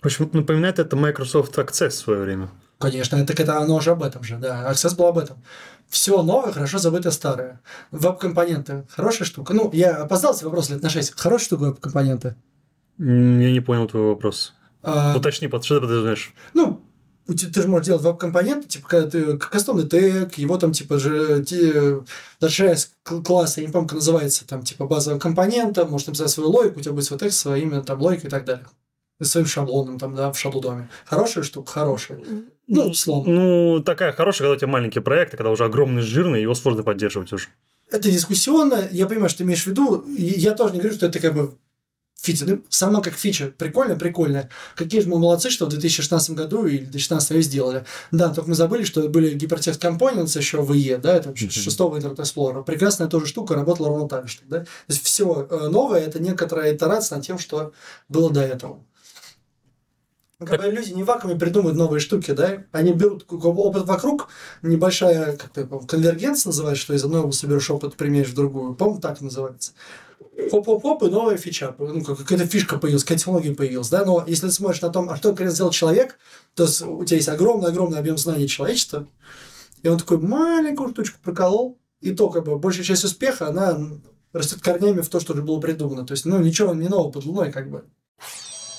[0.00, 2.50] Почему-то напоминает это Microsoft Access в свое время.
[2.82, 4.68] Конечно, это, это оно же об этом же, да.
[4.68, 5.40] Access был об этом.
[5.88, 7.60] Все новое, хорошо забыто старое.
[7.92, 9.54] Веб-компоненты– хорошая штука.
[9.54, 11.12] Ну, я опоздал с вопрос лет на 6.
[11.16, 12.34] Хорошая штука веб-компоненты?
[12.98, 13.04] Я
[13.52, 14.54] не понял твой вопрос.
[14.82, 15.14] А...
[15.16, 16.34] Уточни, под что ты подразумеваешь?
[16.54, 16.80] Ну,
[17.28, 21.44] ты же можешь делать веб-компоненты, типа, когда ты кастомный тег, его там, типа, же,
[22.40, 26.80] даже класс, я не помню, как называется, там, типа, базового компонента, можешь написать свою логику,
[26.80, 28.66] у тебя будет свой текст, свое имя, там, логика и так далее
[29.24, 30.88] своим шаблоном там, да, в шаблдоме.
[31.04, 32.20] Хорошая штука, хорошая.
[32.68, 33.32] Ну, условно.
[33.32, 37.32] Ну, такая хорошая, когда у тебя маленькие проекты, когда уже огромный, жирный, его сложно поддерживать
[37.32, 37.48] уже.
[37.90, 38.88] Это дискуссионно.
[38.90, 40.04] Я понимаю, что ты имеешь в виду.
[40.16, 41.54] Я тоже не говорю, что это как бы
[42.22, 42.44] фича.
[42.46, 43.52] Ну, сама как фича.
[43.58, 44.48] Прикольно, прикольно.
[44.76, 47.84] Какие же мы молодцы, что в 2016 году или 2016 сделали.
[48.10, 52.16] Да, только мы забыли, что были гипертекст компоненты еще в IE, да, это шестого Internet
[52.16, 52.64] Explorer.
[52.64, 54.38] Прекрасная тоже штука, работала ровно так же.
[54.48, 54.60] Да?
[54.60, 57.72] То есть все э, новое– это некоторая итерация над тем, что
[58.08, 58.80] было до этого.
[60.42, 62.64] Ну, как бы люди не в вакууме придумывают новые штуки, да?
[62.72, 64.28] Они берут опыт вокруг,
[64.62, 68.74] небольшая как то конвергенция называется, что из одной области берешь опыт, применяешь в другую.
[68.74, 69.72] По-моему, так называется.
[70.50, 71.76] Хоп-хоп-хоп, и новая фича.
[71.78, 74.04] Ну, какая-то фишка появилась, какая технология появилась, да?
[74.04, 76.18] Но если ты смотришь на том, а что конкретно сделал человек,
[76.54, 79.06] то у тебя есть огромный-огромный объем знаний человечества,
[79.82, 83.78] и он такой маленькую штучку проколол, и то, как бы, большая часть успеха, она
[84.32, 86.04] растет корнями в то, что уже было придумано.
[86.04, 87.84] То есть, ну, ничего не нового под луной, как бы.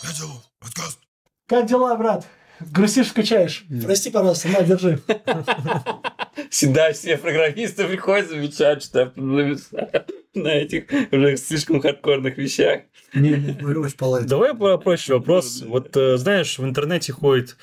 [0.04, 1.00] Я делал подкаст
[1.48, 2.26] как дела, брат?
[2.60, 3.66] Грустишь, скучаешь?
[3.84, 5.00] Прости, пожалуйста, на, держи.
[6.50, 12.82] Всегда все программисты приходят, замечают, что я на этих уже слишком хардкорных вещах.
[13.14, 14.28] Не, не, половина.
[14.28, 15.62] Давай проще вопрос.
[15.66, 17.58] Вот э, знаешь, в интернете ходит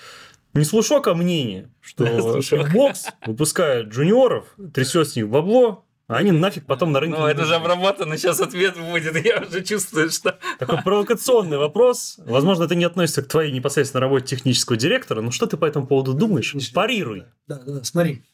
[0.55, 2.05] не слушок, а мнение, что
[2.73, 7.17] бокс выпускает джуниоров, трясет с них бабло, а они нафиг потом на рынке...
[7.17, 10.41] Ну, это же обработано, сейчас ответ будет, я уже чувствую, что...
[10.59, 12.17] Такой провокационный вопрос.
[12.19, 15.87] Возможно, это не относится к твоей непосредственно работе технического директора, но что ты по этому
[15.87, 16.53] поводу думаешь?
[16.75, 17.27] Парируй.
[17.47, 18.25] Да, да, да, смотри.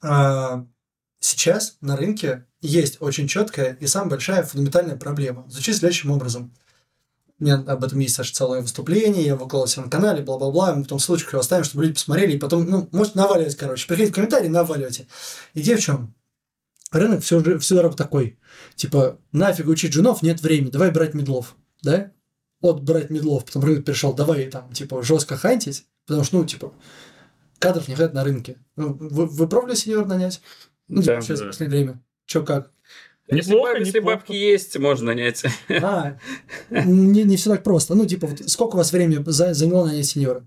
[0.00, 0.64] А,
[1.20, 5.44] сейчас на рынке есть очень четкая и самая большая фундаментальная проблема.
[5.50, 6.54] Звучит следующим образом.
[7.38, 10.98] У меня об этом есть аж целое выступление, я выкладывался на канале, бла-бла-бла, мы потом
[10.98, 13.86] ссылочку оставим, чтобы люди посмотрели, и потом, ну, может, наваливать, короче.
[13.86, 15.06] Приходите в комментарии, наваливайте.
[15.52, 16.14] Идея в чем?
[16.90, 18.38] Рынок все, всю дорогу такой.
[18.74, 21.56] Типа, нафиг учить джунов, нет времени, давай брать медлов.
[21.82, 22.12] Да?
[22.60, 26.72] Вот брать медлов, потом рынок перешел, давай там, типа, жестко хантить, потому что, ну, типа,
[27.58, 28.56] кадров не хватает на рынке.
[28.76, 30.40] Ну, вы, вы пробовали сеньор нанять?
[30.88, 31.44] Ну, типа, да, сейчас да.
[31.44, 32.02] в последнее время.
[32.26, 32.72] Че как?
[33.30, 35.44] Неплохо, если, если бабки есть, можно нанять.
[35.68, 36.18] А,
[36.70, 37.94] не, не все так просто.
[37.94, 40.46] Ну, типа, вот сколько у вас времени заняло нанять сеньора?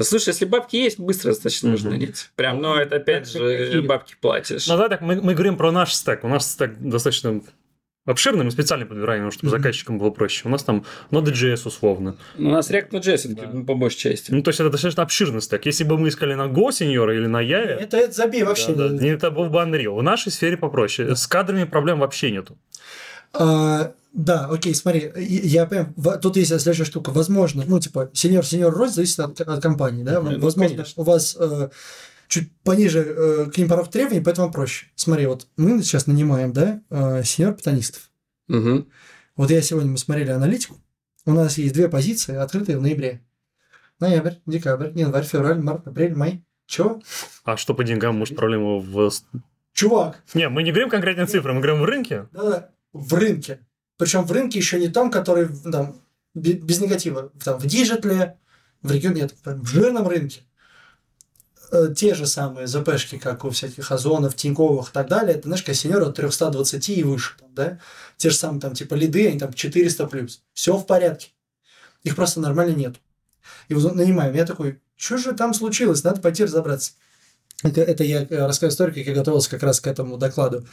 [0.00, 2.30] Слушай, если бабки есть, быстро достаточно можно нанять.
[2.36, 4.66] Прям, но это опять же бабки платишь.
[4.66, 6.24] Ну да, так мы, мы говорим про наш стек.
[6.24, 7.40] У нас стек достаточно
[8.06, 9.58] обширный, мы специально подбираем, чтобы mm-hmm.
[9.58, 10.42] заказчикам было проще.
[10.44, 12.16] У нас там Node.js условно.
[12.36, 13.64] У нас React Node.js да.
[13.66, 14.30] по большей части.
[14.30, 15.64] Ну, то есть, это достаточно обширный стек.
[15.66, 17.78] Если бы мы искали на Go сеньора или на Java...
[17.80, 18.74] Это, это забей вообще.
[18.74, 19.06] Да, да.
[19.06, 19.98] Это был бы Unreal.
[19.98, 21.08] В нашей сфере попроще.
[21.08, 21.14] Да.
[21.16, 22.58] С кадрами проблем вообще нету.
[23.34, 27.10] А, да, окей, смотри, я прям, тут есть следующая штука.
[27.10, 30.20] Возможно, ну, типа, сеньор-сеньор рост зависит от, от компании, да?
[30.20, 31.02] Ну, Возможно, конечно.
[31.02, 31.70] у вас э,
[32.28, 34.86] чуть пониже э, к ним порог требований, поэтому проще.
[34.94, 38.10] Смотри, вот мы сейчас нанимаем, да, э, сеньор-питанистов.
[38.48, 38.86] Угу.
[39.36, 40.76] Вот я сегодня, мы смотрели аналитику,
[41.26, 43.20] у нас есть две позиции, открытые в ноябре.
[43.98, 46.44] Ноябрь, декабрь, январь, февраль, март, апрель, май.
[46.66, 47.02] Чего?
[47.44, 48.16] А что по деньгам?
[48.16, 49.10] Может, проблема в...
[49.72, 52.28] Чувак, Не, мы не говорим конкретные цифры, мы говорим в рынке.
[52.32, 53.60] да, в рынке.
[53.98, 56.00] Причем в рынке еще не том, который там,
[56.34, 57.30] бе- без негатива.
[57.44, 58.38] Там, в диджитле,
[58.82, 60.40] в регионе, нет, в жирном рынке.
[61.70, 65.64] Э, Те же самые ЗПшки, как у всяких Озонов, Тиньковых и так далее, это, знаешь,
[65.64, 67.78] senior от 320 и выше, там, да?
[68.16, 70.42] Те же самые там, типа, лиды, они там 400 плюс.
[70.52, 71.28] Все в порядке.
[72.02, 72.96] Их просто нормально нет.
[73.68, 74.34] И вот нанимаем.
[74.34, 76.04] Я такой, что же там случилось?
[76.04, 76.92] Надо пойти разобраться.
[77.62, 80.66] Это, это я рассказываю историю, как я готовился как раз к этому докладу.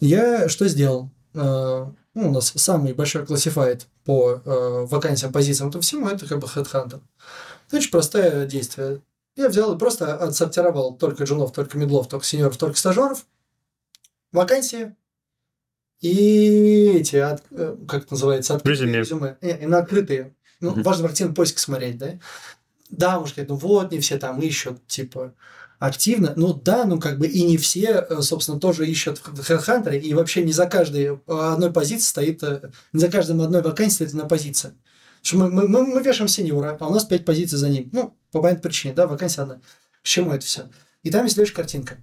[0.00, 1.10] Я что сделал?
[1.34, 6.38] Э, ну, у нас самый большой классифайт по э, вакансиям, позициям, то всему это как
[6.38, 7.00] бы Headhunter.
[7.66, 9.00] Это очень простое действие.
[9.36, 13.26] Я взял и просто отсортировал только джунов, только медлов, только сеньоров, только стажеров.
[14.32, 14.94] Вакансии.
[16.00, 18.98] И эти, от- э, как это называется, открытые Резюме.
[19.00, 19.36] резюме.
[19.40, 20.34] Не, именно открытые.
[20.60, 20.82] Ну, Мгм.
[20.82, 22.18] важно в активном поиске смотреть, да?
[22.90, 25.34] Да, может ну вот, не все там ищут, типа,
[25.78, 26.32] активно.
[26.36, 30.14] Ну да, ну как бы и не все, э, собственно, тоже ищут в HeadHunter, и
[30.14, 34.10] вообще не за каждой э, одной позиции стоит, э, не за каждым одной вакансией стоит
[34.10, 34.74] одна позиция.
[35.22, 37.88] Что мы, мы, мы, мы вешаем сеньора, а у нас пять позиций за ним.
[37.92, 39.56] Ну, по понятной причине, да, вакансия одна.
[39.56, 40.68] К чему это все?
[41.02, 41.96] И там есть следующая картинка.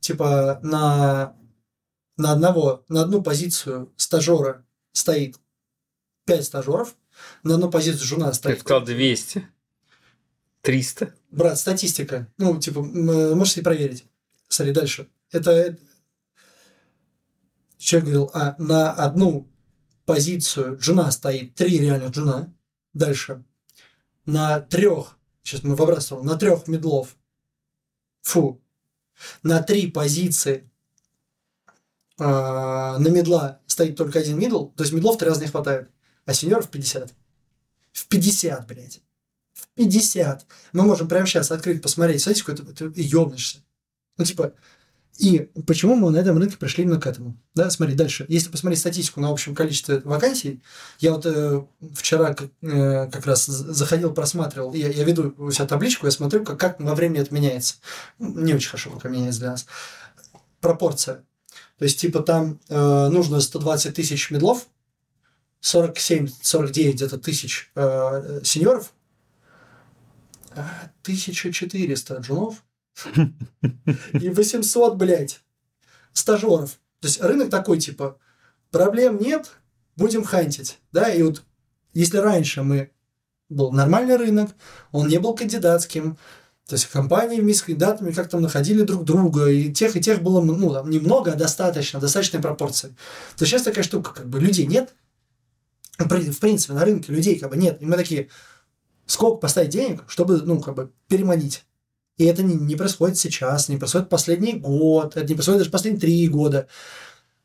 [0.00, 1.36] Типа на,
[2.16, 5.36] на одного, на одну позицию стажера стоит
[6.26, 6.94] пять стажеров,
[7.42, 9.48] на одну позицию жена Ты стоит сказал 200.
[10.62, 11.14] 300.
[11.34, 12.28] Брат, статистика.
[12.38, 14.04] Ну, типа, э, можете проверить.
[14.48, 15.08] Смотри, дальше.
[15.32, 15.76] Это...
[17.76, 19.50] Человек говорил, а на одну
[20.06, 22.54] позицию джуна стоит три реальных джуна.
[22.92, 23.44] Дальше.
[24.26, 27.16] На трех, сейчас мы выбрасываем, на трех мидлов.
[28.22, 28.62] Фу.
[29.42, 30.70] На три позиции
[32.16, 35.90] а, на мидла стоит только один мидл, то есть мидлов три раза не хватает,
[36.26, 37.12] а сеньоров 50.
[37.92, 39.03] В 50, блядь.
[39.54, 40.46] В 50.
[40.72, 43.58] Мы можем прямо сейчас открыть, посмотреть статистику, это, это ёбнешься.
[44.18, 44.52] Ну, типа,
[45.18, 47.36] и почему мы на этом рынке пришли именно к этому?
[47.54, 48.26] Да, смотри, дальше.
[48.28, 50.60] Если посмотреть статистику на общем количестве вакансий,
[50.98, 55.66] я вот э, вчера как, э, как раз заходил, просматривал, я, я веду у себя
[55.66, 57.76] табличку, я смотрю, как, как во времени это меняется.
[58.18, 59.66] Не очень хорошо пока меняется для нас.
[60.60, 61.24] Пропорция.
[61.78, 64.66] То есть, типа, там э, нужно 120 тысяч медлов,
[65.62, 69.03] 47-49 где-то тысяч э, сеньоров, а,
[71.02, 72.64] 1400 джунов
[74.12, 75.40] и 800, блядь,
[76.12, 76.78] стажеров.
[77.00, 78.18] То есть рынок такой, типа,
[78.70, 79.50] проблем нет,
[79.96, 80.78] будем хантить.
[80.92, 81.42] Да, и вот
[81.92, 82.90] если раньше мы
[83.48, 84.50] был нормальный рынок,
[84.92, 86.16] он не был кандидатским,
[86.66, 90.22] то есть компании вместе с кандидатами как там находили друг друга, и тех, и тех
[90.22, 92.96] было ну, там, немного, а достаточно, достаточной пропорции.
[93.36, 94.94] То сейчас такая штука, как бы людей нет,
[95.98, 97.82] в при- в принципе, на рынке людей как бы нет.
[97.82, 98.28] И мы такие,
[99.06, 101.64] сколько поставить денег, чтобы, ну, как бы переманить.
[102.16, 106.00] И это не, не происходит сейчас, не происходит последний год, это не происходит даже последние
[106.00, 106.68] три года.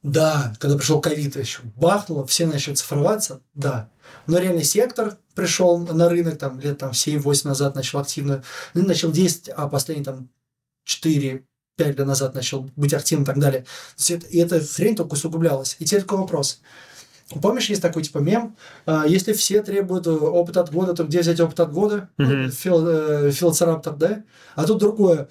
[0.02, 3.90] Да, когда пришел ковид, еще бахнуло, все начали цифроваться, да.
[4.28, 8.44] Но реальный сектор пришел на рынок там лет там 7-8 назад, начал активно,
[8.74, 10.30] ну, начал действовать, а последние там
[10.86, 11.44] 4
[11.80, 13.66] 5 лет назад начал быть активным и так далее.
[14.30, 15.78] И эта хрень только усугублялась.
[15.80, 16.62] И теперь такой вопрос.
[17.42, 18.56] Помнишь, есть такой типа мем,
[18.88, 22.10] а, если все требуют э, опыт от года, то где взять опыт от года?
[22.18, 24.24] Фил, Филдсраптор, да?
[24.56, 25.30] А тут другое.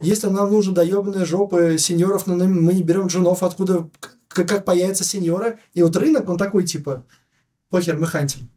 [0.00, 3.88] Если нам нужно доебанные жопы сеньоров, но мы не берем джунов, откуда,
[4.28, 5.58] как появятся сеньоры.
[5.72, 7.04] И вот рынок, он такой, типа,
[7.70, 8.50] похер, мы хантим.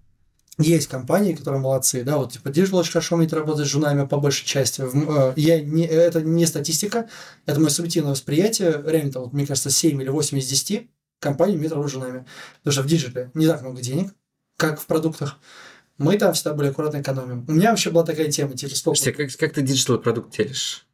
[0.59, 4.17] Есть компании, которые молодцы, да, вот типа Digital очень хорошо умеет работать с жунами по
[4.17, 4.83] большей части.
[5.39, 7.07] Я не, это не статистика,
[7.45, 8.83] это мое субъективное восприятие.
[8.85, 10.89] Реально, вот, мне кажется, 7 или 8 из 10
[11.21, 12.25] компаний умеют работать с джунами.
[12.57, 14.13] Потому что в диджитале не так много денег,
[14.57, 15.37] как в продуктах.
[15.97, 17.45] Мы там всегда были аккуратно экономим.
[17.47, 18.97] У меня вообще была такая тема, типа, сколько...
[18.97, 20.85] Слушайте, как, как ты digital продукт делишь?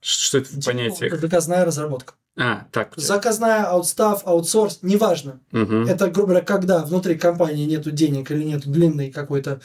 [0.00, 1.20] Что это в понятиях?
[1.20, 2.14] Заказная разработка.
[2.36, 2.92] А, так.
[2.96, 5.40] Заказная, outstaff, аутсорс, неважно.
[5.50, 5.86] Мгм.
[5.88, 9.60] Это, грубо говоря, когда внутри компании нету денег или нету длинной какой-то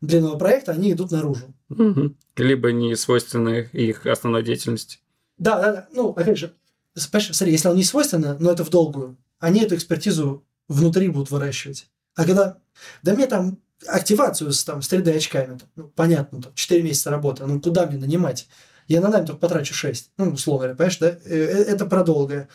[0.00, 1.54] длинного проекта, они идут наружу.
[1.68, 2.16] Мгм.
[2.36, 5.00] Либо не свойственны их основной деятельности.
[5.36, 5.88] Да, да, да.
[5.92, 6.54] Ну, опять же,
[6.94, 11.88] смотри, если он не свойственно, но это в долгую, они эту экспертизу внутри будут выращивать.
[12.14, 12.58] А когда,
[13.02, 17.10] да мне там активацию с, там, с 3D очками, там, ну, понятно, там, 4 месяца
[17.10, 18.48] работы, ну куда мне нанимать?
[18.88, 21.08] Я на найм только потрачу 6, ну, условно говоря, понимаешь, да?
[21.08, 22.48] Э, э, Это продолго.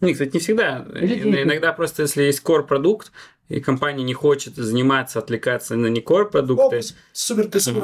[0.00, 0.86] Не, кстати, не всегда.
[0.94, 3.12] Иногда просто, если есть core-продукт,
[3.48, 6.80] и компания не хочет заниматься, отвлекаться на не core-продукты,
[7.60, 7.80] Супер.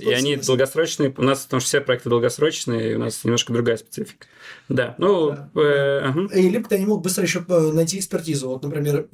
[0.00, 1.14] И они долгосрочные.
[1.16, 4.26] У нас, потому что все проекты долгосрочные, и у нас немножко другая специфика.
[4.68, 5.50] Да, ну, Да.
[5.60, 6.34] э, ага.
[6.34, 8.48] И либо они могут быстро еще э, найти экспертизу.
[8.48, 9.08] Вот, например,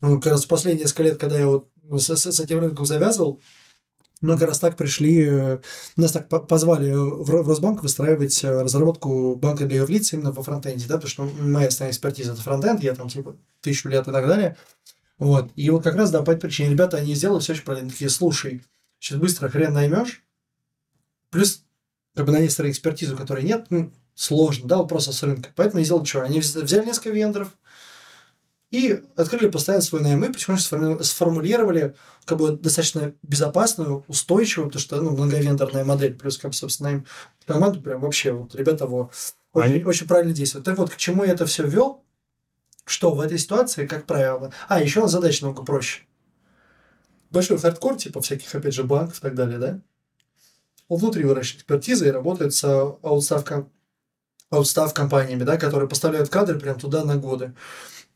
[0.00, 3.40] ну, как раз последние несколько лет, когда я вот с, с- этим рынком завязывал,
[4.20, 5.58] много раз так пришли, э,
[5.96, 10.86] нас так по- позвали в Росбанк выстраивать э, разработку банка для юрлиц именно во фронтенде,
[10.88, 14.26] да, потому что моя основная экспертиза это фронтенд, я там типа тысячу лет и так
[14.26, 14.56] далее.
[15.18, 15.50] Вот.
[15.54, 17.90] И вот как раз, да, по этой причине ребята, они сделали все очень правильно.
[17.90, 18.62] Такие, слушай,
[18.98, 20.24] сейчас быстро хрен наймешь,
[21.30, 21.64] плюс
[22.14, 25.50] как бы на некоторую экспертизу, которой нет, ну, сложно, да, вопрос с рынка.
[25.56, 26.22] Поэтому они сделали что?
[26.22, 27.48] Они вз- взяли несколько вендоров
[28.70, 31.94] и открыли постоянно свой найм, и потихонечку сформи- сформулировали
[32.24, 37.06] как бы достаточно безопасную, устойчивую, потому что ну, многовендорная модель, плюс, как, собственно, им
[37.46, 39.10] команду прям вообще, вот ребята его
[39.52, 40.64] очень, Они- очень правильно действуют.
[40.64, 42.03] Так вот, к чему я это все вел,
[42.84, 44.52] что в этой ситуации, как правило...
[44.68, 46.02] А, еще задача намного проще.
[47.30, 49.80] Большой хардкор, типа всяких, опять же, банков и так далее, да?
[50.88, 53.70] Он внутри выращивает экспертизы и работает с outstaff, ком-
[54.50, 57.54] outstaff компаниями, да, которые поставляют кадры прям туда на годы.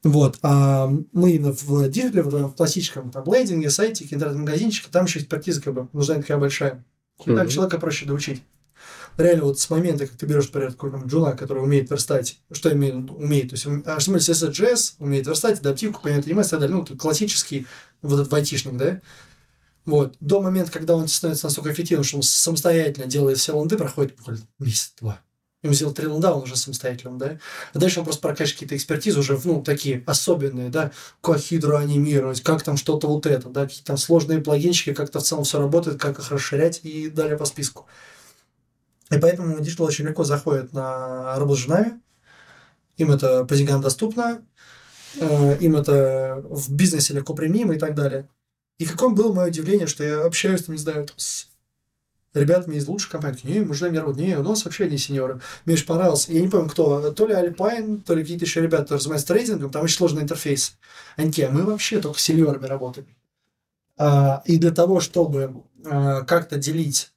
[0.04, 0.38] Вот.
[0.42, 5.74] А мы именно в диджитале, в классическом там, лендинге, сайтике, интернет-магазинчике, там еще экспертиза как
[5.74, 6.84] бы нужна такая большая.
[7.24, 7.48] Там Мгм.
[7.48, 8.42] человека проще доучить.
[9.18, 13.10] Реально вот с момента, как ты берешь, например, какого-нибудь джуна, который умеет верстать, что имеет,
[13.10, 17.66] умеет, то есть HTML, CSS, JS, умеет верстать, адаптивку, понять, и так далее, ну, классический
[18.00, 19.02] вот этот айтишник, да,
[19.84, 24.16] вот, до момента, когда он становится настолько эффективным, что он самостоятельно делает все ланды, проходит
[24.16, 25.20] буквально месяц-два.
[25.62, 27.38] Ему сделал три ланда, он уже самостоятельным, да.
[27.72, 32.62] А дальше он просто прокачивает какие-то экспертизы уже, ну, такие особенные, да, как хидроанимировать, как
[32.62, 36.20] там что-то вот это, да, какие-то там сложные плагинчики, как-то в целом все работает, как
[36.20, 37.86] их расширять и далее по списку.
[39.10, 42.00] И поэтому Digital очень легко заходит на работу с женами.
[42.96, 44.42] Им это по деньгам доступно,
[45.16, 48.28] э, им это в бизнесе легко применимо и так далее.
[48.78, 51.48] И какое было мое удивление, что я общаюсь, там, не знаю, с
[52.34, 53.38] ребятами из лучших компаний.
[53.42, 54.22] Не, мы с джунами не работаем.
[54.22, 55.40] Не, у нас вообще не senior ы.
[55.64, 56.32] Мне очень понравился.
[56.32, 57.10] Я не помню, кто.
[57.12, 59.70] То ли Alpine, то ли какие-то еще ребята, которые занимаются трейдингом.
[59.70, 60.76] Там очень сложный интерфейс.
[61.16, 63.06] Они такие, «А мы вообще только с senior ами работаем.
[63.96, 67.12] А, и для того, чтобы а, как-то делить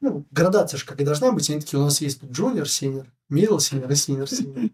[0.00, 3.60] ну, градация же как и должна быть, они такие, у нас есть junior senior, middle
[3.60, 4.70] senior и senior senior.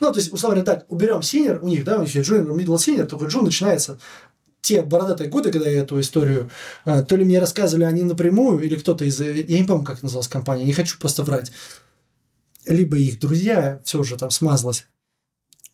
[0.00, 2.56] Ну, то есть, условно говоря, так, уберем senior, у них, да, у них есть junior,
[2.56, 3.98] middle senior, только джун начинается
[4.60, 6.50] те бородатые годы, когда я эту историю,
[6.84, 9.20] а, то ли мне рассказывали они напрямую, или кто-то из...
[9.20, 11.52] Я не помню, как называлась компания, не хочу просто врать.
[12.66, 14.86] Либо их друзья, все уже там смазалось.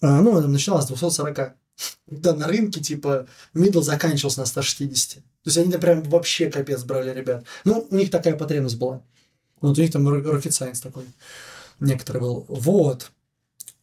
[0.01, 1.55] А, ну, там начиналось с 240.
[2.07, 5.17] Да, на рынке, типа, middle заканчивался на 160.
[5.17, 7.45] То есть, они прям вообще капец брали ребят.
[7.65, 9.03] Ну, у них такая потребность была.
[9.61, 11.05] Вот у них там rocket science такой
[11.81, 12.45] некоторый был.
[12.49, 13.11] Вот.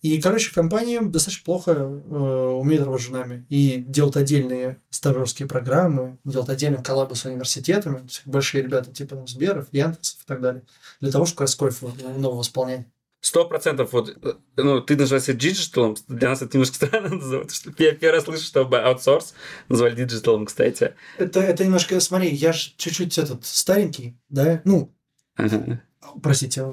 [0.01, 3.45] И, короче, компания достаточно плохо э, умеет работать с джунами.
[3.49, 9.67] И делать отдельные стажерские программы, делать отдельные коллабы с университетами, большие ребята типа там, Сберов,
[9.71, 10.63] Яндексов и так далее,
[11.01, 11.87] для того, чтобы раз кофе
[12.17, 12.87] нового восполнять.
[13.21, 17.71] Сто процентов, вот, э, ну, ты называешься диджиталом, для нас это немножко странно называть, что
[17.77, 19.35] я первый раз слышу, чтобы аутсорс
[19.69, 20.95] назвали диджиталом, кстати.
[21.19, 24.91] Это, это немножко, смотри, я же чуть-чуть этот старенький, да, ну,
[25.35, 25.81] Ага.
[26.23, 26.63] простите,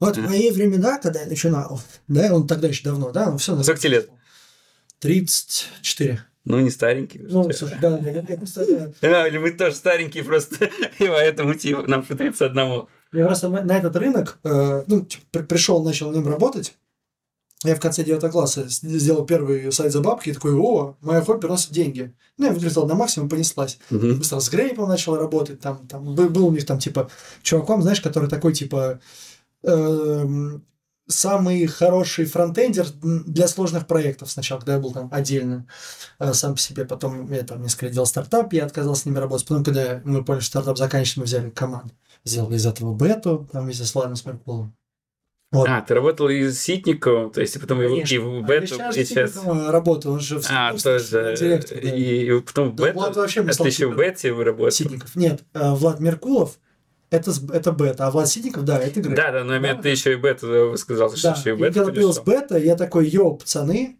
[0.00, 0.28] вот в Ага.
[0.28, 3.90] мои времена, когда я начинал, да, он тогда еще давно, да, ну все, Сколько тебе
[3.90, 4.10] лет?
[4.98, 6.24] 34.
[6.44, 7.20] Ну, не старенький.
[7.20, 10.66] Ну, слушай, да, я, я просто, Да, или мы тоже старенькие просто,
[10.98, 12.86] и поэтому типа, нам по 31.
[13.14, 16.74] Я просто на этот рынок, э, ну, типа, при- пришел, начал на нем работать,
[17.64, 21.40] я в конце 9 класса сделал первый сайт за бабки, и такой, о, моя хобби
[21.40, 22.14] приносит деньги.
[22.36, 23.78] Ну, я выиграл на максимум, понеслась.
[23.88, 24.18] Мгм.
[24.18, 27.08] быстро с Грейпом начал работать, там, там был, был у них там, типа,
[27.42, 29.00] чуваком, знаешь, который такой, типа,
[29.62, 30.62] эм,
[31.06, 35.66] самый хороший фронтендер для сложных проектов сначала, когда я был там отдельно
[36.18, 39.46] э, сам по себе, потом я там несколько делал стартап, я отказался с ними работать,
[39.46, 41.94] потом, когда мы поняли, что стартап заканчивается, мы взяли команду,
[42.24, 44.74] сделали из этого бету, там вместе с Ладом Смеркулом.
[45.52, 45.68] Вот.
[45.68, 48.20] А, ты работал и с Ситником, то есть и потом и в- и Конечно.
[48.20, 49.36] в А бету, сейчас и сейчас...
[49.44, 51.36] Работал, он же в А, тоже.
[51.38, 51.88] директор, да.
[51.90, 52.98] И, и потом в Да, бету.
[52.98, 54.70] Влад вообще мы Это еще в бете вы работали.
[54.74, 55.14] Ситников.
[55.14, 56.58] Нет, э, Влад Меркулов
[57.10, 59.16] это, с- это бета, а Влад Ситников, да, это Грейп.
[59.16, 59.74] Да, да, но Да.
[59.76, 62.40] ты еще и бету сказал, что Да, еще и и бету когда появилась перешел.
[62.40, 63.96] бета, я такой, йоу, пацаны,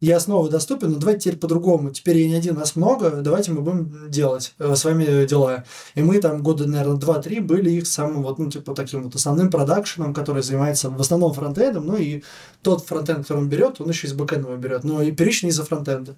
[0.00, 1.90] я снова доступен, но давайте теперь по-другому.
[1.90, 5.64] Теперь я не один, нас много, давайте мы будем делать э, с вами дела.
[5.94, 9.50] И мы там года, наверное, 2-3 были их самым вот, ну, типа, таким вот основным
[9.50, 12.22] продакшеном, который занимается в основном фронтендом, ну, и
[12.62, 16.16] тот фронтенд, который он берет, он еще из бэкэнда берет, но и первично из-за фронтенда.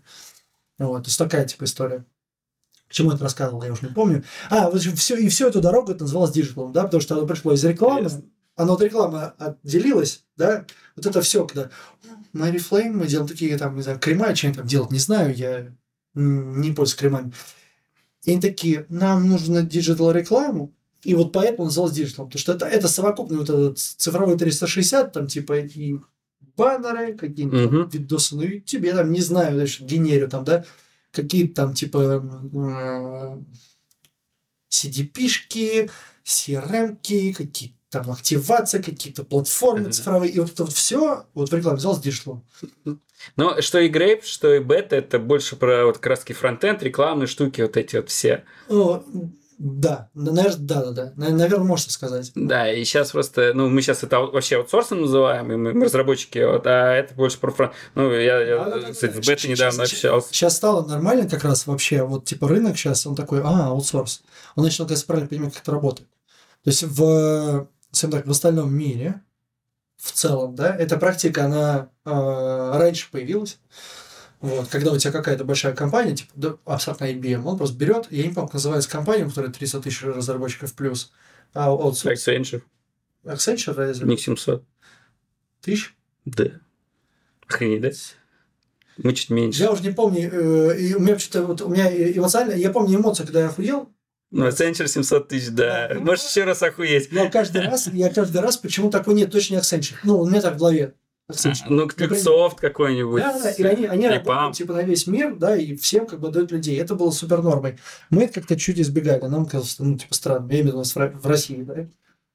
[0.79, 2.05] Вот, то есть такая, типа, история.
[2.89, 4.24] К чему это рассказывал, я уже не помню.
[4.51, 7.53] А, вот все, и всю эту дорогу это называлось диджиталом, да, потому что оно пришло
[7.53, 8.11] из рекламы,
[8.57, 10.64] оно от рекламы отделилось, да,
[10.99, 11.70] вот это все, когда
[12.32, 15.34] на Oriflame мы делаем такие там, не знаю, крема, что они там делать, не знаю,
[15.34, 15.72] я
[16.14, 17.32] не пользуюсь кремами.
[18.24, 22.66] И они такие, нам нужно диджитал рекламу, и вот поэтому называлось диджиталом, потому что это,
[22.66, 25.96] это совокупный вот этот цифровой 360, там типа и
[26.57, 27.88] баннеры, какие-нибудь Мгм.
[27.88, 30.64] видосы на YouTube, я там не знаю, дальше генерю там, да,
[31.12, 33.46] какие-то там типа м,
[34.70, 35.90] CDP-шки,
[36.24, 39.93] CRM-ки, какие-то там активация, какие-то платформы Мгм.
[39.93, 40.30] цифровые.
[40.32, 42.43] И вот это вот все вот в рекламе взял с дишло.
[43.36, 47.62] Ну, что и Grape, что и Beta, это больше про вот краски фронтенд, рекламные штуки,
[47.62, 48.45] вот эти вот все.
[48.68, 49.03] О,
[49.59, 51.12] да, наверное, да, да, да.
[51.16, 52.30] Наверное, можно сказать.
[52.36, 56.39] Да, и сейчас просто, ну, мы сейчас это вообще аутсорсом называем, и мы, мы разработчики,
[56.39, 57.72] вот, а это больше про фронт.
[57.97, 58.93] Ну, я, я, Да-да-да.
[58.93, 60.28] кстати, с Щас- Бета недавно щас- общался.
[60.32, 64.22] Сейчас стало нормально как раз вообще, вот типа рынок сейчас, он такой, а, аутсорс.
[64.55, 66.09] Он начал, как правильно понимать, как это работает.
[66.62, 69.22] То есть в, скажем так, в остальном мире,
[69.97, 73.59] в целом, да, эта практика, она э, раньше появилась.
[74.41, 78.22] Вот, когда у тебя какая-то большая компания, типа да, абсолютно IBM, он просто берет, я
[78.22, 81.11] не помню, как называется компания, у которой 300 тысяч разработчиков плюс,
[81.55, 82.28] а аутсорс.
[82.28, 82.62] Accenture,
[83.24, 84.07] Accenture, разве?
[84.07, 84.64] у них 700.
[85.61, 85.97] Тысяч?
[86.24, 86.47] Да.
[87.49, 87.91] Охренеть, да?
[88.99, 89.62] Мы чуть меньше.
[89.62, 92.99] Я уже не помню, э, и у меня что-то вот, у меня эмоционально, я помню
[92.99, 93.91] эмоции, когда я охуел,
[94.31, 95.89] Ну, Accenture 700 тысяч, да.
[95.89, 96.01] Да.
[96.01, 97.09] Можешь еще раз охуеть.
[97.11, 99.95] Я каждый раз, я каждый раз, почему такой нет, точно не Accenture.
[100.05, 100.95] Ну, у меня так в голове.
[101.31, 101.66] Accenture.
[101.68, 103.22] Ну, Клипсофт какой-нибудь.
[103.22, 106.20] Да, да, и они, они Или работают типа на весь мир, да, и всем как
[106.20, 106.79] бы дают людей.
[106.79, 107.79] Это было супер нормой.
[108.11, 110.51] Мы это как-то чуть избегали, нам казалось, что, ну, типа, странно.
[110.51, 111.87] Я имею в виду в России, да.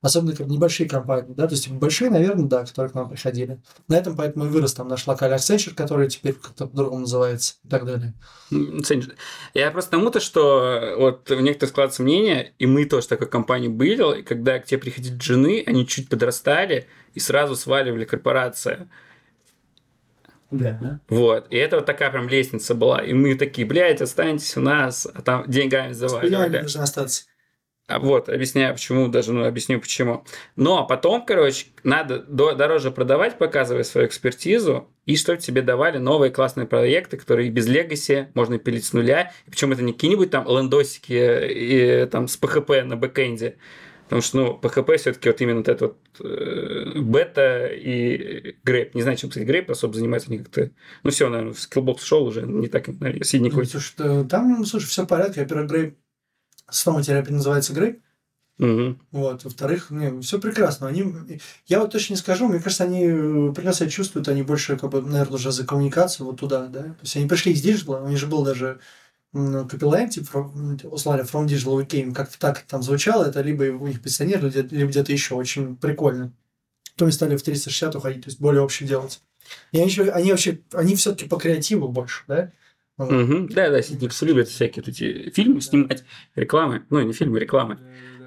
[0.04, 3.62] Особенно как небольшие компании, да, то есть большие, наверное, да, которые к нам приходили.
[3.88, 7.70] На этом поэтому и вырос там наш локальный Accenture, который теперь как-то по-другому называется и
[7.70, 8.14] так далее.
[9.54, 13.70] Я просто тому-то, что э, вот у некоторых складывается мнение, и мы тоже такой компании
[13.70, 18.90] были, и когда к тебе приходили жены, они чуть подрастали и сразу сваливали корпорация.
[20.52, 21.00] Да.
[21.08, 21.48] Вот.
[21.50, 23.00] И это вот такая прям лестница была.
[23.00, 26.60] И мы такие, блядь, останьтесь у нас, а там деньгами Я заваливали.
[26.60, 27.24] должен остаться.
[27.94, 30.26] А Вот, объясняю, почему, даже ну, объясню почему.
[30.56, 36.32] Но потом, короче, надо до- дороже продавать, показывая свою экспертизу, и чтобы тебе давали новые
[36.32, 39.32] классные проекты, которые без легаси можно пилить с нуля.
[39.46, 43.58] Причем это не какие-нибудь там лендосики и, там с PHP на бэкэнде.
[44.06, 48.96] Потому что, ну, PHP все-таки вот именно вот это вот э, бета и грейп.
[48.96, 50.30] Не знаю, чем, кстати, грейп особо занимается.
[50.30, 50.72] Они как-то...
[51.04, 53.66] Ну, все, наверное, в Skillbox шел уже, не так, наверное, сидниковый.
[53.66, 55.42] Ну, слушай, э, там, слушай, все в порядке.
[55.42, 55.96] Во-первых, Грей,
[56.74, 58.02] снова терапия называется Грей.
[58.60, 59.00] Мгм.
[59.12, 60.88] Вот, во-вторых, не, все прекрасно.
[60.88, 61.12] Они,
[61.66, 64.92] я вот точно не скажу, мне кажется, они э, прекрасно себя чувствуют, они больше, как
[64.92, 66.84] бы, наверное, уже за коммуникацию вот туда, да.
[66.84, 68.80] То есть они пришли из Digital, у них же был даже
[69.34, 70.52] м, капеллан, типа,
[70.84, 74.90] услали From Digital We Came, как-то так там звучало, это либо у них где- либо
[74.90, 76.32] где-то еще, очень прикольно.
[76.94, 79.22] Потом стали в 360 уходить, то есть более общий делать.
[79.72, 82.52] И они, еще, они вообще, они все-таки по креативу больше, да?
[82.98, 86.04] Да, да, сидниксы любят всякие эти фильмы снимать,
[86.36, 86.86] рекламы.
[86.90, 87.80] Ну, не фильмы, рекламы.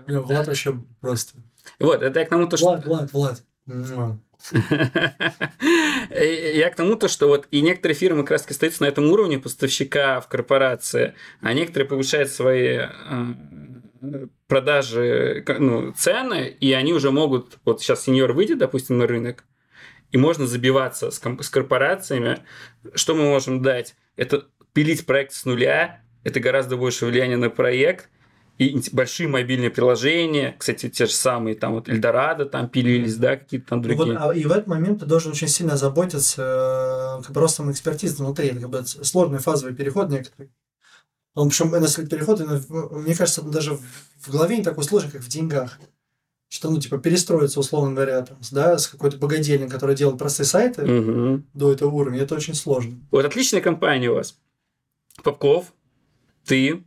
[0.06, 1.38] Бля, Влад вообще просто.
[1.78, 2.76] Вот, это я к тому, то, что...
[2.84, 3.42] Влад, Влад, Влад.
[6.10, 9.06] Я к тому, то, что вот и некоторые фирмы как раз таки остаются на этом
[9.10, 12.88] уровне поставщика в корпорации, а некоторые повышают свои э,
[14.46, 19.44] продажи, ну, цены, и они уже могут, вот сейчас сеньор выйдет, допустим, на рынок,
[20.12, 22.38] и можно забиваться с, ком- с корпорациями.
[22.94, 23.96] Что мы можем дать?
[24.16, 24.46] Это
[24.76, 28.10] пилить проект с нуля, это гораздо больше влияния на проект,
[28.58, 33.68] и большие мобильные приложения, кстати, те же самые, там вот Эльдорадо там пилились, да, какие-то
[33.68, 34.18] там Ну вот, другие.
[34.18, 38.48] а- и в этот момент ты должен очень сильно заботиться э, ростом экспертизы внутри.
[38.48, 40.50] Это как бы сложный фазовый переход некоторый.
[41.34, 43.82] Он, причем, этот переход, мне кажется, даже в-
[44.20, 45.78] в голове не такой сложный, как в деньгах.
[46.48, 50.82] Что, ну, типа, перестроиться, условно говоря, там, да, с какой-то богадельни, который делает простые сайты
[50.86, 51.44] Мгм.
[51.54, 52.94] до этого уровня, это очень сложно.
[53.10, 54.36] Вот отличная компания у вас.
[55.22, 55.72] Попков,
[56.44, 56.84] ты,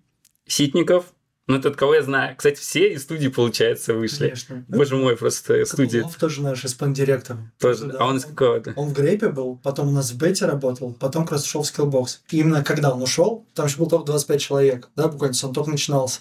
[0.48, 1.06] Ситников,
[1.48, 2.36] ну это от кого я знаю.
[2.38, 4.28] Кстати, все из студии, получается, вышли.
[4.28, 4.66] Конечно.
[4.68, 7.38] Боже мой, просто студия Копылов тоже наш испан-директор.
[7.60, 7.86] тоже.
[7.88, 8.74] Да, А он из какого-то?
[8.76, 11.66] Он в Грейпе был, потом у нас в Бете работал, потом как раз ушел в
[11.66, 12.20] Skillbox.
[12.30, 15.72] И именно когда он ушел, там еще был только 25 человек, да, буквально, он только
[15.72, 16.20] начинался.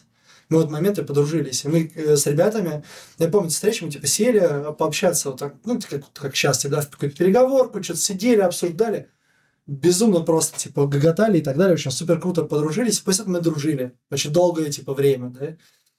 [0.48, 1.66] Мы в этот момент и подружились.
[1.66, 2.82] И мы э, с ребятами,
[3.18, 6.80] я помню, встречу, мы типа сели э, пообщаться, вот так, ну, как, как сейчас, да,
[6.80, 9.10] в какую-то переговорку, что-то сидели, обсуждали.
[9.68, 11.74] Безумно просто, типа, гоготали и так далее.
[11.74, 13.00] Очень супер круто подружились.
[13.00, 13.92] После этого мы дружили.
[14.10, 15.56] Очень долгое, типа, время, да.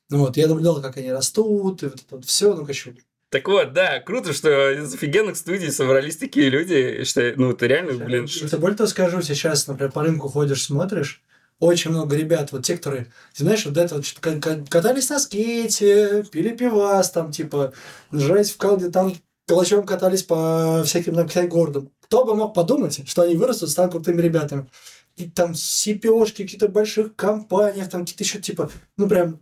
[0.09, 2.95] Ну вот, я наблюдал, как они растут, и вот это вот все, ну, короче,
[3.29, 8.03] Так вот, да, круто, что из офигенных студий собрались такие люди, что, ну, это реально,
[8.03, 11.21] блин, Это более того скажу, сейчас, например, по рынку ходишь, смотришь,
[11.59, 13.05] очень много ребят, вот те, которые,
[13.35, 14.01] ты знаешь, вот до этого
[14.67, 17.73] катались на скейте, пили пивас, там, типа,
[18.11, 19.13] жрать в калде, там,
[19.47, 21.91] калачом катались по всяким там городам.
[22.09, 24.67] Кто бы мог подумать, что они вырастут, станут крутыми ребятами.
[25.15, 29.39] И там CPO-шки, какие-то больших компаниях, там какие-то еще, типа, ну, прям,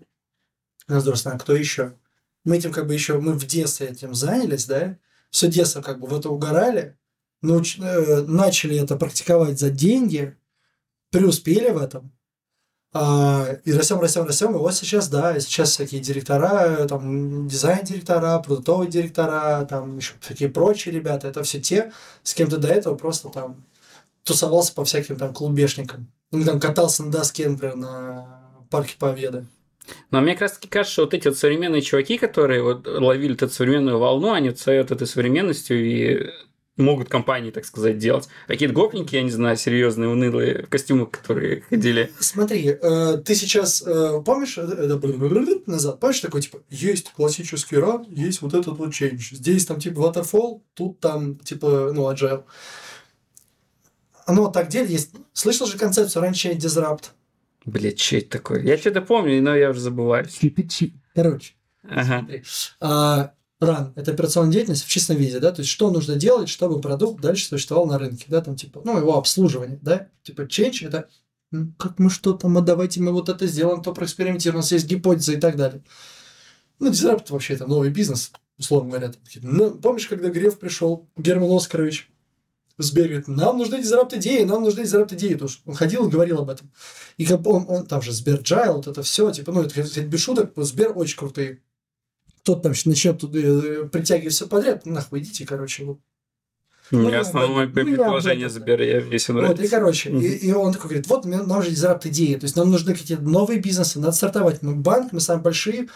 [0.90, 1.98] на здорово, а кто еще?
[2.44, 4.98] Мы этим как бы еще, мы в детстве этим занялись, да,
[5.30, 6.98] все детство как бы в это угорали,
[7.42, 10.36] науч- э, начали это практиковать за деньги,
[11.10, 12.12] преуспели в этом,
[13.66, 14.56] и растем, растем, растем.
[14.56, 20.94] И вот сейчас, да, сейчас всякие директора, там, дизайн-директора, продуктовые директора, там, еще всякие прочие
[20.94, 21.28] ребята.
[21.28, 21.92] Это все те,
[22.24, 23.64] с кем ты до этого просто там
[24.24, 26.08] тусовался по всяким там клубешникам.
[26.32, 28.26] Ну, там катался на доске, например, на
[28.70, 29.46] парке Победы.
[30.12, 33.36] Но мне как раз таки кажется, что вот эти вот современные чуваки, которые вот ловили
[33.36, 36.30] эту современную волну, они вот стоят этой современностью и
[36.78, 38.28] могут компании, так сказать, делать.
[38.48, 42.12] Какие-то гопники, я не знаю, серьезные, унылые в костюмах, которые ходили.
[42.20, 48.42] Смотри, э, ты сейчас э, помнишь, э, назад, помнишь такой, типа, есть классический ран, есть
[48.42, 49.36] вот этот вот change.
[49.36, 52.44] Здесь там типа waterfall, тут там типа, ну, agile.
[54.26, 55.12] Оно так делает, есть.
[55.34, 57.12] Слышал же концепцию раньше disrupt?
[57.66, 58.62] Блять, что это такое?
[58.62, 60.40] Я что-то помню, но я уже забываюсь.
[61.16, 61.54] Короче,
[61.84, 62.20] Ага.
[62.20, 62.44] смотри.
[62.80, 66.80] А, Run– это операционная деятельность в чистом виде, да, то есть что нужно делать, чтобы
[66.80, 71.10] продукт дальше существовал на рынке, да, там типа, ну, его обслуживание, да, типа change– это
[71.52, 74.72] «М, как мы что там, а давайте мы вот это сделаем, то проэкспериментируем, у нас
[74.72, 75.82] есть гипотеза и так далее.
[76.80, 79.12] Ну, Disrupt– вообще это новый бизнес, условно говоря.
[79.12, 82.12] Там Ну, помнишь, когда Греф пришел, Герман Оскарович,
[82.78, 85.34] в говорит, нам нужны дизрапт идеи, нам нужны дизрапт идеи.
[85.34, 86.72] Потому что он ходил и говорил об этом.
[87.18, 90.20] И он, он там же Сбер Джайл, вот это все, типа, ну, это, кстати, без
[90.20, 91.64] шуток, Сбер очень крутые.
[92.48, 95.84] Кто-то там начнет э, притягивать все подряд, нахуй идите, короче.
[96.92, 98.54] Ну, основное ну, я предположение этом.
[98.54, 102.06] заберу, я все Вот, и, короче, и, и он такой говорит, вот нам же дизрапт
[102.06, 104.62] идеи, то есть нам нужны какие-то новые бизнесы, надо стартовать.
[104.62, 105.90] Мы банк, мы самые большие,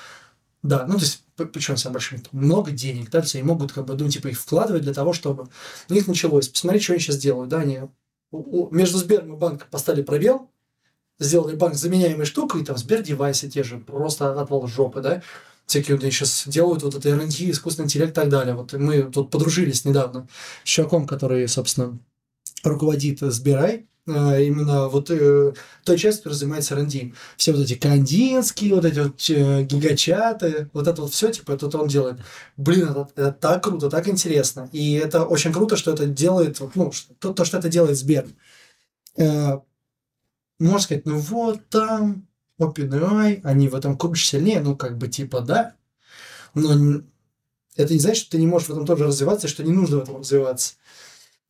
[0.62, 2.22] да, ну, то есть, почему самые большие?
[2.34, 5.48] Много денег, да, есть они могут, как бы, ну, типа, их вкладывать для того, чтобы...
[5.88, 7.80] У них началось, посмотри, что они сейчас делают, да, они
[8.34, 10.50] между Сбером и банком поставили пробел,
[11.18, 15.22] сделали банк заменяемой штукой, и там Сбер девайсы те же, просто отвал жопы, да,
[15.72, 18.56] всякие вот сейчас делают вот это R&D, искусственный интеллект и так далее.
[18.56, 20.28] Вот мы тут подружились недавно
[20.64, 21.98] с чуваком, который, собственно,
[22.64, 25.54] руководит Сбирай, э, именно вот э,
[25.86, 27.14] той частью, которая занимается R&D.
[27.38, 31.68] Все вот эти кандинские, вот эти вот э, гигачаты, вот это вот все, типа, это
[31.68, 32.20] вот он делает.
[32.58, 34.70] Блин, это, это так круто, так интересно.
[34.74, 38.28] И это очень круто, что это делает, ну, то, то, что это делает Сбер.
[39.18, 39.60] Э,
[40.60, 42.28] можно сказать, ну вот там
[42.64, 45.76] OpenAI, они в этом круче сильнее, ну, как бы, типа, да.
[46.54, 47.02] Но
[47.76, 50.04] это не значит, что ты не можешь в этом тоже развиваться, что не нужно в
[50.04, 50.76] этом развиваться.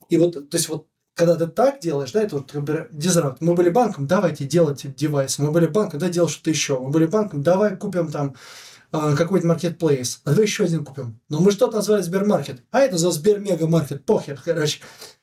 [0.10, 3.42] И вот, то есть вот, когда ты так делаешь, да, это вот бы дизрапт.
[3.42, 5.40] Мы были банком, давайте делайте девайс.
[5.40, 6.80] Мы были банком, да, делай что-то еще.
[6.80, 8.36] Мы были банком, давай купим там
[8.92, 10.22] а, какой-то маркетплейс.
[10.24, 11.20] А давай еще один купим.
[11.30, 14.06] Но мы что-то назвали Сбермаркет, а это за Сбермегамаркет.
[14.06, 14.80] Похер, короче.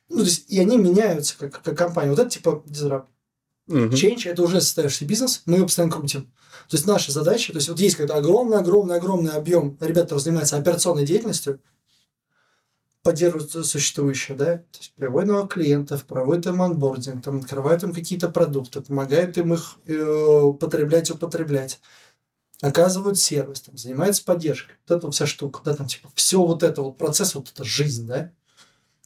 [0.09, 2.11] Ну, то есть, и они меняются как, как компания.
[2.11, 3.11] Вот это типа дизрапт.
[3.69, 3.91] Мгм.
[3.91, 6.23] Change– это уже состоявшийся бизнес, мы его постоянно крутим.
[6.69, 10.23] То есть наша задача, то есть вот есть когда огромный, огромный, огромный объем ребят, которые
[10.23, 11.61] занимаются операционной деятельностью,
[13.03, 18.29] поддерживают существующее, да, то есть приводят новых клиентов, проводят им анбординг, там, открывают им какие-то
[18.29, 19.97] продукты, помогают им их э,
[20.43, 21.81] употреблять, употреблять,
[22.61, 26.83] оказывают сервис, там, занимаются поддержкой, вот эта вся штука, да, там, типа, все вот это
[26.83, 28.33] вот процесс, вот это жизнь, да,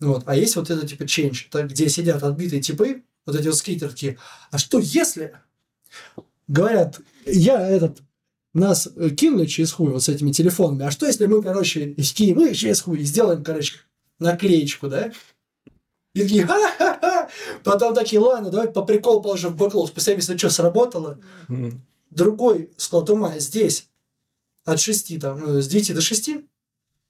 [0.00, 3.90] вот, а есть вот это, типа, change, где сидят отбитые типы, вот эти вот скейтеры
[3.90, 4.18] такие,
[4.50, 5.34] а что если,
[6.48, 8.02] говорят, я этот,
[8.54, 12.44] нас э, кинули через хуй вот с этими телефонами, а что если мы, короче, скинем
[12.44, 13.74] их через хуй и сделаем, короче,
[14.18, 15.12] наклеечку, да?
[16.14, 17.30] И такие, ха-ха-ха!
[17.64, 21.18] Потом такие, ладно, давай по приколу положим в бэклог, посмотрим, если что сработало.
[21.48, 21.82] Мгм.
[22.10, 23.88] Другой склад ума здесь
[24.64, 26.30] от 6, там, ну, с 9 до 6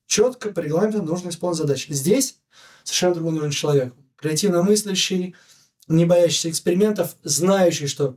[0.06, 1.92] четко по регламенту нужно исполнить задачи.
[1.92, 2.36] Здесь
[2.84, 3.92] совершенно другой уровень человека.
[4.16, 5.34] Креативно мыслящий,
[5.92, 8.16] не боящийся экспериментов, знающий, что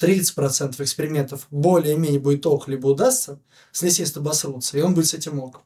[0.00, 3.40] 30% экспериментов более-менее будет ок, либо удастся,
[3.80, 5.62] естественно, обосрутся, и он будет с этим ок.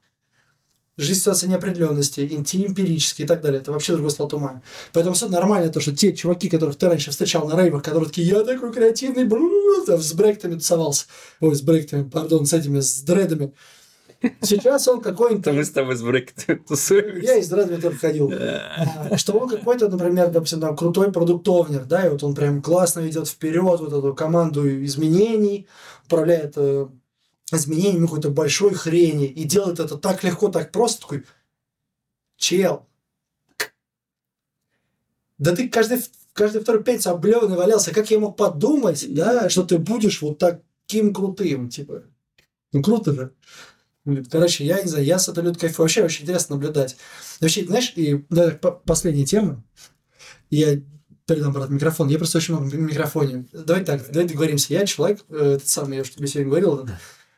[0.98, 3.60] Жизнь ситуация неопределенности, инти- эмпирические и так далее.
[3.62, 4.62] Это вообще другой склад ума.
[4.92, 8.26] Поэтому все нормально то, что те чуваки, которых ты раньше встречал на рейвах, которые такие,
[8.26, 9.50] я такой креативный, бру,
[9.86, 11.06] с брейктами тусовался.
[11.40, 13.54] Ой, с брейктами, пардон, с этими, с дредами.
[14.40, 15.46] Сейчас он какой-нибудь...
[15.46, 16.32] Мы с тобой с брейк
[16.68, 17.22] тусуемся.
[17.22, 18.28] Я из только ходил.
[18.28, 19.08] Да.
[19.10, 23.00] А, Что он какой-то, например, допустим, там, крутой продуктовнер, да, и вот он прям классно
[23.00, 25.66] ведет вперед вот эту команду изменений,
[26.06, 26.86] управляет э,
[27.50, 31.24] изменениями какой-то большой хрени и делает это так легко, так просто, такой,
[32.36, 32.86] чел,
[35.42, 35.98] да ты каждый,
[36.34, 41.12] каждый второй пятницу облеванный валялся, как я мог подумать, да, что ты будешь вот таким
[41.12, 42.04] крутым, типа,
[42.72, 43.18] ну круто же.
[43.18, 43.34] Блин,
[44.30, 45.84] Короче, я не знаю, я с этой людой кайфую.
[45.84, 46.96] Вообще очень интересно наблюдать.
[47.40, 49.62] Вообще, знаешь, и да, по- последняя тема.
[50.50, 50.80] Я
[51.26, 52.08] передам, брат, микрофон.
[52.08, 53.46] Я просто очень много микрофоне.
[53.52, 54.74] Давай так, давай договоримся.
[54.74, 56.88] Я человек, э, этот самый, я уже тебе сегодня говорил,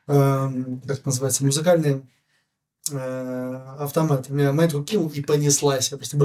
[0.07, 2.03] эм, как это называется, музыкальный
[2.91, 4.31] э, автомат.
[4.31, 5.91] Меня монетку кинул и понеслась.
[5.93, 6.17] Я просто...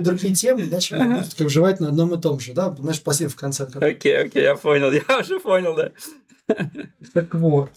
[0.00, 2.74] другие темы, иначе как жевать на одном и том же, да?
[2.78, 3.64] Знаешь, пассив в конце.
[3.64, 5.90] Окей, окей, я понял, я уже понял, да.
[7.14, 7.70] Так вот.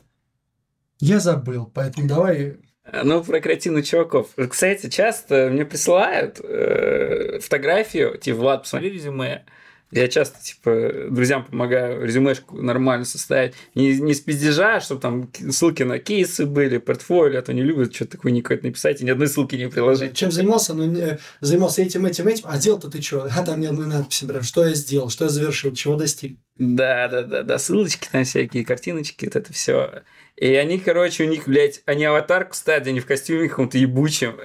[0.99, 2.57] Я забыл, поэтому давай...
[3.03, 4.29] Ну, про креативных чуваков.
[4.49, 9.43] Кстати, часто мне присылают э, фотографию, типа, Влад, посмотри резюме.
[9.91, 13.53] Я часто, типа, друзьям помогаю резюмешку нормально составить.
[13.73, 17.95] Не, не с пиздежа, чтобы там ссылки на кейсы были, портфолио, а то не любят
[17.95, 20.13] что-то такое никакое написать и ни одной ссылки не приложить.
[20.13, 20.73] Чем занимался?
[20.73, 22.45] Ну, не- занимался этим, этим, этим.
[22.47, 23.29] А делал-то ты что?
[23.33, 26.37] А там ни одной надписи, прям, что я сделал, что я завершил, чего достиг.
[26.59, 30.03] Да, да, да, да, ссылочки там всякие, картиночки, вот это все.
[30.35, 34.37] И они, короче, у них, блядь, они аватарку ставят, они в костюме каком-то ебучем.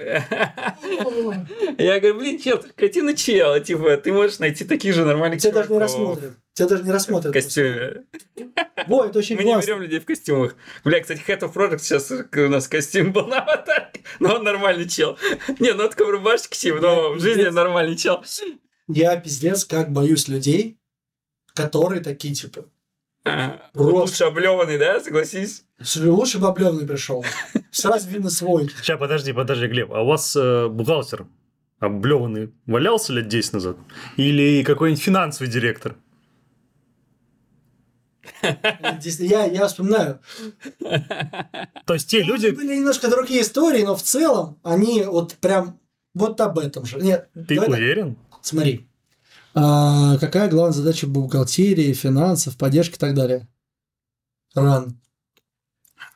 [1.77, 5.53] Я говорю, блин, чел, ты креативный чел, типа, ты можешь найти таких же нормальных Тебя
[5.53, 6.33] даже не рассмотрят.
[6.53, 7.33] Тебя даже не В рассмотрят.
[7.33, 8.03] костюме.
[8.87, 9.67] Во, это очень Мы не классно.
[9.67, 10.55] берем людей в костюмах.
[10.83, 14.87] Бля, кстати, Head of Product сейчас у нас костюм был на аватарке, но он нормальный
[14.87, 15.17] чел.
[15.59, 18.23] Не, ну такой в рубашечке типа, но в жизни нормальный чел.
[18.87, 20.77] Я пиздец как боюсь людей,
[21.53, 22.65] которые такие, типа,
[23.25, 23.93] А, Просто.
[23.93, 25.63] Лучше облеванный, да, согласись?
[25.81, 27.25] «Слушай, лучше бы облевный пришел.
[27.71, 28.69] Сразу видно свой.
[28.81, 29.91] Сейчас, подожди, подожди, Глеб.
[29.93, 31.25] А у вас э, бухгалтер
[31.79, 33.77] облеванный валялся лет 10 назад?
[34.17, 35.95] Или какой-нибудь финансовый директор?
[39.19, 40.19] Я, я вспоминаю.
[41.85, 42.47] То есть те люди...
[42.49, 45.79] Были немножко другие истории, но в целом они вот прям
[46.13, 46.97] вот об этом же.
[46.99, 47.69] Нет, Ты так.
[47.69, 48.17] уверен?
[48.41, 48.87] Смотри.
[49.55, 53.47] А, какая главная задача бухгалтерии, финансов, поддержки и так далее?
[54.55, 54.99] Ран.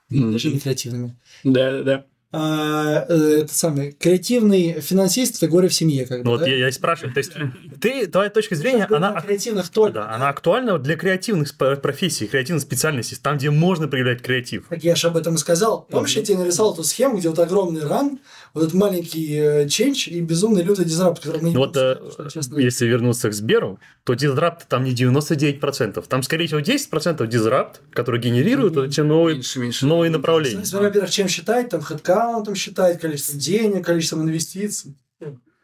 [0.10, 1.20] Даже не креативными.
[1.44, 2.06] Да, да, да.
[2.30, 6.26] А, э, это самый креативный финансист это горе в семье, как бы.
[6.26, 6.48] Ну, вот да?
[6.48, 7.14] я, я и спрашиваю.
[7.14, 7.32] То есть
[7.80, 9.22] ты, твоя точка зрения, Она она...
[9.22, 9.94] креативных только.
[9.94, 14.68] Да, она актуальна для креативных профессий, креативных специальностей, там, где можно проявлять креатив.
[14.68, 15.88] Как я же об этом и сказал.
[15.90, 18.20] Помнишь, я тебе нарисовал эту схему, где вот огромный ран,
[18.54, 22.12] вот этот маленький э, ченч и безумный лютый дизрапт, который мы не Вот будем э,
[22.12, 22.58] что, честно.
[22.60, 26.06] если вернуться к Сберу, то дизрапт там не 99%.
[26.08, 29.86] Там, скорее всего, 10% дизрапт, который генерирует вот эти новые, Меньше, меньше.
[29.86, 30.66] новые направления.
[30.66, 34.96] Смотри, Во-первых, чем считать, там хедкаунтом считать, количеством денег, количеством инвестиций.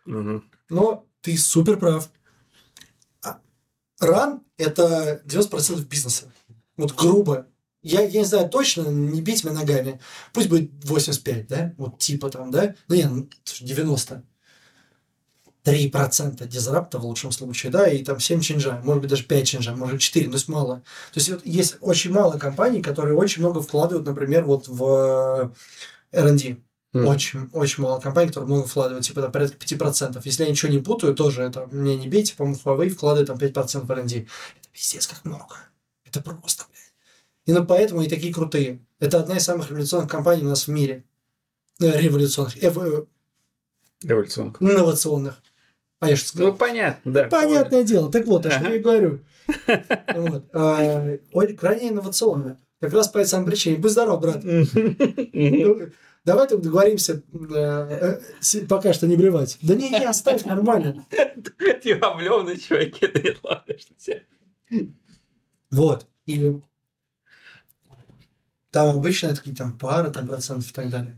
[0.06, 0.44] Мгм.
[0.70, 2.10] Но ты супер прав.
[3.24, 3.38] А,
[4.00, 6.32] Ран– это 90% бизнеса.
[6.76, 7.48] Вот грубо.
[7.84, 10.00] Я, я не знаю точно, не бить меня ногами.
[10.32, 11.74] Пусть будет 85, да?
[11.78, 12.76] Вот типа там, да?
[12.88, 14.24] Ну, не, ну, слушай, 90.
[15.66, 19.74] 3% дизрапта в лучшем случае, да, и там 7 чинжа, может быть, даже 5 чинжа,
[19.76, 20.84] может, 4, но есть мало.
[21.14, 25.54] То есть, вот есть очень мало компаний, которые очень много вкладывают, например, вот в
[26.12, 26.58] э, R&D.
[26.92, 27.08] Мгм.
[27.08, 30.22] Очень, очень мало компаний, которые много вкладывают, типа, там, порядка 5%.
[30.26, 33.86] Если я ничего не путаю, тоже это, мне не бейте, по-моему, Huawei вкладывает там 5%
[33.86, 34.18] в R&D.
[34.18, 35.56] Это пиздец как много.
[36.06, 36.66] Это просто,
[37.46, 37.58] блядь.
[37.58, 38.80] И ну, поэтому они такие крутые.
[39.00, 41.04] Это одна из самых революционных компаний у нас в мире.
[41.82, 42.58] Э, Революционных.
[42.64, 43.08] эв-
[44.04, 44.64] Революционка.
[44.64, 45.42] инновационных.
[46.00, 46.52] А я что сказал?
[46.52, 47.24] Ну, понятно, да.
[47.26, 48.12] Понятное дело.
[48.12, 48.70] Так вот, о чем Ага.
[48.70, 49.20] я и говорю.
[50.16, 50.46] Вот.
[50.54, 51.18] А,
[51.58, 52.60] Крайне инновационно.
[52.80, 53.78] Как раз по этой самой причине.
[53.78, 54.42] Будь здоров, брат.
[54.44, 55.80] Ну,
[56.26, 58.20] Давай договоримся э,
[58.54, 59.58] э, пока что не блевать.
[59.62, 61.06] Да не, не, оставь, нормально.
[61.84, 64.26] Типа облеванные чуваки, что тебе.
[65.72, 66.08] Вот.
[66.26, 66.62] И
[68.74, 71.16] там обычно это какие-то там пара, там процентов и так далее.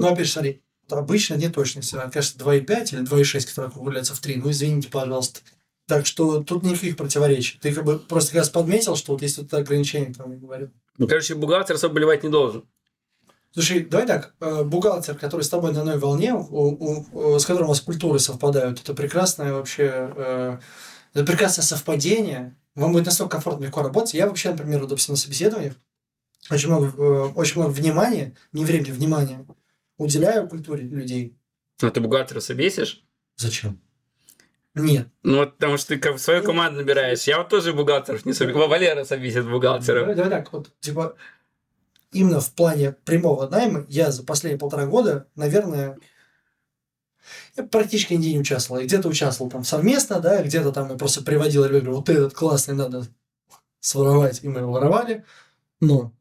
[0.00, 1.94] Ну, опять же, смотри, обычно не точность.
[1.94, 4.36] Она, Кажется, 2,5 или 2,6, которая округляется в 3.
[4.36, 5.40] Ну, извините, пожалуйста.
[5.86, 7.58] Так что тут никаких противоречий.
[7.60, 10.40] Ты как бы просто как раз подметил, что вот есть вот это ограничение, которое я
[10.40, 10.68] говорил.
[10.98, 12.64] Ну, короче, бухгалтер особо болевать не должен.
[13.52, 17.44] Слушай, давай так, э, бухгалтер, который с тобой на одной волне, у- у- у- с
[17.46, 20.58] которым у вас культуры совпадают, это прекрасное вообще, э,
[21.14, 22.56] это прекрасное совпадение.
[22.76, 24.14] Вам будет настолько комфортно легко работать.
[24.14, 25.74] Я вообще, например, допустим, на собеседованиях
[26.48, 29.46] очень много, э, очень много внимания, не времени, внимания
[29.98, 31.36] уделяю культуре людей.
[31.82, 33.04] А ты бухгалтера собесишь?
[33.36, 33.80] Зачем?
[34.74, 35.08] Нет.
[35.22, 37.24] Ну, вот потому что ты свою команду набираешь.
[37.24, 38.68] Я вот тоже бухгалтеров не собесил.
[38.68, 40.02] Валера собесит бухгалтеров.
[40.02, 41.16] Давай, давай так, вот, типа,
[42.12, 45.98] именно в плане прямого найма я за последние полтора года, наверное,
[47.56, 48.80] я практически нигде не участвовал.
[48.80, 52.34] Я где-то участвовал там совместно, да, где-то там я просто приводил ребят, говорю, вот этот
[52.34, 53.04] классный надо
[53.80, 55.24] своровать, и мы его воровали.
[55.80, 56.12] Но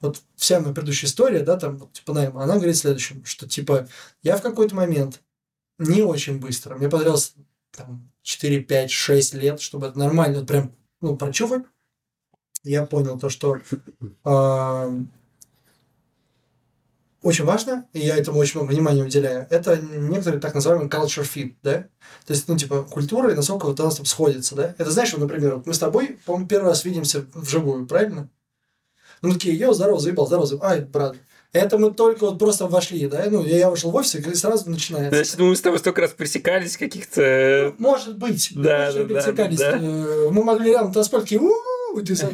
[0.00, 3.88] вот вся моя предыдущая история, да, там, вот, типа, найма, она говорит следующем, что, типа,
[4.22, 5.22] я в какой-то момент
[5.78, 7.34] не очень быстро, мне понравилось
[7.70, 11.64] там 4, 5, 6 лет, чтобы это нормально, вот прям, ну, прочувать,
[12.64, 13.58] я понял то, что
[14.24, 15.10] ам,
[17.22, 21.56] очень важно, и я этому очень много внимания уделяю, это некоторый так называемый culture fit,
[21.62, 21.88] да?
[22.24, 24.74] То есть, ну, типа, культура и насколько вот у нас там сходится, да?
[24.78, 28.28] Это знаешь, вот, например, вот мы с тобой, по-моему, первый раз видимся вживую, правильно?
[29.22, 30.68] Ну, такие, йо, здорово, заебал, здорово, заебал.
[30.70, 31.16] Ай, брат.
[31.52, 33.24] Это мы только вот просто вошли, да?
[33.30, 35.16] Ну, я, я вышел в офис, и сразу начинается.
[35.16, 37.22] Значит, мы с тобой столько раз пресекались каких-то...
[37.22, 38.50] э, Может быть.
[38.54, 39.58] Да, да, да, пересекались.
[39.58, 39.78] да.
[39.78, 42.30] Э, Мы могли рядом танцполь, такие, «У-у-у», и ты сам.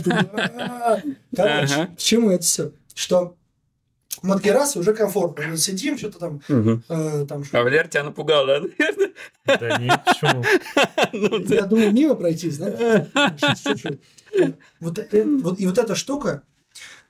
[1.36, 2.72] Короче, к чему это все?
[2.94, 3.36] Что
[4.22, 5.44] мы такие раз, уже комфортно.
[5.48, 6.40] Мы сидим, что-то там,
[6.88, 8.60] э, там А Валер тебя напугал, да?
[8.60, 9.12] наверное?
[9.46, 10.44] Да нет, почему?
[11.12, 12.50] Ну, Я думаю, мимо пройти.
[14.80, 16.42] Вот, э, вот- и вот эта штука,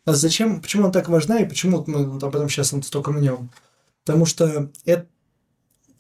[0.04, 3.50] а зачем, почему она так важна и почему мы вот об этом сейчас столько мнем?
[4.04, 5.08] Потому что это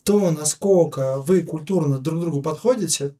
[0.02, 3.14] то, насколько вы культурно друг к другу подходите,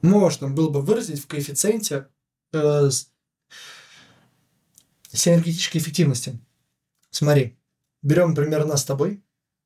[0.00, 2.08] можно было бы выразить в коэффициенте
[2.52, 2.88] э,
[5.12, 6.38] синергетической эффективности.
[7.10, 7.58] Смотри,
[8.02, 9.22] берем, например, нас с тобой.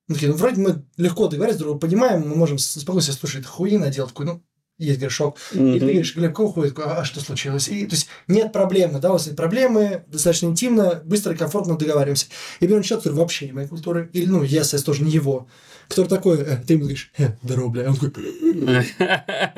[0.09, 3.91] Такие, ну, вроде мы легко договорились, друг друга понимаем, мы можем спокойно себе слушать, хуйня
[3.91, 4.43] делать, такой, ну,
[4.79, 5.37] есть грешок.
[5.53, 6.77] И ты говоришь, Глеб, уходит?
[6.77, 7.69] Такой, А что случилось?
[7.69, 11.77] И, то есть нет проблемы, да, у вас нет проблемы, достаточно интимно, быстро и комфортно
[11.77, 12.27] договариваемся.
[12.61, 15.49] И берем человека, который вообще не моей культуры, или, ну, я, соответственно, тоже не его,
[15.89, 18.85] который такой, э, ты ему говоришь, э, здорово, бля, он такой,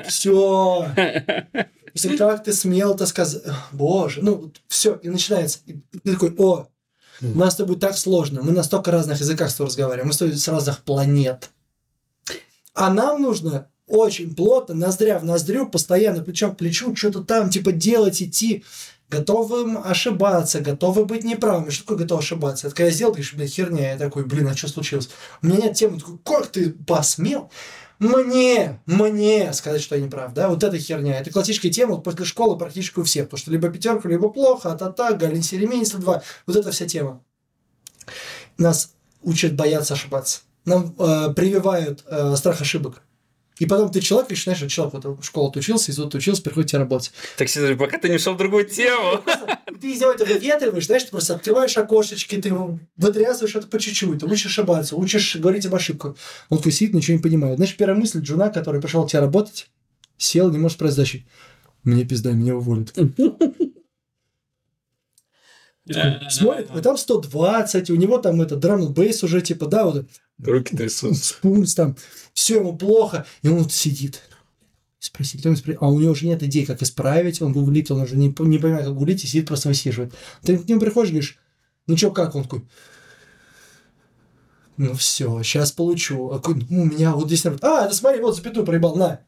[0.08, 0.88] все,
[2.16, 3.42] как ты смел это сказать,
[3.72, 6.68] боже, ну, все, и начинается, и ты такой, о,
[7.20, 10.14] у нас с тобой так сложно, мы на столько разных языках с тобой разговариваем, мы
[10.14, 11.50] с тобой с разных планет,
[12.72, 17.72] а нам нужно очень плотно, ноздря в ноздрю, постоянно плечом к плечу, что-то там, типа,
[17.72, 18.64] делать, идти,
[19.08, 21.70] готовым ошибаться, готовы быть неправыми.
[21.70, 22.68] Что такое готов ошибаться?
[22.68, 23.92] Это когда сделал, говоришь, блин, херня.
[23.92, 25.10] Я такой, блин, а что случилось?
[25.42, 25.98] У меня нет темы.
[25.98, 27.50] Такой, как ты посмел
[28.00, 30.48] мне, мне сказать, что я не прав, да?
[30.48, 31.20] Вот эта херня.
[31.20, 33.26] Это классическая тема вот после школы практически у всех.
[33.26, 36.22] Потому что либо пятерка, либо плохо, а та та галин ремень, два.
[36.46, 37.22] Вот это вся тема.
[38.56, 40.40] Нас учат бояться ошибаться.
[40.64, 43.02] Нам э, прививают э, страх ошибок.
[43.60, 46.70] И потом ты человек, и начинаешь, что человек вот в школу отучился, из учился, приходит
[46.70, 47.12] тебе работать.
[47.36, 49.22] Так, Сидор, пока ты не ушел в другую тему.
[49.80, 52.52] Ты из него это выветриваешь, знаешь, ты просто открываешь окошечки, ты
[52.96, 56.16] вытрясываешь это по чуть-чуть, ты учишь ошибаться, учишь говорить об ошибках.
[56.48, 57.56] Он такой сидит, ничего не понимает.
[57.56, 59.68] Знаешь, первая мысль Джуна, который пришел к тебе работать,
[60.16, 61.26] сел, не может задачи.
[61.84, 62.94] Мне пизда, меня уволят.
[66.28, 70.06] Смотрит, а там 120, у него там это drum bass уже, типа, да, вот
[70.42, 71.34] Руки трясутся.
[71.42, 71.96] пульс там,
[72.32, 74.22] все ему плохо, и он вот сидит.
[74.98, 75.82] Спроси, кто исправит?
[75.82, 78.84] А у него уже нет идей, как исправить, он гуглит, он уже не, не понимает,
[78.84, 80.14] как гуглить, и сидит, просто высиживает.
[80.42, 81.38] Ты к нему приходишь, говоришь,
[81.86, 82.34] ну чё, как?
[82.34, 82.62] Он такой,
[84.80, 86.30] ну все, сейчас получу.
[86.30, 87.44] А какой, ну, у меня вот здесь...
[87.44, 89.20] А, да смотри, вот запятую проебал, на.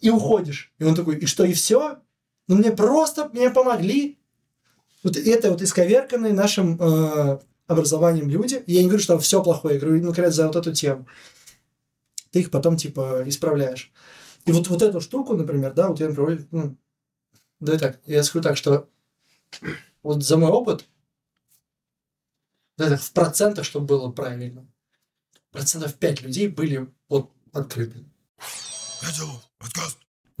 [0.00, 0.72] И уходишь.
[0.78, 1.98] И он такой, и что, и все?
[2.46, 4.19] Ну мне просто, мне помогли.
[5.02, 8.62] Вот это вот исковерканные нашим э, образованием люди.
[8.66, 11.06] Я не говорю, что все плохое, я говорю, ну, конкретно за вот эту тему.
[12.30, 13.92] Ты их потом, типа, исправляешь.
[14.44, 16.76] И вот, вот эту штуку, например, да, вот я, например, ну,
[17.60, 18.88] да так, я скажу так, что
[20.02, 20.86] вот за мой опыт,
[22.76, 24.66] в процентах, чтобы было правильно,
[25.50, 28.04] процентов 5 людей были вот открыты.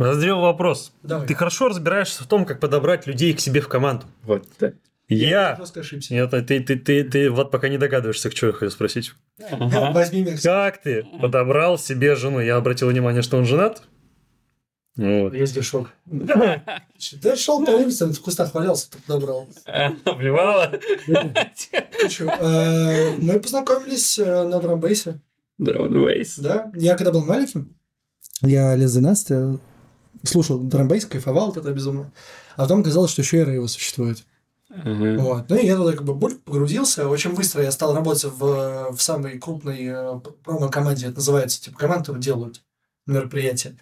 [0.00, 0.94] Назрел вопрос.
[1.02, 1.26] Давай.
[1.26, 4.06] Ты хорошо разбираешься в том, как подобрать людей к себе в команду.
[4.22, 4.72] Вот, да.
[5.08, 5.56] Я...
[5.56, 6.14] жестко ошибся.
[6.14, 9.12] Нет, ты, ты, ты, ты вот пока не догадываешься, к чему я хотел спросить.
[9.50, 9.90] Ага.
[9.92, 10.38] Возьми меня.
[10.42, 12.40] Как ты подобрал себе жену?
[12.40, 13.82] Я обратил внимание, что он женат.
[14.96, 15.34] Вот.
[15.34, 15.90] Есть грешок.
[16.06, 19.48] Да шел по улице, в кустах валялся, тут добрал.
[19.66, 20.72] Плевала?
[21.06, 21.32] Ну
[23.18, 25.20] Мы познакомились э, на драмбейсе.
[25.58, 26.38] Дрон Вейс.
[26.38, 27.74] Да, я когда был маленьким,
[28.42, 29.58] я лет за 12 э,
[30.24, 32.12] слушал драмбейс, кайфовал вот это безумно.
[32.56, 34.24] А потом казалось, что еще и рейвы существует.
[34.70, 35.18] Ага.
[35.18, 35.48] Вот.
[35.48, 37.08] Ну и я туда как бы буль, погрузился.
[37.08, 41.06] Очень быстро я стал работать в, в самой крупной э, промо-команде.
[41.06, 42.62] Это называется, типа, команды делают
[43.06, 43.76] мероприятия.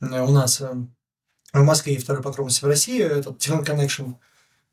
[0.00, 0.72] Э, У нас э,
[1.52, 3.00] в Москве и второй по крупности в России.
[3.00, 4.14] Это Тифан Connection.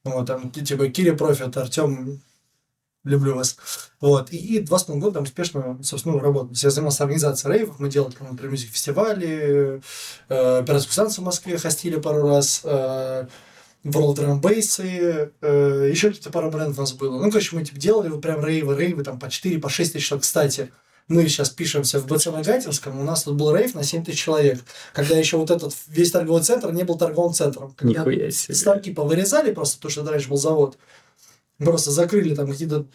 [0.04, 2.22] Вот, там, типа, Кири Профит, Артем,
[3.08, 3.58] люблю вас.
[4.00, 4.30] Вот.
[4.32, 6.52] И, два с половиной года там успешно, собственно, работал.
[6.54, 9.82] Я занимался организацией рейвов, мы делали, там, например, мюзик-фестивали,
[10.30, 13.28] э, пиратскую станцию в Москве хостили пару раз, э,
[13.84, 14.82] World Drum Bass,
[15.42, 17.24] э, еще какие-то пару брендов у нас было.
[17.24, 20.08] Ну, короче, мы типа делали вот прям рейвы, рейвы там по 4, по 6 тысяч
[20.08, 20.24] человек.
[20.24, 20.72] Кстати,
[21.08, 24.60] мы сейчас пишемся в БЦ Нагатинском, у нас тут был рейв на 7 тысяч человек,
[24.94, 27.74] когда еще вот этот весь торговый центр не был торговым центром.
[27.78, 28.56] Когда Нихуя себе.
[28.56, 30.78] ставки повырезали просто, потому что раньше был завод.
[31.58, 32.88] Просто закрыли там какие-то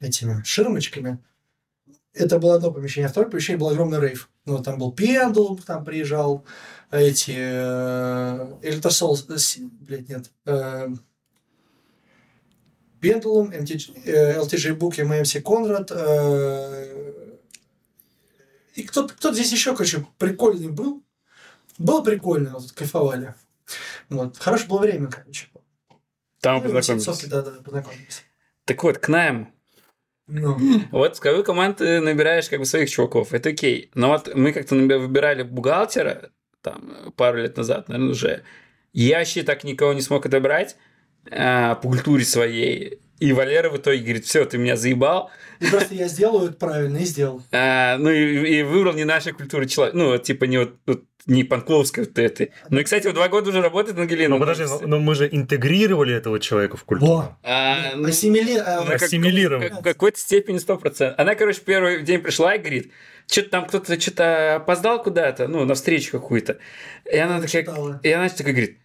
[0.00, 1.18] этими ширмочками.
[2.12, 4.30] Это было одно помещение, а второе помещение был огромный рейв.
[4.44, 6.44] Ну, там был Пендул, там приезжал,
[6.90, 9.36] эти э, Электросол, э,
[9.80, 10.88] блядь, нет, э,
[13.00, 17.10] Пендулум, MTG, э, LTG Book и MMC Конрад, э,
[18.74, 21.02] и кто-то, кто здесь еще, короче, прикольный был.
[21.78, 23.34] Было прикольно, вот, кайфовали.
[24.08, 24.36] Вот.
[24.38, 25.48] Хорошее было время, короче.
[26.40, 27.04] Там Ну, познакомились.
[27.04, 28.24] тусовки, да, да, познакомились.
[28.64, 29.52] Так вот, к найму.
[30.26, 30.56] Ну,
[30.92, 33.90] Вот в какой команд ты набираешь как бы своих чуваков, это окей.
[33.94, 36.30] Но вот мы как-то выбирали бухгалтера
[36.62, 38.42] там пару лет назад, наверное, уже.
[38.92, 40.76] Я вообще так никого не смог отобрать
[41.30, 43.00] а, по культуре своей.
[43.18, 45.30] И Валера в итоге говорит, все, ты меня заебал.
[45.58, 47.42] и просто я сделаю это правильно и сделал.
[47.52, 49.96] А, ну и, и выбрал не нашей культуры человека.
[49.98, 52.52] Ну, вот, типа не вот, вот не панковской вот этой.
[52.68, 54.34] Ну и, кстати, вот два года уже работает на Галину.
[54.36, 57.12] Ну подожди, но, но мы же интегрировали этого человека в культуру.
[57.12, 57.38] Во!
[57.42, 58.54] А, ну, Ассимили...
[58.58, 59.68] Ну, как- Ассимилировали.
[59.68, 61.14] как- В какой-то степени 100%.
[61.18, 62.92] Она, короче, первый день пришла и говорит,
[63.26, 66.58] что-то там кто-то что-то опоздал куда-то, ну, на встречу какую-то.
[67.10, 67.64] И она такая,
[68.02, 68.78] и она такая говорит,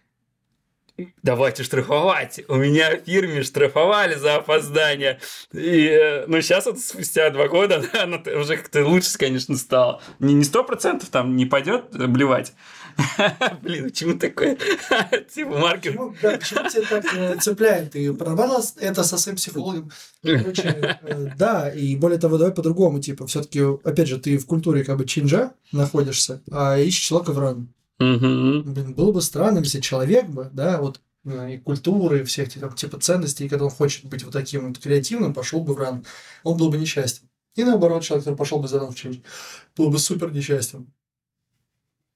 [1.22, 2.40] давайте штрафовать.
[2.48, 5.20] У меня в фирме штрафовали за опоздание.
[5.52, 10.00] И, э, ну, сейчас вот спустя два года она, она уже как-то лучше, конечно, стала.
[10.18, 12.52] Не не сто процентов там не пойдет блевать.
[13.62, 14.56] Блин, почему такое?
[15.34, 15.98] Типа маркер.
[16.20, 17.92] Почему, тебя так э, цепляет?
[17.92, 19.90] Ты прорабатывал это со своим психологом?
[20.22, 24.84] Короче, э, да, и более того, давай по-другому, типа, все-таки, опять же, ты в культуре
[24.84, 27.68] как бы чинджа находишься, а ищешь человека в ран.
[27.98, 28.74] Мгм.
[28.74, 32.74] Блин, было бы странно, если человек бы, да, вот э, и культуры, и всех там,
[32.74, 36.04] типа ценностей, и когда он хочет быть вот таким вот креативным, пошел бы в ран,
[36.44, 37.28] он был бы несчастен.
[37.54, 40.92] И наоборот, человек, который пошел бы за ран в был бы супер несчастен.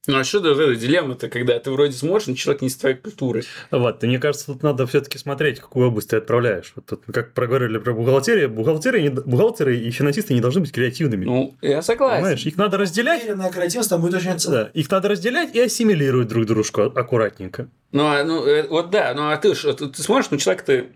[0.07, 3.43] Ну, а что за дилемма-то, когда ты вроде сможешь, но человек не из твоей культуры?
[3.71, 6.73] Вот, и мне кажется, тут надо все-таки смотреть, какую область ты отправляешь.
[6.75, 11.27] Вот тут, как проговорили про бухгалтерию, бухгалтеры, не- бухгалтеры и финансисты не должны быть креативными.
[11.27, 12.17] Ну, я согласен.
[12.17, 14.57] Понимаешь, их надо разделять, Уверенная креативность там будет очень ценна.
[14.65, 17.69] да, их надо разделять и ассимилировать друг дружку аккуратненько.
[17.93, 20.87] Ну, а, ну, э, вот да, ну, а ты ты, ты сможешь, ну, человек-то,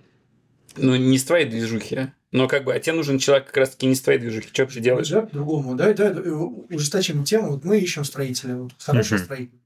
[0.76, 2.08] ну, не с твоей движухи?
[2.32, 4.48] Но как бы, а тебе нужен человек как раз-таки не с твоей движухи.
[4.52, 5.08] Что же делаешь?
[5.08, 5.74] Да, по-другому.
[5.76, 7.50] Да, да, ужесточим тему.
[7.52, 9.58] Вот мы ищем строителя, вот, хорошего строителя.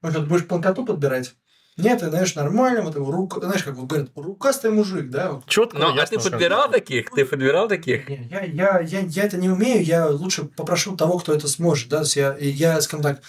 [0.00, 1.34] Вот тут будешь планкоту подбирать.
[1.76, 5.46] Нет, ты знаешь, нормально, вот его рука, знаешь, как вот говорят, рукастый мужик, да, вот.
[5.46, 7.10] Четко, Ну, а ты подбирал таких?
[7.10, 8.08] Ты подбирал таких?
[8.08, 11.88] Не, Я, я, я, я это не умею, я лучше попрошу того, кто это сможет,
[11.88, 13.22] да, то есть я, я, скажем так,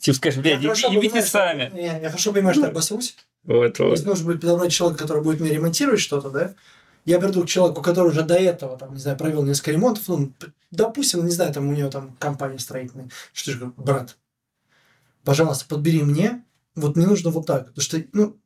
[0.00, 1.70] Типа, скажешь, блядь, я что- сами.
[1.74, 3.90] не, я хорошо понимаю, что я обосрусь, Вот, вот.
[3.90, 6.54] Если нужно будет подобрать человека, который будет мне ремонтировать что-то, да,
[7.04, 10.32] я приду к человеку, который уже до этого, там, не знаю, провел несколько ремонтов, ну,
[10.72, 14.16] допустим, не знаю, там у него там компания строительная, что же, брат,
[15.24, 16.44] пожалуйста, подбери мне,
[16.74, 18.36] вот мне нужно вот так, потому что, ну,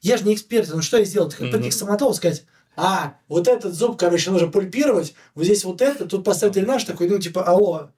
[0.00, 1.28] я же не эксперт, ну что я сделал?
[1.28, 1.52] Ты Мгм.
[1.52, 2.44] прийти к стоматологу сказать,
[2.76, 7.08] а, вот этот зуб, короче, нужно пульпировать, вот здесь вот это, тут поставить дренаж такой,
[7.08, 7.90] ну, типа, алло.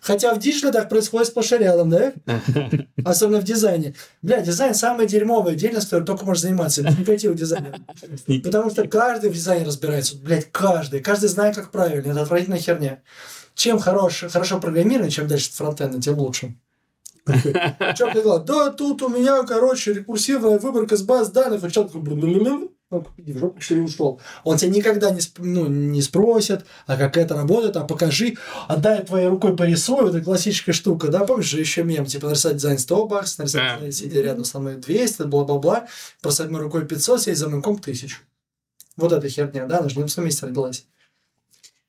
[0.00, 2.12] Хотя в диджитале так происходит сплошь и рядом, да?
[3.04, 3.94] Особенно в дизайне.
[4.22, 6.82] Бля, дизайн самая дерьмовая деятельность, которой только можешь заниматься.
[6.82, 7.78] Негатива дизайна.
[8.44, 10.16] Потому что каждый в дизайне разбирается.
[10.16, 11.00] Блядь, каждый.
[11.00, 12.12] Каждый знает, как правильно.
[12.12, 13.02] Это отвратительная херня.
[13.54, 16.56] Чем хорош, хорошо программирование, чем дальше фронтенда, тем лучше.
[17.26, 18.44] Что предлагал?
[18.44, 21.64] Да, тут у меня, короче, рекурсивная выборка с баз данных.
[21.64, 22.70] И человек.
[22.90, 24.20] Ну, иди в жопу, что ли, ушел.
[24.44, 28.36] Он тебя никогда не, сп- ну, не спросит, а как это работает, а покажи,
[28.68, 32.78] отдай твоей рукой порисуй, это классическая штука, да, помнишь же еще мем, типа нарисовать дизайн
[32.78, 33.90] 100 баксов, нарисовать, Да.
[33.90, 35.88] сидя рядом со мной 200, бла-бла-бла,
[36.22, 38.18] бросать моей рукой 500, сесть за моим комп 1000.
[38.96, 40.86] Вот эта херня, да, она же не в своем месте родилась.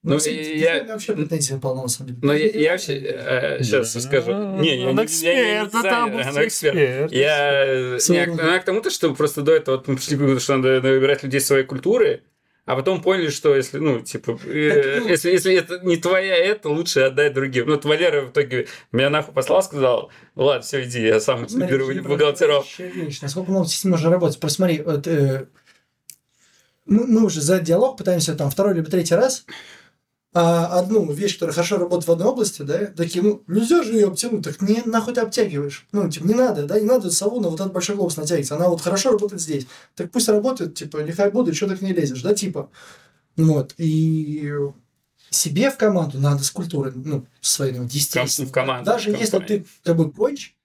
[0.04, 2.20] Ну, этим я- вообще претензий полно, на самом деле.
[2.22, 4.00] Ну, я, я вообще сейчас Да.
[4.02, 4.32] скажу.
[4.60, 6.76] Не, я Он не, эксперт, я там она эксперт.
[6.78, 7.12] эксперт.
[7.12, 10.40] Я э, не, она к тому-то, что просто до этого вот мы пришли к выводу,
[10.40, 12.22] что надо выбирать людей своей культуры,
[12.66, 16.36] а потом поняли, что если, ну, типа, э, Так, ну- если, если это не твоя
[16.38, 17.66] это, лучше отдать другим.
[17.68, 21.92] Ну, вот Валера в итоге меня нахуй послал, сказал, ладно, все, иди, я сам беру
[22.04, 22.66] бухгалтеров.
[23.22, 24.40] Насколько много с ним можно работать.
[24.40, 25.48] Просто смотри, вот, э,
[26.86, 29.46] мы, мы уже за диалог пытаемся там второй либо третий раз
[30.34, 34.08] а, одну вещь, которая хорошо работает в одной области, да, такие, ну, нельзя же ее
[34.08, 35.88] обтянуть, так не, нахуй ты обтягиваешь.
[35.92, 38.52] Ну, типа, не надо, да, не надо сову на вот этот большой глобус натягивать.
[38.52, 39.68] Она вот хорошо работает здесь.
[39.96, 42.70] Так пусть работает, типа, нехай будет, что ты к ней лезешь, да, типа.
[43.36, 44.52] Вот, и
[45.30, 48.48] себе в команду надо с культурой, ну, своей, ну, естественно.
[48.48, 50.56] в команду, Даже в если ты как бы конч,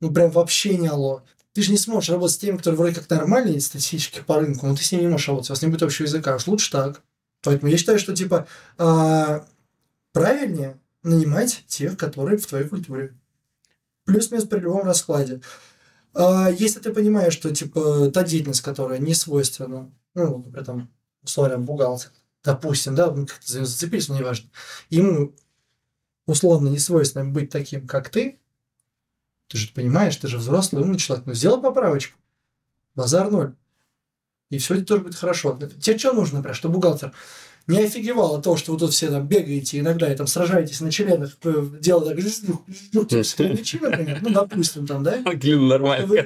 [0.00, 1.22] ну, прям вообще не алло,
[1.52, 4.74] ты же не сможешь работать с теми, которые вроде как нормальные статистически по рынку, но
[4.74, 7.02] ты с ними не можешь работать, у вас не будет общего языка, уж лучше так.
[7.42, 8.46] Поэтому я считаю, что, типа,
[8.78, 9.44] а,
[10.12, 13.14] правильнее нанимать тех, которые в твоей культуре.
[14.04, 15.40] Плюс-минус при любом раскладе.
[16.14, 20.90] А, если ты понимаешь, что, типа, та деятельность, которая не свойственна, ну, например, там,
[21.22, 22.10] условия бухгалтер,
[22.44, 24.50] допустим, да, мы как-то за него зацепились, но неважно,
[24.90, 25.34] ему
[26.26, 28.38] условно не свойственно быть таким, как ты,
[29.48, 32.18] ты же понимаешь, ты же взрослый, умный человек, ну сделай поправочку.
[32.94, 33.54] Базар ноль.
[34.52, 35.58] И все это тоже будет хорошо.
[35.80, 37.12] Тебе что нужно, например, что бухгалтер
[37.66, 40.90] не офигевал от того, что вы тут все там бегаете иногда и там сражаетесь на
[40.90, 42.18] членах, э, дело так,
[42.92, 45.22] ну, типа, ну, допустим, там, да?
[45.34, 46.06] Глин нормально.
[46.06, 46.22] Вы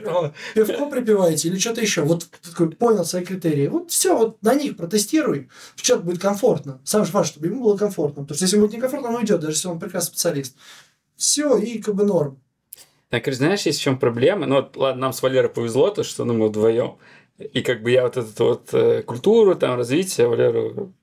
[0.55, 2.03] пивко припиваете или что-то еще.
[2.03, 3.69] Вот такой понял свои критерии.
[3.69, 5.49] Вот все, вот на них протестируй.
[5.77, 6.81] В чем будет комфортно.
[6.83, 8.23] Сам же важно, чтобы ему было комфортно.
[8.23, 10.57] Потому что если ему будет некомфортно, он уйдет, даже если он прекрасный специалист.
[11.17, 12.41] Все, и как бы норм.
[13.09, 14.47] Так, знаешь, есть в чем проблема?
[14.47, 16.97] Ну, вот, ладно, нам с Валерой повезло, то, что ну, мы вдвоем.
[17.39, 20.95] И как бы я вот эту вот э, культуру, там, развитие, Валеру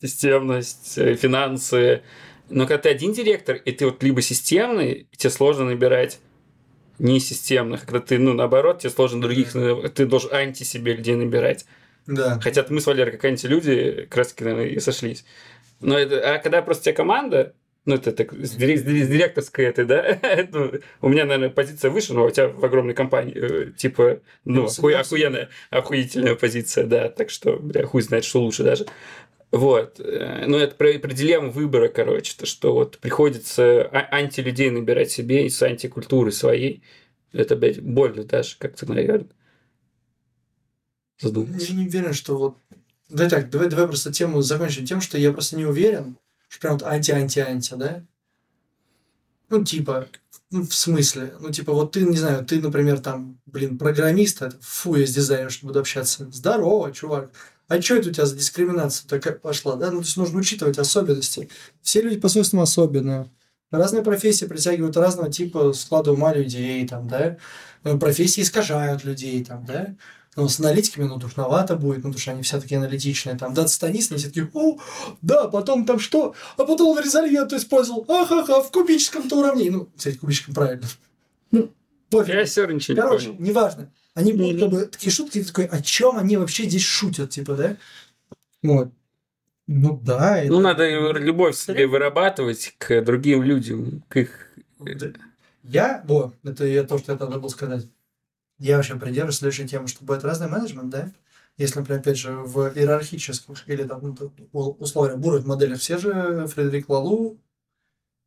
[0.00, 2.02] системность, э, финансы.
[2.48, 6.20] Но когда ты один директор, и ты вот либо системный, тебе сложно набирать
[6.98, 9.52] не системных, когда ты, ну, наоборот, тебе сложно других,
[9.94, 11.66] ты должен анти себе людей набирать.
[12.06, 12.38] Да.
[12.40, 15.24] Хотя мы с Валерой как анти-люди, как раз наверное, и сошлись.
[15.80, 17.54] Но это, а когда просто у тебя команда,
[17.86, 20.18] ну, это так, с, дирек, с директорской этой, да,
[20.52, 24.64] ну, у меня, наверное, позиция выше, но у тебя в огромной компании, э, типа, ну,
[24.64, 28.86] оху, охуенная, охуительная позиция, да, так что, бля, хуй знает, что лучше даже.
[29.50, 30.00] Вот.
[30.00, 35.10] Э, ну, это про, про дилемму выбора, короче, то, что вот приходится а, антилюдей набирать
[35.10, 36.82] себе из антикультуры своей.
[37.32, 39.28] Это, блядь, больно даже как-то, наверное.
[41.20, 41.72] Задумался.
[41.72, 42.56] Я не уверен, что вот...
[43.08, 46.16] Давай так, давай, давай просто тему закончим тем, что я просто не уверен,
[46.60, 48.04] прям анти-анти-анти, да?
[49.50, 50.08] Ну, типа,
[50.50, 51.34] ну, в смысле?
[51.40, 55.52] Ну, типа, вот ты, не знаю, ты, например, там, блин, программист, фу, я с дизайнером,
[55.62, 56.30] буду общаться.
[56.30, 57.30] Здорово, чувак
[57.68, 59.90] а что это у тебя за дискриминация такая пошла, да?
[59.90, 61.48] Ну, то есть нужно учитывать особенности.
[61.82, 63.30] Все люди по-своему особенные.
[63.70, 67.38] Разные профессии притягивают разного типа склада ума людей, там, да?
[67.82, 69.94] Ну, профессии искажают людей, там, да?
[70.36, 74.16] Ну, с аналитиками, ну, душновато будет, ну, потому что они все такие аналитичные, там, дата-станисты,
[74.16, 74.78] все такие, о,
[75.22, 80.16] да, потом там что, а потом он резольвенту использовал, ага-ха, в кубическом-то уравнении, ну, кстати,
[80.16, 80.86] кубическом правильно.
[81.52, 81.70] Ну,
[82.10, 82.34] пофиг.
[82.34, 83.48] Я все ничего Короче, не понял.
[83.48, 83.92] неважно.
[84.14, 87.76] Они будут как бы такие шутки, такой, о чем они вообще здесь шутят, типа, да?
[88.62, 88.90] Вот.
[89.66, 90.42] Ну да.
[90.46, 94.48] Ну, надо любовь себе вырабатывать к другим людям, к их...
[95.62, 97.86] Я, во, это я то, что я тогда был сказать.
[98.58, 101.12] Я вообще придерживаюсь следующей темы, что будет разный менеджмент, да?
[101.56, 104.16] Если, например, опять же, в иерархических или там,
[104.52, 107.38] ну, условиях буровых моделях все же Фредерик Лалу,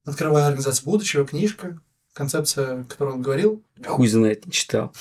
[0.05, 1.79] открывая организацию будущего, книжка,
[2.13, 3.63] концепция, которую он говорил.
[3.85, 4.93] Хуй знает, не читал.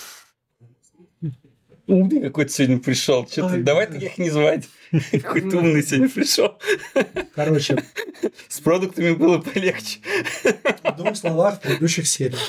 [1.87, 3.29] Умный какой-то сегодня пришел.
[3.29, 4.69] Что-то давай таких не звать.
[5.13, 6.59] Какой-то умный сегодня пришел.
[7.37, 7.81] Короче.
[8.49, 10.01] С продуктами было полегче.
[10.83, 12.41] В двух словах в предыдущих сериях.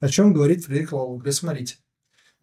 [0.00, 1.22] О чем говорит Фредерик Лалу?
[1.30, 1.76] Смотрите.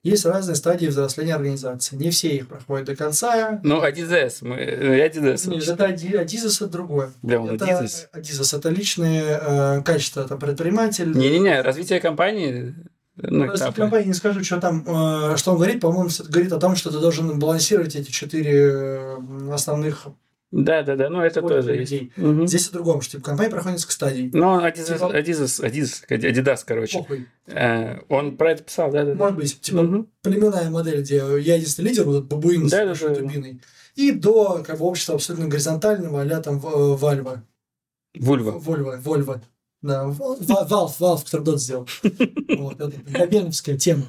[0.05, 1.95] Есть разные стадии взросления организации.
[1.95, 3.59] Не все их проходят до конца.
[3.63, 4.43] Ну, Адизес.
[4.43, 4.55] Мы...
[5.03, 5.47] Адизес.
[5.47, 7.11] Нет, это Адизес это другое.
[7.23, 8.07] Бля, он это Адизес.
[8.11, 8.53] Адизес.
[8.53, 11.11] Это личные э, качества там, предпринимателя.
[11.11, 12.75] Не-не-не, развитие компании
[13.17, 16.75] ну, Просто компании не скажу, что там, э, что он говорит, по-моему, говорит о том,
[16.75, 19.17] что ты должен балансировать эти четыре э,
[19.53, 20.05] основных
[20.57, 22.13] да, да, да, ну это тоже людей.
[22.15, 22.17] Есть.
[22.17, 22.47] Угу.
[22.47, 24.29] Здесь о другом, что типа, компания проходит несколько стадий.
[24.31, 25.17] Ну, Adidas, типа...
[25.17, 26.99] Adidas, Adidas, Adidas, короче.
[26.99, 27.27] Похуй.
[27.47, 29.15] Э, он про это писал, да, да.
[29.15, 30.07] Может быть, типа угу.
[30.21, 33.59] племенная модель, где я единственный лидер, вот бабуин да, с да, да, дубиной.
[33.95, 37.43] И до как бы, общества абсолютно горизонтального, а там э, Вальва.
[38.17, 38.51] Вульва.
[38.51, 39.41] Вольва, Вольва.
[39.81, 41.87] Да, Valve, Valve, который Dot сделал.
[42.57, 44.05] Вот, это габеновская тема.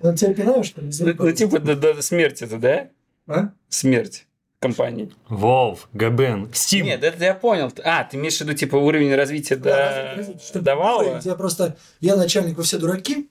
[0.00, 0.90] Он тебя понимаешь, что ли?
[1.00, 2.88] Ну, ну, типа до, до смерти это, да?
[3.26, 3.50] А?
[3.68, 4.26] Смерть
[4.62, 5.12] компании.
[5.28, 6.84] Valve, Габен, Steam.
[6.84, 7.70] Нет, это я понял.
[7.84, 10.38] А, ты имеешь в виду, типа, уровень развития да, до...
[10.38, 11.20] Что Valve?
[11.24, 11.76] Я просто...
[12.00, 13.28] Я начальник, вы все дураки,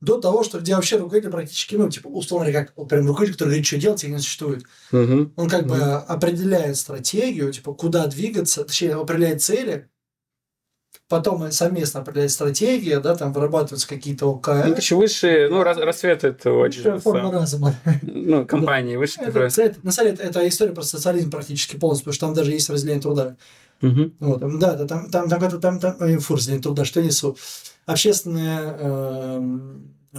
[0.00, 3.48] до того, что где вообще руководитель практически, ну, типа, условно говоря, как прям руководитель, который
[3.48, 4.64] говорит, что делать, их не существует.
[4.92, 5.32] Угу.
[5.36, 5.70] Он как угу.
[5.70, 9.88] бы определяет стратегию, типа, куда двигаться, точнее, определяет цели,
[11.14, 14.64] потом совместно определять стратегию, да, там вырабатываются какие-то ОКР.
[14.66, 16.98] Ну, еще выше, ну, рас, рассвет это очень...
[16.98, 17.72] форма разума.
[18.02, 22.14] Ну, компании, выше это, это, На самом деле, это история про социализм практически полностью, потому
[22.14, 23.36] что там даже есть разделение труда.
[23.80, 24.12] Угу.
[24.18, 27.36] Вот, да, да, там, там, там, там, там, там фу, разделение труда, что несу?
[27.86, 29.42] Общественное э,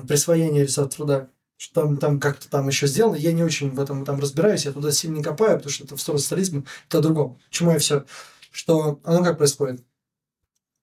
[0.08, 1.28] присвоение результата труда
[1.58, 4.74] что там, там как-то там еще сделано, я не очень в этом там разбираюсь, я
[4.74, 7.40] туда сильно не копаю, потому что это в сторону социализма, это о другом.
[7.50, 8.06] Чему я все?
[8.52, 9.82] Что оно как происходит?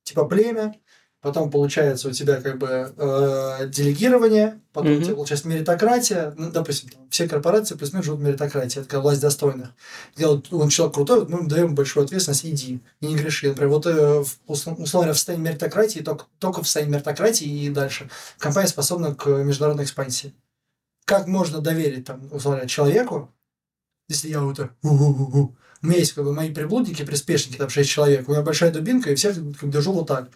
[0.05, 0.75] Типа племя,
[1.23, 4.99] потом получается у тебя как бы э, делегирование, потом mm-hmm.
[4.99, 9.01] у тебя получается меритократия, ну, допустим, там, все корпорации плюс-минус живут в меритократии, это такая
[9.01, 9.69] власть достойных.
[10.17, 13.49] Где вот, он человек крутой, вот мы ему даем большую ответственность, иди, и не греши.
[13.49, 18.11] Например, вот э, условно говоря, в состоянии меритократии, только, только в состоянии меритократии и дальше
[18.39, 20.35] компания способна к международной экспансии.
[21.05, 23.33] Как можно доверить там, условно говоря, человеку,
[24.09, 24.73] если я вот так,
[25.83, 29.11] у меня есть как бы мои приблудники, приспешники, там 6 человек, у меня большая дубинка,
[29.11, 30.31] и всех как, держу вот так.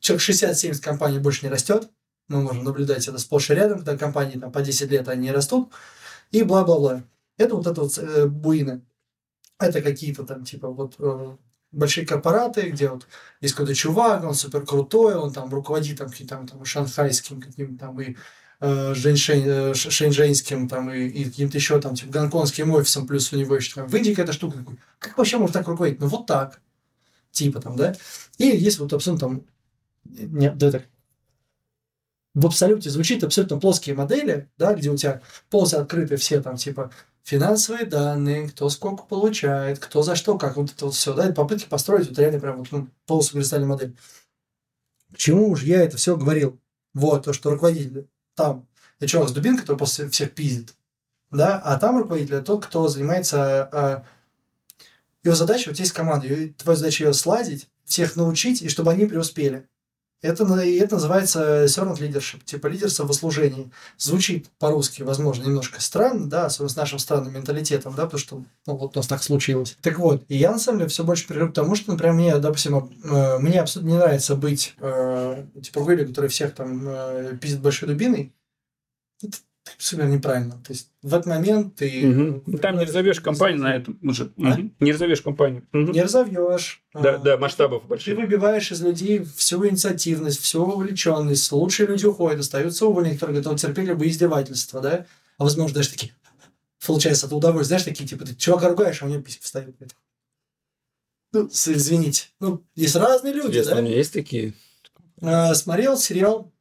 [0.00, 1.88] Человек 60-70 компаний больше не растет,
[2.28, 5.72] мы можем наблюдать это сплошь и рядом, когда компании там по 10 лет они растут,
[6.30, 7.04] и бла-бла-бла.
[7.38, 8.82] Это вот это вот э, буины.
[9.58, 11.36] Это какие-то там, типа, вот э,
[11.72, 13.06] большие корпораты, где вот
[13.40, 18.00] есть какой-то чувак, он супер крутой, он там руководит там каким-то там, шанхайским каким-то там
[18.00, 18.16] и
[18.60, 23.36] э, Женьшень, э, шэньчжэньским там и, и каким-то еще там типа гонконгским офисом, плюс у
[23.36, 24.78] него еще там, в Индии какая-то штука такой.
[24.98, 26.00] Как вообще можно так руководить?
[26.00, 26.60] Ну вот так.
[27.30, 27.94] Типа там, да?
[28.38, 29.44] И есть вот абсолютно там
[30.08, 30.86] нет, да, так.
[32.34, 36.92] В абсолюте звучит абсолютно плоские модели, да, где у тебя полностью открыты все там, типа,
[37.22, 41.34] финансовые данные, кто сколько получает, кто за что, как вот это вот все, да, это
[41.34, 43.96] попытки построить вот реально прям вот ну, полностью модель.
[45.12, 46.60] К чему уж я это все говорил?
[46.94, 48.08] Вот, то, что руководитель
[48.38, 48.66] там,
[48.98, 50.74] это чувак с дубинкой, который после всех пиздит,
[51.30, 54.04] да, а там руководитель тот, кто занимается, а,
[55.24, 59.06] его задача, вот есть команда, и твоя задача ее сладить, всех научить, и чтобы они
[59.06, 59.68] преуспели.
[60.20, 63.70] Это, это называется servant leadership, типа лидерство во служении.
[63.98, 68.76] Звучит по-русски, возможно, немножко странно, да, особенно с нашим странным менталитетом, да, потому что ну,
[68.76, 69.76] вот у нас так случилось.
[69.80, 72.38] Так вот, и я на самом деле все больше прихожу к тому, что, например, мне,
[72.38, 77.60] допустим, э, мне абсолютно не нравится быть э, типа Вилли, который всех там э, пиздит
[77.60, 78.34] большой дубиной.
[79.22, 79.38] Это
[79.76, 80.54] супер неправильно.
[80.64, 82.06] То есть в этот момент ты...
[82.46, 84.32] Ну, Там не разовьешь компанию на этом уже.
[84.42, 84.56] А?
[84.80, 85.66] Не разовьешь компанию.
[85.72, 85.92] Мгм.
[85.92, 86.82] Не разовьешь.
[86.94, 88.16] Да, А, да, масштабов Ты больших.
[88.16, 91.52] выбиваешь из людей всю инициативность, всю вовлеченность.
[91.52, 95.06] Лучшие люди уходят, остаются уволены, которые готовы терпеть любые издевательства, да?
[95.36, 96.12] А возможно, даже такие,
[96.84, 99.76] получается, это удовольствие, знаешь, такие, типа, ты чувака ругаешь, а у него писька встает.
[101.32, 102.24] Ну, извините.
[102.40, 103.80] Ну, есть разные люди, Интересно, да?
[103.80, 104.54] у меня есть такие?
[105.20, 106.52] А, смотрел сериал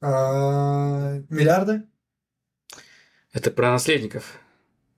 [0.00, 1.82] а, «Миллиарды».
[3.36, 4.38] Это про наследников.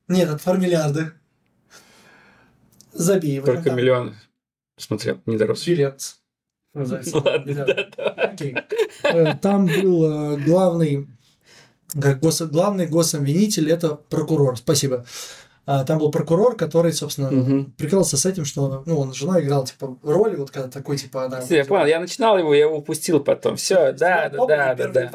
[0.07, 1.11] Нет, это про миллиарды.
[2.93, 3.47] Забей его.
[3.47, 4.15] Только миллион
[4.77, 5.67] смотрел, не дорос.
[5.67, 6.15] Билет.
[6.73, 6.85] Ну
[7.15, 8.05] Ладно, да, да.
[8.13, 8.55] Окей.
[9.03, 11.09] Э, Там был э, главный,
[12.01, 14.57] как гос- главный гособвинитель, это прокурор.
[14.57, 15.05] Спасибо.
[15.67, 17.73] А, Там был прокурор, который, собственно, Мгм.
[17.73, 21.25] прикрылся с этим, что ну, он с женой играл типа роли, вот когда такой, типа,
[21.25, 21.41] она...
[21.49, 23.57] Я понял, я начинал его, я его упустил потом.
[23.57, 25.11] Все, да, да, да, да, да.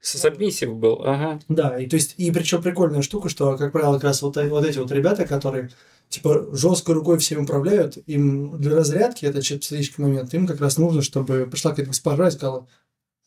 [0.00, 1.40] Сабмиссив был, ага.
[1.48, 4.48] Да, и то есть, и причем прикольная штука, что, как правило, как раз вот, э-
[4.48, 5.70] вот эти вот ребята, которые
[6.08, 10.78] типа жесткой рукой всем управляют, им для разрядки, это чисто психический момент, им как раз
[10.78, 12.68] нужно, чтобы пришла какая-то госпожа и сказала,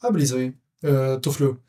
[0.01, 1.61] облизывай э, туфлю.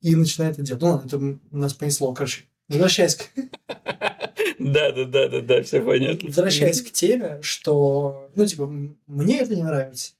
[0.00, 0.82] И начинает это делать.
[0.82, 2.44] Ну ладно, это нас понесло, короче.
[2.68, 3.28] Возвращаясь к,
[4.58, 6.28] Да, да, да, да, да, все понятно.
[6.28, 8.66] возвращаясь к теме, что, ну, типа,
[9.06, 10.12] мне это не нравится.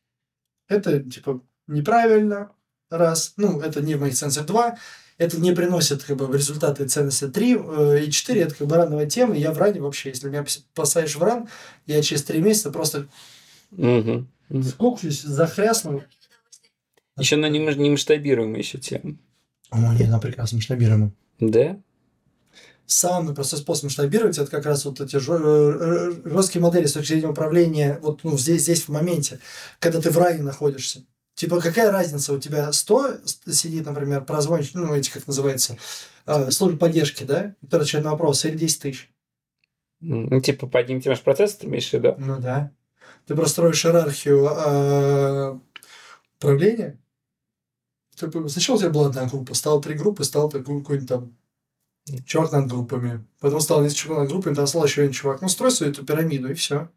[0.69, 2.53] Это, типа, неправильно,
[2.91, 3.35] раз.
[3.37, 4.77] Ну, это не в моих ценностях, два.
[5.19, 7.57] Это не приносит, как бы, результаты ценности три.
[7.59, 9.37] э, И четыре, это, как бы, рановая тема.
[9.37, 11.49] Я в ране вообще, если меня пос- посадишь в ран,
[11.87, 13.07] я через три месяца просто.
[13.71, 14.29] Мгм.
[14.69, 16.03] скукчусь, захрясну.
[17.17, 19.17] Еще на нем- немасштабируемая еще тема.
[19.71, 21.13] О, нет, она прекрасно масштабируема.
[21.39, 21.79] Да?
[22.87, 26.93] Самый простой способ масштабировать это как раз вот эти жё- э, э, жесткие модели с
[26.95, 29.39] точки зрения управления вот ну, здесь, здесь в моменте,
[29.79, 31.05] когда ты в ране находишься.
[31.41, 35.79] Типа, какая разница, у тебя 100 с- сидит, например, прозвонщик, ну, эти, как называется,
[36.27, 39.11] э, служба поддержки, да, который отвечает на вопрос, или 10 тысяч.
[40.01, 42.15] Ну, типа, поднимите ваш процесс, ты имеешь в виду?
[42.19, 42.73] Ну, да.
[43.27, 45.59] Ты простроишь иерархию э,
[46.37, 46.99] управления.
[48.19, 51.37] Ты- Сначала у тебя была одна группа, стало три группы, стал такой какой-нибудь там
[52.27, 53.25] чувак над группами.
[53.41, 55.41] Потом стал несколько чувак над группами, там стал еще один чувак.
[55.41, 56.91] Ну, строй свою эту пирамиду, и все.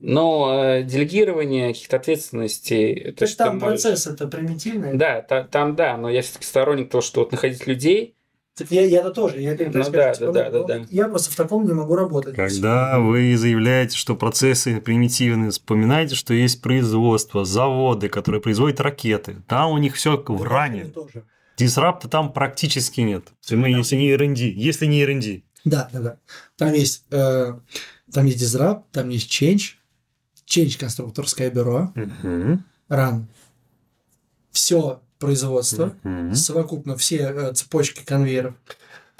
[0.00, 3.12] Но э, делегирование каких-то ответственностей...
[3.12, 4.96] То есть там можешь- процесс это примитивный.
[4.96, 8.14] Да, та- там да, но я все-таки сторонник того, что вот находить людей,
[8.56, 9.40] Так Я, я-то тоже.
[9.40, 10.86] Я, Ну да, да, да, да, да.
[10.90, 12.34] я просто в таком не могу работать.
[12.34, 19.36] Когда вы заявляете, что процессы примитивные, вспоминайте, что есть производство, заводы, которые производят ракеты.
[19.46, 20.84] Там у них все в ране.
[20.86, 21.24] Тоже.
[21.56, 23.24] Дисрапта там практически нет.
[23.50, 24.48] Мы, если не R&D.
[24.50, 25.42] Если не R&D.
[25.64, 26.16] Да, да, да.
[26.56, 27.52] Там есть, э,
[28.12, 29.74] там есть Disrupt, там есть Change,
[30.50, 31.92] Change конструкторское бюро.
[32.88, 33.24] Run.
[34.50, 35.94] Все производство,
[36.34, 38.54] совокупно все э, цепочки конвейеров.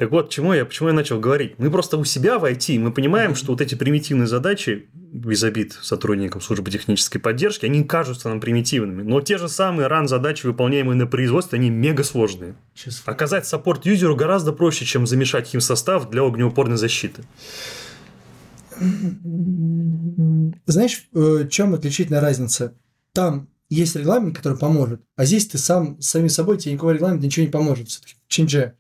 [0.01, 1.59] Так вот, чему я, почему я начал говорить?
[1.59, 5.75] Мы просто у себя в IT, мы понимаем, что вот эти примитивные задачи без обид
[5.75, 9.03] сотрудникам службы технической поддержки, они кажутся нам примитивными.
[9.03, 12.55] Но те же самые ран-задачи, выполняемые на производстве, они мега сложные.
[12.75, 13.03] Сейчас.
[13.05, 17.23] Оказать саппорт юзеру гораздо проще, чем замешать химсостав для огнеупорной защиты.
[20.67, 22.75] Знаешь, в чем отличительная разница?
[23.13, 27.47] Там есть регламент, который поможет, а здесь ты сам, самим собой, тебе никакой регламент ничего
[27.47, 27.89] не поможет.
[27.89, 28.77] Все-таки чинже.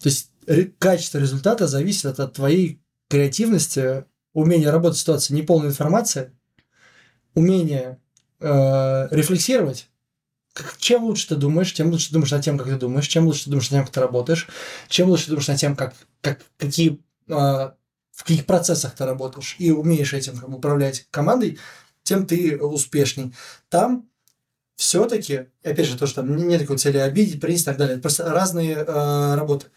[0.00, 0.30] То есть
[0.78, 6.32] качество результата зависит от, от твоей креативности, умения работать в ситуации неполной информации,
[7.34, 7.98] умения
[8.38, 9.90] э, рефлексировать
[10.52, 13.26] как- чем лучше ты думаешь, тем лучше ты думаешь над тем, как ты думаешь, чем
[13.26, 14.48] лучше ты думаешь над тем, как ты работаешь,
[14.88, 17.74] чем лучше ты думаешь над тем, как, как, какие, а,
[18.20, 21.58] в каких процессах ты работаешь и умеешь этим как управлять командой,
[22.02, 23.32] тем ты успешней.
[23.70, 24.06] Там
[24.76, 28.02] все-таки, опять же, то, что там нет такой цели обидеть, принести и так далее, это
[28.02, 29.68] просто разные э, работы.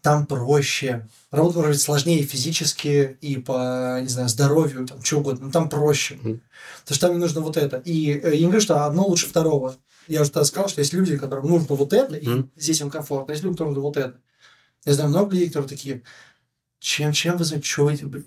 [0.00, 1.06] Там проще.
[1.30, 5.68] Работа может быть сложнее физически и по, не знаю, здоровью, там, что угодно, но там
[5.68, 6.14] проще.
[6.14, 6.40] Мгм.
[6.80, 7.82] Потому что там не нужно вот это.
[7.84, 9.76] И э, я не говорю, что одно лучше второго.
[10.08, 12.50] Я уже тогда сказал, что есть люди, которым нужно вот это, и Мгм.
[12.56, 13.32] здесь им комфортно.
[13.32, 14.18] Есть люди, которым нужно вот это.
[14.86, 16.02] Я знаю много людей, которые такие,
[16.78, 18.24] чем, чем вы эти, блин,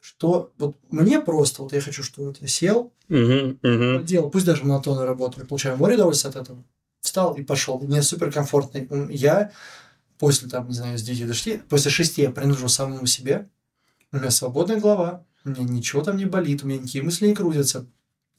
[0.00, 4.04] что, вот мне просто, вот я хочу, что вот я сел, Мгм, мгм.
[4.04, 6.64] делал, пусть даже монотонную работу, я получаю море удовольствия от этого.
[7.00, 7.78] Встал и пошел.
[7.80, 8.86] Мне супер комфортно.
[9.10, 9.52] Я
[10.18, 13.48] после, там, не знаю, с 9 до 6, после 6 я принадлежу самому себе.
[14.12, 17.34] У меня свободная голова, у меня ничего там не болит, у меня никакие мысли не
[17.34, 17.86] крутятся.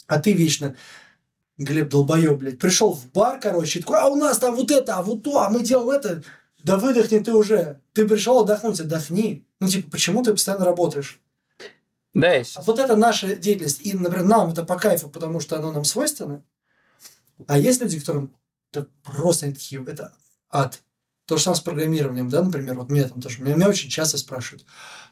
[0.07, 0.75] А ты вечно,
[1.57, 4.97] Глеб долбоеб, блядь, пришел в бар, короче, и такой, а у нас там вот это,
[4.97, 6.23] а вот то, а мы делаем это.
[6.63, 7.81] Да выдохни ты уже.
[7.93, 9.45] Ты пришел отдохнуть, отдохни.
[9.59, 11.21] Ну, типа, почему ты постоянно работаешь?
[12.13, 13.85] Да, я А вот это наша деятельность.
[13.85, 16.43] И, например, нам это по кайфу, потому что оно нам свойственно.
[17.47, 18.33] А есть люди, которым
[18.71, 20.13] это просто они такие, это
[20.49, 20.81] ад.
[21.25, 24.17] То же самое с программированием, да, например, вот меня там тоже, меня, меня очень часто
[24.17, 24.65] спрашивают,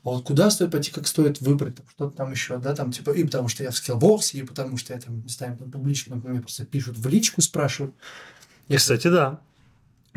[0.03, 3.11] а вот куда стоит пойти, как стоит выбрать, там, что-то там еще, да, там, типа,
[3.11, 6.17] и потому что я в скиллбоксе, и потому что я там, не знаю, там, публично,
[6.17, 7.95] мне просто пишут в личку, спрашивают.
[8.67, 9.39] И, кстати, да.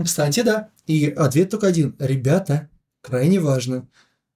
[0.03, 0.71] Кстати, да.
[0.87, 1.97] И ответ только один.
[1.99, 2.69] Ребята,
[3.01, 3.89] крайне важно,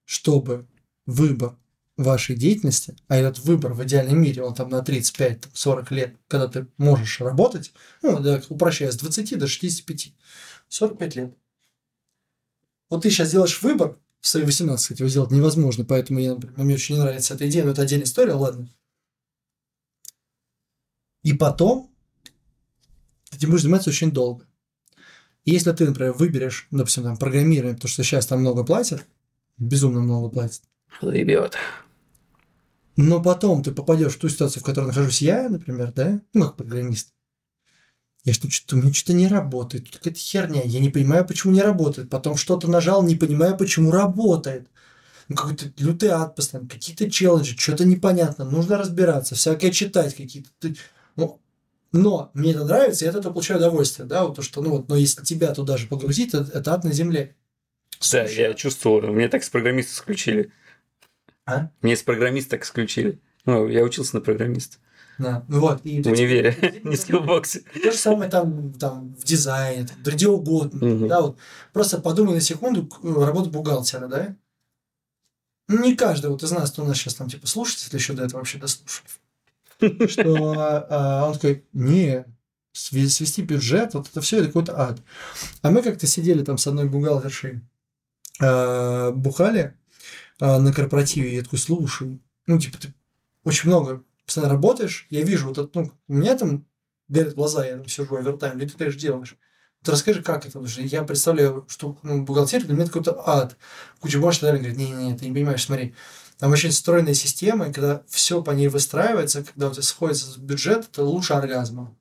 [0.05, 0.67] чтобы
[1.05, 1.57] выбор
[1.97, 6.67] вашей деятельности, а этот выбор в идеальном мире, он там на 35-40 лет, когда ты
[6.77, 10.13] можешь работать, ну, да, упрощая, с 20 до 65,
[10.69, 11.37] 45 лет.
[12.89, 16.55] Вот ты сейчас делаешь выбор, в свои 18, кстати, его сделать невозможно, поэтому я, например,
[16.57, 18.69] мне очень не нравится эта идея, но это отдельная история, ладно.
[21.23, 21.93] И потом
[23.31, 24.48] этим будешь заниматься очень долго.
[25.45, 29.05] Если ты, например, выберешь, допустим, там, программирование, потому что сейчас там много платят,
[29.57, 30.61] безумно много платят,
[31.01, 31.55] Ребят.
[32.97, 36.57] но потом ты попадешь в ту ситуацию, в которой нахожусь я, например, да, ну, как
[36.57, 37.13] программист,
[38.25, 41.53] я что, что у меня что-то не работает, тут какая-то херня, я не понимаю, почему
[41.53, 44.67] не работает, потом что-то нажал, не понимаю, почему работает.
[45.29, 50.49] Ну, какой-то лютый ад постоянно, какие-то челленджи, что-то непонятно, нужно разбираться, всякое читать какие-то.
[51.15, 51.39] Ну,
[51.91, 54.89] но мне это нравится, я от этого получаю удовольствие, да, вот то, что, ну, вот,
[54.89, 57.35] но если тебя туда же погрузить, это, это ад на земле.
[58.11, 59.01] Да, я чувствовал.
[59.11, 60.51] Мне так с программиста исключили.
[61.45, 61.69] А?
[61.81, 63.19] Мне с программиста так исключили.
[63.45, 64.77] Ну, я учился на программиста.
[65.17, 65.81] Да, ну вот.
[65.83, 67.63] И В универе, не в скиллбоксе.
[67.73, 70.85] То же самое там, там в дизайне, там, да где угодно.
[70.85, 71.07] Мгм.
[71.09, 71.37] Да, вот.
[71.73, 74.35] Просто подумай на секунду к- работу бухгалтера, да?
[75.67, 78.23] Не каждый вот из нас, кто у нас сейчас там типа слушает, если еще до
[78.23, 79.03] этого вообще дослушал,
[80.07, 82.25] что а, он такой, не,
[82.71, 85.01] свести бюджет, вот это все, это какой-то ад.
[85.61, 87.61] А мы как-то сидели там с одной бухгалтершей,
[88.41, 89.75] а, бухали
[90.39, 92.93] а, на корпоративе, и я такой, слушай, ну, типа, ты
[93.43, 96.65] очень много постоянно работаешь, я вижу вот это, ну, у меня там
[97.07, 99.35] горят глаза, я там сижу, овертайм, или ты так же делаешь.
[99.81, 100.47] Вот расскажи, как это?
[100.47, 103.57] Потому что я представляю, что ну, бухгалтерия для меня это какой-то ад.
[104.01, 105.95] Куча бумаг, наверное, говорит, не-не-не, ты не понимаешь, смотри.
[106.39, 110.87] Там очень стройная система, и когда все по ней выстраивается, когда у тебя сходится бюджет,
[110.89, 111.93] это лучше оргазма.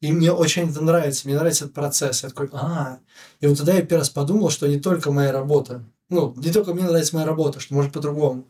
[0.00, 2.22] И мне очень это нравится, мне нравится этот процесс.
[2.22, 3.00] Я такой, а
[3.40, 6.72] И вот тогда я первый раз подумал, что не только моя работа, ну, не только
[6.72, 8.48] мне нравится моя работа, что может по-другому.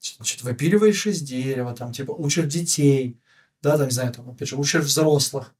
[0.00, 3.20] Что-то выпиливаешь из дерева, там, типа, учишь детей,
[3.60, 5.54] да, там, не знаю, там, опять же, учишь взрослых.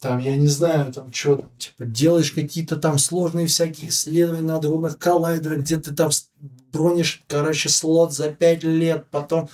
[0.00, 4.56] Там, я не знаю, там, что там, типа, делаешь какие-то там сложные всякие исследования на
[4.56, 6.10] огромных коллайдерах, где ты там
[6.72, 9.48] бронишь, короче, слот за пять лет, потом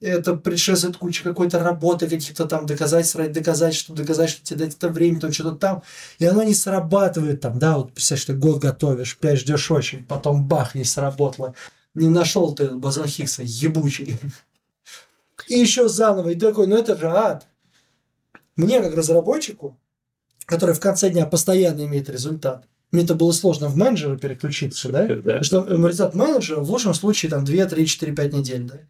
[0.00, 4.88] это предшествует куча какой-то работы, каких-то там доказательств, ради доказательств, доказать, что тебе дать это
[4.88, 5.82] время, то что-то там,
[6.18, 10.46] и оно не срабатывает там, да, вот представляешь, ты год готовишь, пять ждешь очень, потом
[10.46, 11.54] бах, не сработало,
[11.94, 14.16] не нашел ты бозон Хиггса, ебучий.
[15.48, 17.46] И еще заново, и такой, ну это же ад.
[18.56, 19.78] Мне, как разработчику,
[20.46, 25.06] который в конце дня постоянно имеет результат, мне это было сложно в менеджера переключиться, да?
[25.06, 25.14] Да.
[25.16, 28.80] Потому что э, результат менеджера в лучшем случае там 2, 3, 4, 5 недель, да.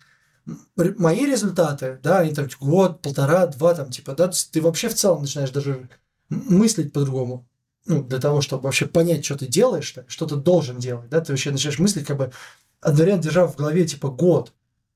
[0.96, 4.94] Мои результаты, да, они там типа, год, полтора, два, там, типа, да, ты вообще в
[4.94, 5.88] целом начинаешь даже
[6.30, 7.46] мыслить по-другому.
[7.86, 11.20] Ну, для того, чтобы вообще понять, что ты делаешь, да, что ты должен делать, да,
[11.20, 12.32] ты вообще начинаешь мыслить, как бы,
[12.80, 14.52] одновременно держа в голове, типа, год.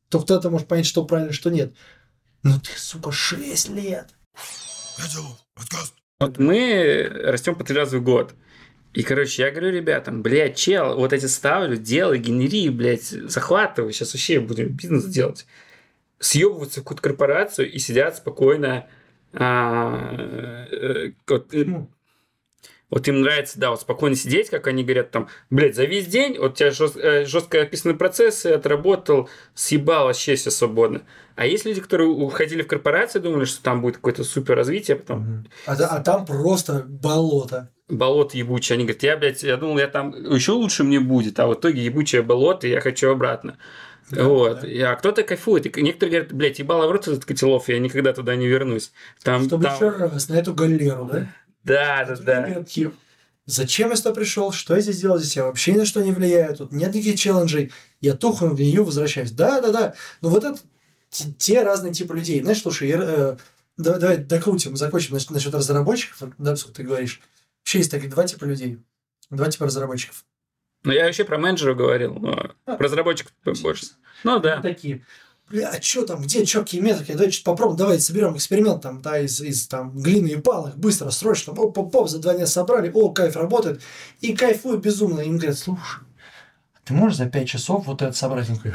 [0.08, 1.74] Только тогда ты можешь понять, что правильно, что нет.
[2.42, 4.08] Ну ты, сука, 6 лет.
[6.20, 8.34] Вот мы растем по три раза в год.
[8.94, 14.14] И, короче, я говорю ребятам, блядь, чел, вот эти ставлю, делай, генери, блядь, захватывай, сейчас
[14.14, 15.46] вообще будем бизнес делать.
[16.20, 18.86] Съебываются в какую-то корпорацию и сидят спокойно
[19.32, 21.66] а, э, вот, э,
[22.90, 26.38] вот им нравится, да, вот спокойно сидеть, как они говорят, там, блядь, за весь день,
[26.38, 31.02] вот у тебя жест- э, жестко описаны процессы, отработал, съебал, вообще все свободно.
[31.36, 35.46] А есть люди, которые уходили в корпорации, думали, что там будет какое-то супер развитие, потом
[35.66, 37.70] а, а там просто болото.
[37.88, 38.74] болото ебучее.
[38.74, 41.84] Они говорят, я, блядь, я думал, я там еще лучше мне будет, а в итоге
[41.84, 43.58] ебучее болото, и я хочу обратно.
[44.10, 44.60] Да, вот.
[44.60, 44.92] да.
[44.92, 45.66] А кто-то кайфует.
[45.66, 48.92] И некоторые говорят, блядь, ебало в рот этот котелов, я никогда туда не вернусь.
[49.22, 51.26] Там, Чтобы там- еще раз на эту галеру, да?
[51.64, 52.64] Да, да, да.
[53.46, 54.52] Зачем я сюда пришел?
[54.52, 55.18] Что я здесь делал?
[55.18, 56.56] Здесь я вообще ни на что не влияю.
[56.56, 57.72] Тут нет никаких челленджей.
[58.00, 59.32] Я тухну в нее возвращаюсь.
[59.32, 59.94] Да, да, да.
[60.22, 60.58] Но вот это
[61.10, 62.40] те- разные типы людей.
[62.42, 63.36] Знаешь, слушай, я, э,
[63.76, 66.30] давай, давай докрутим, закончим насчет, насчет разработчиков.
[66.38, 67.20] Да, ты говоришь.
[67.60, 68.78] Вообще есть такие два типа людей.
[69.30, 70.24] Два типа разработчиков.
[70.82, 72.76] Но я вообще про менеджера говорил, но А.
[72.76, 73.32] про разработчиков
[73.62, 73.86] больше.
[74.22, 74.60] Ну да.
[74.62, 75.04] Такие.
[75.52, 77.12] А что там, где четкие метрики?
[77.12, 81.10] Давай что-то попробуем, давай соберем эксперимент там, да, из, из там глины и палок, быстро,
[81.10, 83.82] срочно, оп, оп, оп, за два дня собрали, о, кайф работает,
[84.20, 85.20] и кайфуют безумно.
[85.20, 86.00] Им говорят, слушай,
[86.72, 88.48] а ты можешь за пять часов вот это собрать?
[88.48, 88.72] Он такой,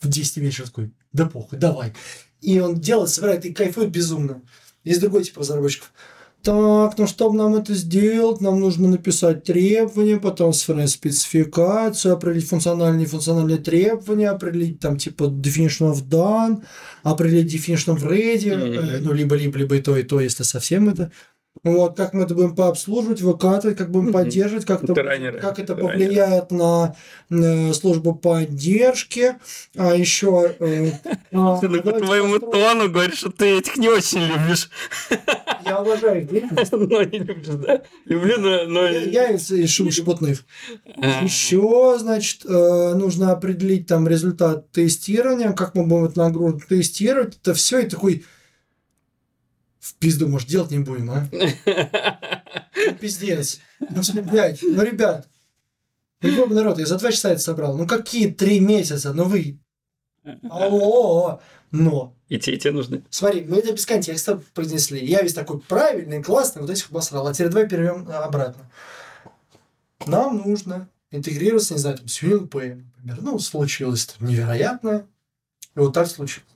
[0.00, 1.94] в 10 вечера такой, да похуй, давай.
[2.40, 4.42] И он делает, собирает и кайфует безумно.
[4.84, 5.92] Есть другой тип разработчиков.
[6.42, 13.02] Так, ну чтобы нам это сделать, нам нужно написать требования, потом сформировать спецификацию, определить функциональные
[13.02, 16.64] и нефункциональные требования, определить там типа definition of done,
[17.02, 20.88] определить definition of ready, э, ну либо, либо, либо и то, и то, если совсем
[20.88, 21.12] это.
[21.62, 24.94] Вот, как мы это будем пообслуживать, выкатывать, как будем поддерживать, как это,
[25.40, 26.96] как это повлияет на
[27.28, 29.34] э, службу поддержки,
[29.76, 30.54] а еще...
[30.58, 30.92] э,
[31.32, 34.70] а, Ты ну, по твоему построим- тону говоришь, что ты этих не очень любишь.
[35.66, 36.44] Я уважаю их.
[36.72, 37.82] Но не любишь, да?
[38.06, 38.64] Люблю, но...
[38.64, 40.44] но- Я, я из, из шебутных.
[40.96, 41.22] А.
[41.22, 47.38] Еще, значит, э, нужно определить там результат тестирования, как мы будем эту нагрузку тестировать.
[47.42, 48.24] Это все и такой
[49.80, 51.26] в пизду, может, делать не будем, а?
[53.00, 53.60] Пиздец.
[53.80, 55.26] Ну, блядь, ну, ребят,
[56.20, 57.76] ёбаный народ, я за два часа это собрал.
[57.76, 59.12] Ну, какие три месяца?
[59.12, 59.58] Ну, вы...
[60.50, 61.40] Алло,
[61.70, 62.14] но...
[62.28, 63.02] И те, и те нужны.
[63.10, 65.04] Смотри, мы это без контекста произнесли.
[65.04, 67.26] Я весь такой правильный, классный, вот этих обосрал.
[67.26, 68.70] А теперь давай перейдем обратно.
[70.06, 73.22] Нам нужно интегрироваться, не знаю, там, с UNP, например.
[73.22, 75.06] Ну, случилось это невероятно.
[75.74, 76.46] И вот так случилось.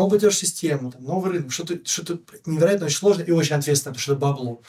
[0.00, 4.12] Новая платеж-система, там, новый рынок, что-то что невероятно очень сложно и очень ответственно, потому что
[4.12, 4.62] это бабло.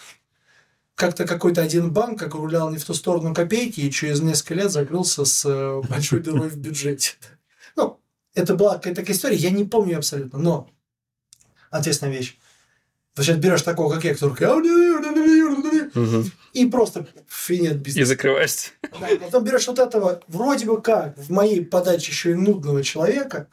[0.95, 4.71] Как-то какой-то один банк, как рулял не в ту сторону копейки, и через несколько лет
[4.71, 7.13] закрылся с э, большой дырой в бюджете.
[7.77, 7.97] Ну,
[8.33, 10.69] это была какая-то такая история, я не помню абсолютно, но
[11.69, 12.37] ответственная вещь.
[13.13, 14.35] Ты сейчас берешь такого, как я, который
[16.53, 18.07] и просто финет И бизнес.
[18.07, 18.71] закрываешься.
[18.81, 23.47] Да, Потом берешь вот этого, вроде бы как, в моей подаче еще и нудного человека,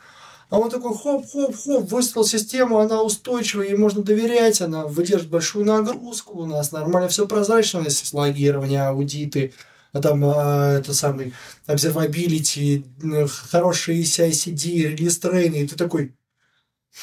[0.51, 6.39] а он такой хоп-хоп-хоп, выстроил систему, она устойчивая, ей можно доверять, она выдержит большую нагрузку,
[6.39, 9.53] у нас нормально все прозрачно, есть логирование, аудиты,
[9.93, 11.35] а там а, это самый
[11.67, 12.85] observability,
[13.29, 16.15] хорошие CI/CD, релиз трейны, и ты такой,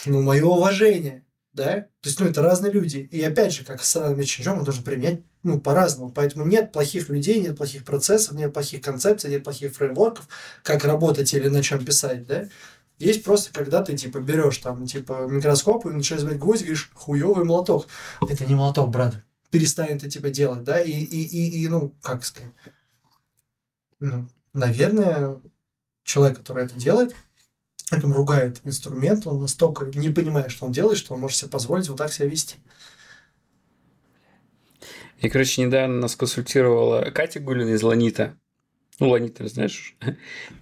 [0.05, 1.23] ну, мое уважение,
[1.53, 1.87] да?
[2.01, 3.07] То есть, ну, это разные люди.
[3.11, 6.11] И опять же, как с разными ченджом, мы должны применять, ну, по-разному.
[6.11, 10.27] Поэтому нет плохих людей, нет плохих процессов, нет плохих концепций, нет плохих фреймворков,
[10.63, 12.49] как работать или на чем писать, да?
[12.97, 16.91] Есть просто, когда ты, типа, берешь там, типа, микроскоп и начинаешь звать гвоздь, и говоришь,
[16.93, 17.87] хуёвый молоток.
[18.21, 19.21] Это не молоток, брат.
[19.51, 20.79] Перестань это, типа, делать, да?
[20.79, 22.51] И, и, и, и ну, как сказать?
[23.99, 25.41] Ну, наверное,
[26.03, 27.15] человек, который это делает,
[27.91, 31.89] этим ругает инструмент, он настолько не понимает, что он делает, что он может себе позволить
[31.89, 32.57] вот так себя вести.
[35.19, 38.37] Я, короче, недавно нас консультировала Катя Гулина из Ланита.
[38.99, 39.95] Ну, Ланита, ты знаешь.
[40.01, 40.13] уж.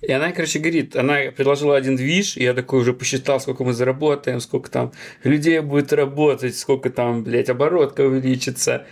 [0.01, 3.73] И она, короче, говорит, она предложила один движ, и я такой уже посчитал, сколько мы
[3.73, 4.91] заработаем, сколько там
[5.23, 8.87] людей будет работать, сколько там, блядь, оборотка увеличится.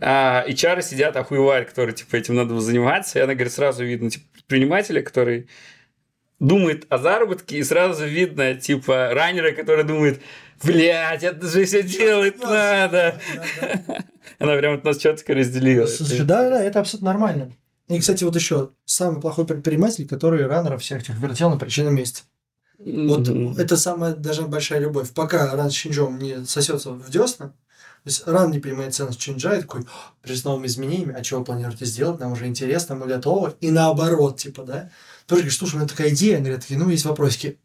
[0.00, 3.18] А HR сидят, охуевают, которые, типа, этим надо заниматься.
[3.18, 5.48] И она говорит, сразу видно, типа, предпринимателя, который
[6.38, 10.20] думает о заработке, и сразу видно, типа, раннера, который думает,
[10.62, 13.20] блядь, это же все делать надо.
[14.38, 15.86] Она прям от нас четко разделила.
[15.86, 17.52] Слушай, да, да, это абсолютно нормально.
[17.88, 22.22] И, кстати, вот еще самый плохой предприниматель, который раннеров всех этих вертел на причинном месте.
[22.78, 23.56] Вот Мгм.
[23.56, 25.10] это самая даже большая любовь.
[25.12, 29.56] Пока ран с чинджом не сосется в десна, то есть ран не понимает ценность чинджа
[29.56, 32.96] и такой, «А, при с новыми изменениями, а что вы планируете сделать, нам уже интересно,
[32.96, 33.54] мы готовы.
[33.60, 34.90] И наоборот, типа, да.
[35.26, 37.58] Тоже говоришь, слушай, у меня такая идея, они говорят, ну, есть вопросики.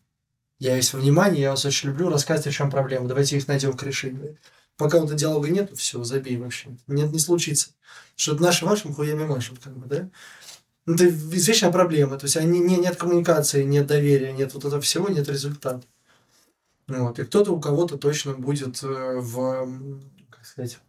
[0.59, 3.73] Я весь во внимании, я вас очень люблю, рассказывайте, в чем проблема, давайте их найдем
[3.73, 4.37] к решению.
[4.79, 6.69] Пока вот диалога нет, все, забей вообще.
[6.87, 7.71] Нет, не случится.
[8.15, 10.09] Что это наши вашим хуями машут, как бы, да?
[10.85, 12.17] Ну, это извечная проблема.
[12.17, 15.85] То есть они, не, нет коммуникации, нет доверия, нет вот этого всего, нет результата.
[16.87, 17.19] Вот.
[17.19, 19.69] И кто-то у кого-то точно будет э, в,
[20.29, 20.79] как сказать,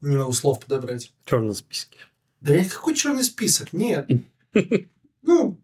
[0.00, 1.12] не могу слов подобрать.
[1.24, 1.98] В черном списке.
[2.40, 3.72] Да нет, какой черный список?
[3.72, 4.08] Нет.
[5.22, 5.60] Ну,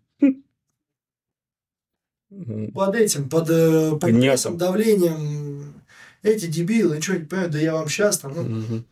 [2.75, 5.56] под этим, под, э, под прессом, давлением.
[6.27, 8.85] Эти дебилы, ничего не понимают, да я вам сейчас там, ну.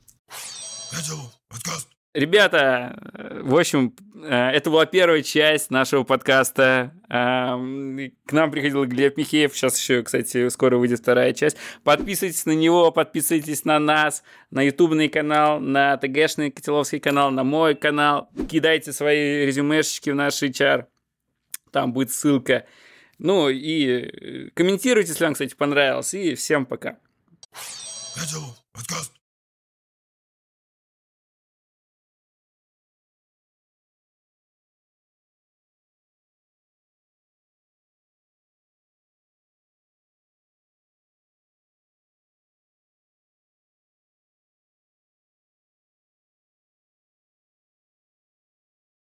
[2.14, 3.92] Ребята, э, в общем,
[4.22, 6.92] э, это была первая часть нашего подкаста.
[7.08, 9.52] Эм, К нам приходил Глеб Михеев.
[9.52, 11.56] Сейчас еще, кстати, скоро выйдет вторая часть.
[11.82, 17.74] Подписывайтесь на него, подписывайтесь на нас, на ютубный канал, на ТГшный Котеловский канал, на мой
[17.74, 18.28] канал.
[18.48, 20.84] Кидайте свои резюмешечки в наш HR.
[21.72, 22.64] Там будет ссылка.
[23.18, 26.14] Ну и э, комментируйте, если вам, кстати, понравилось.
[26.14, 26.98] И всем пока.
[28.72, 29.23] Подкаст.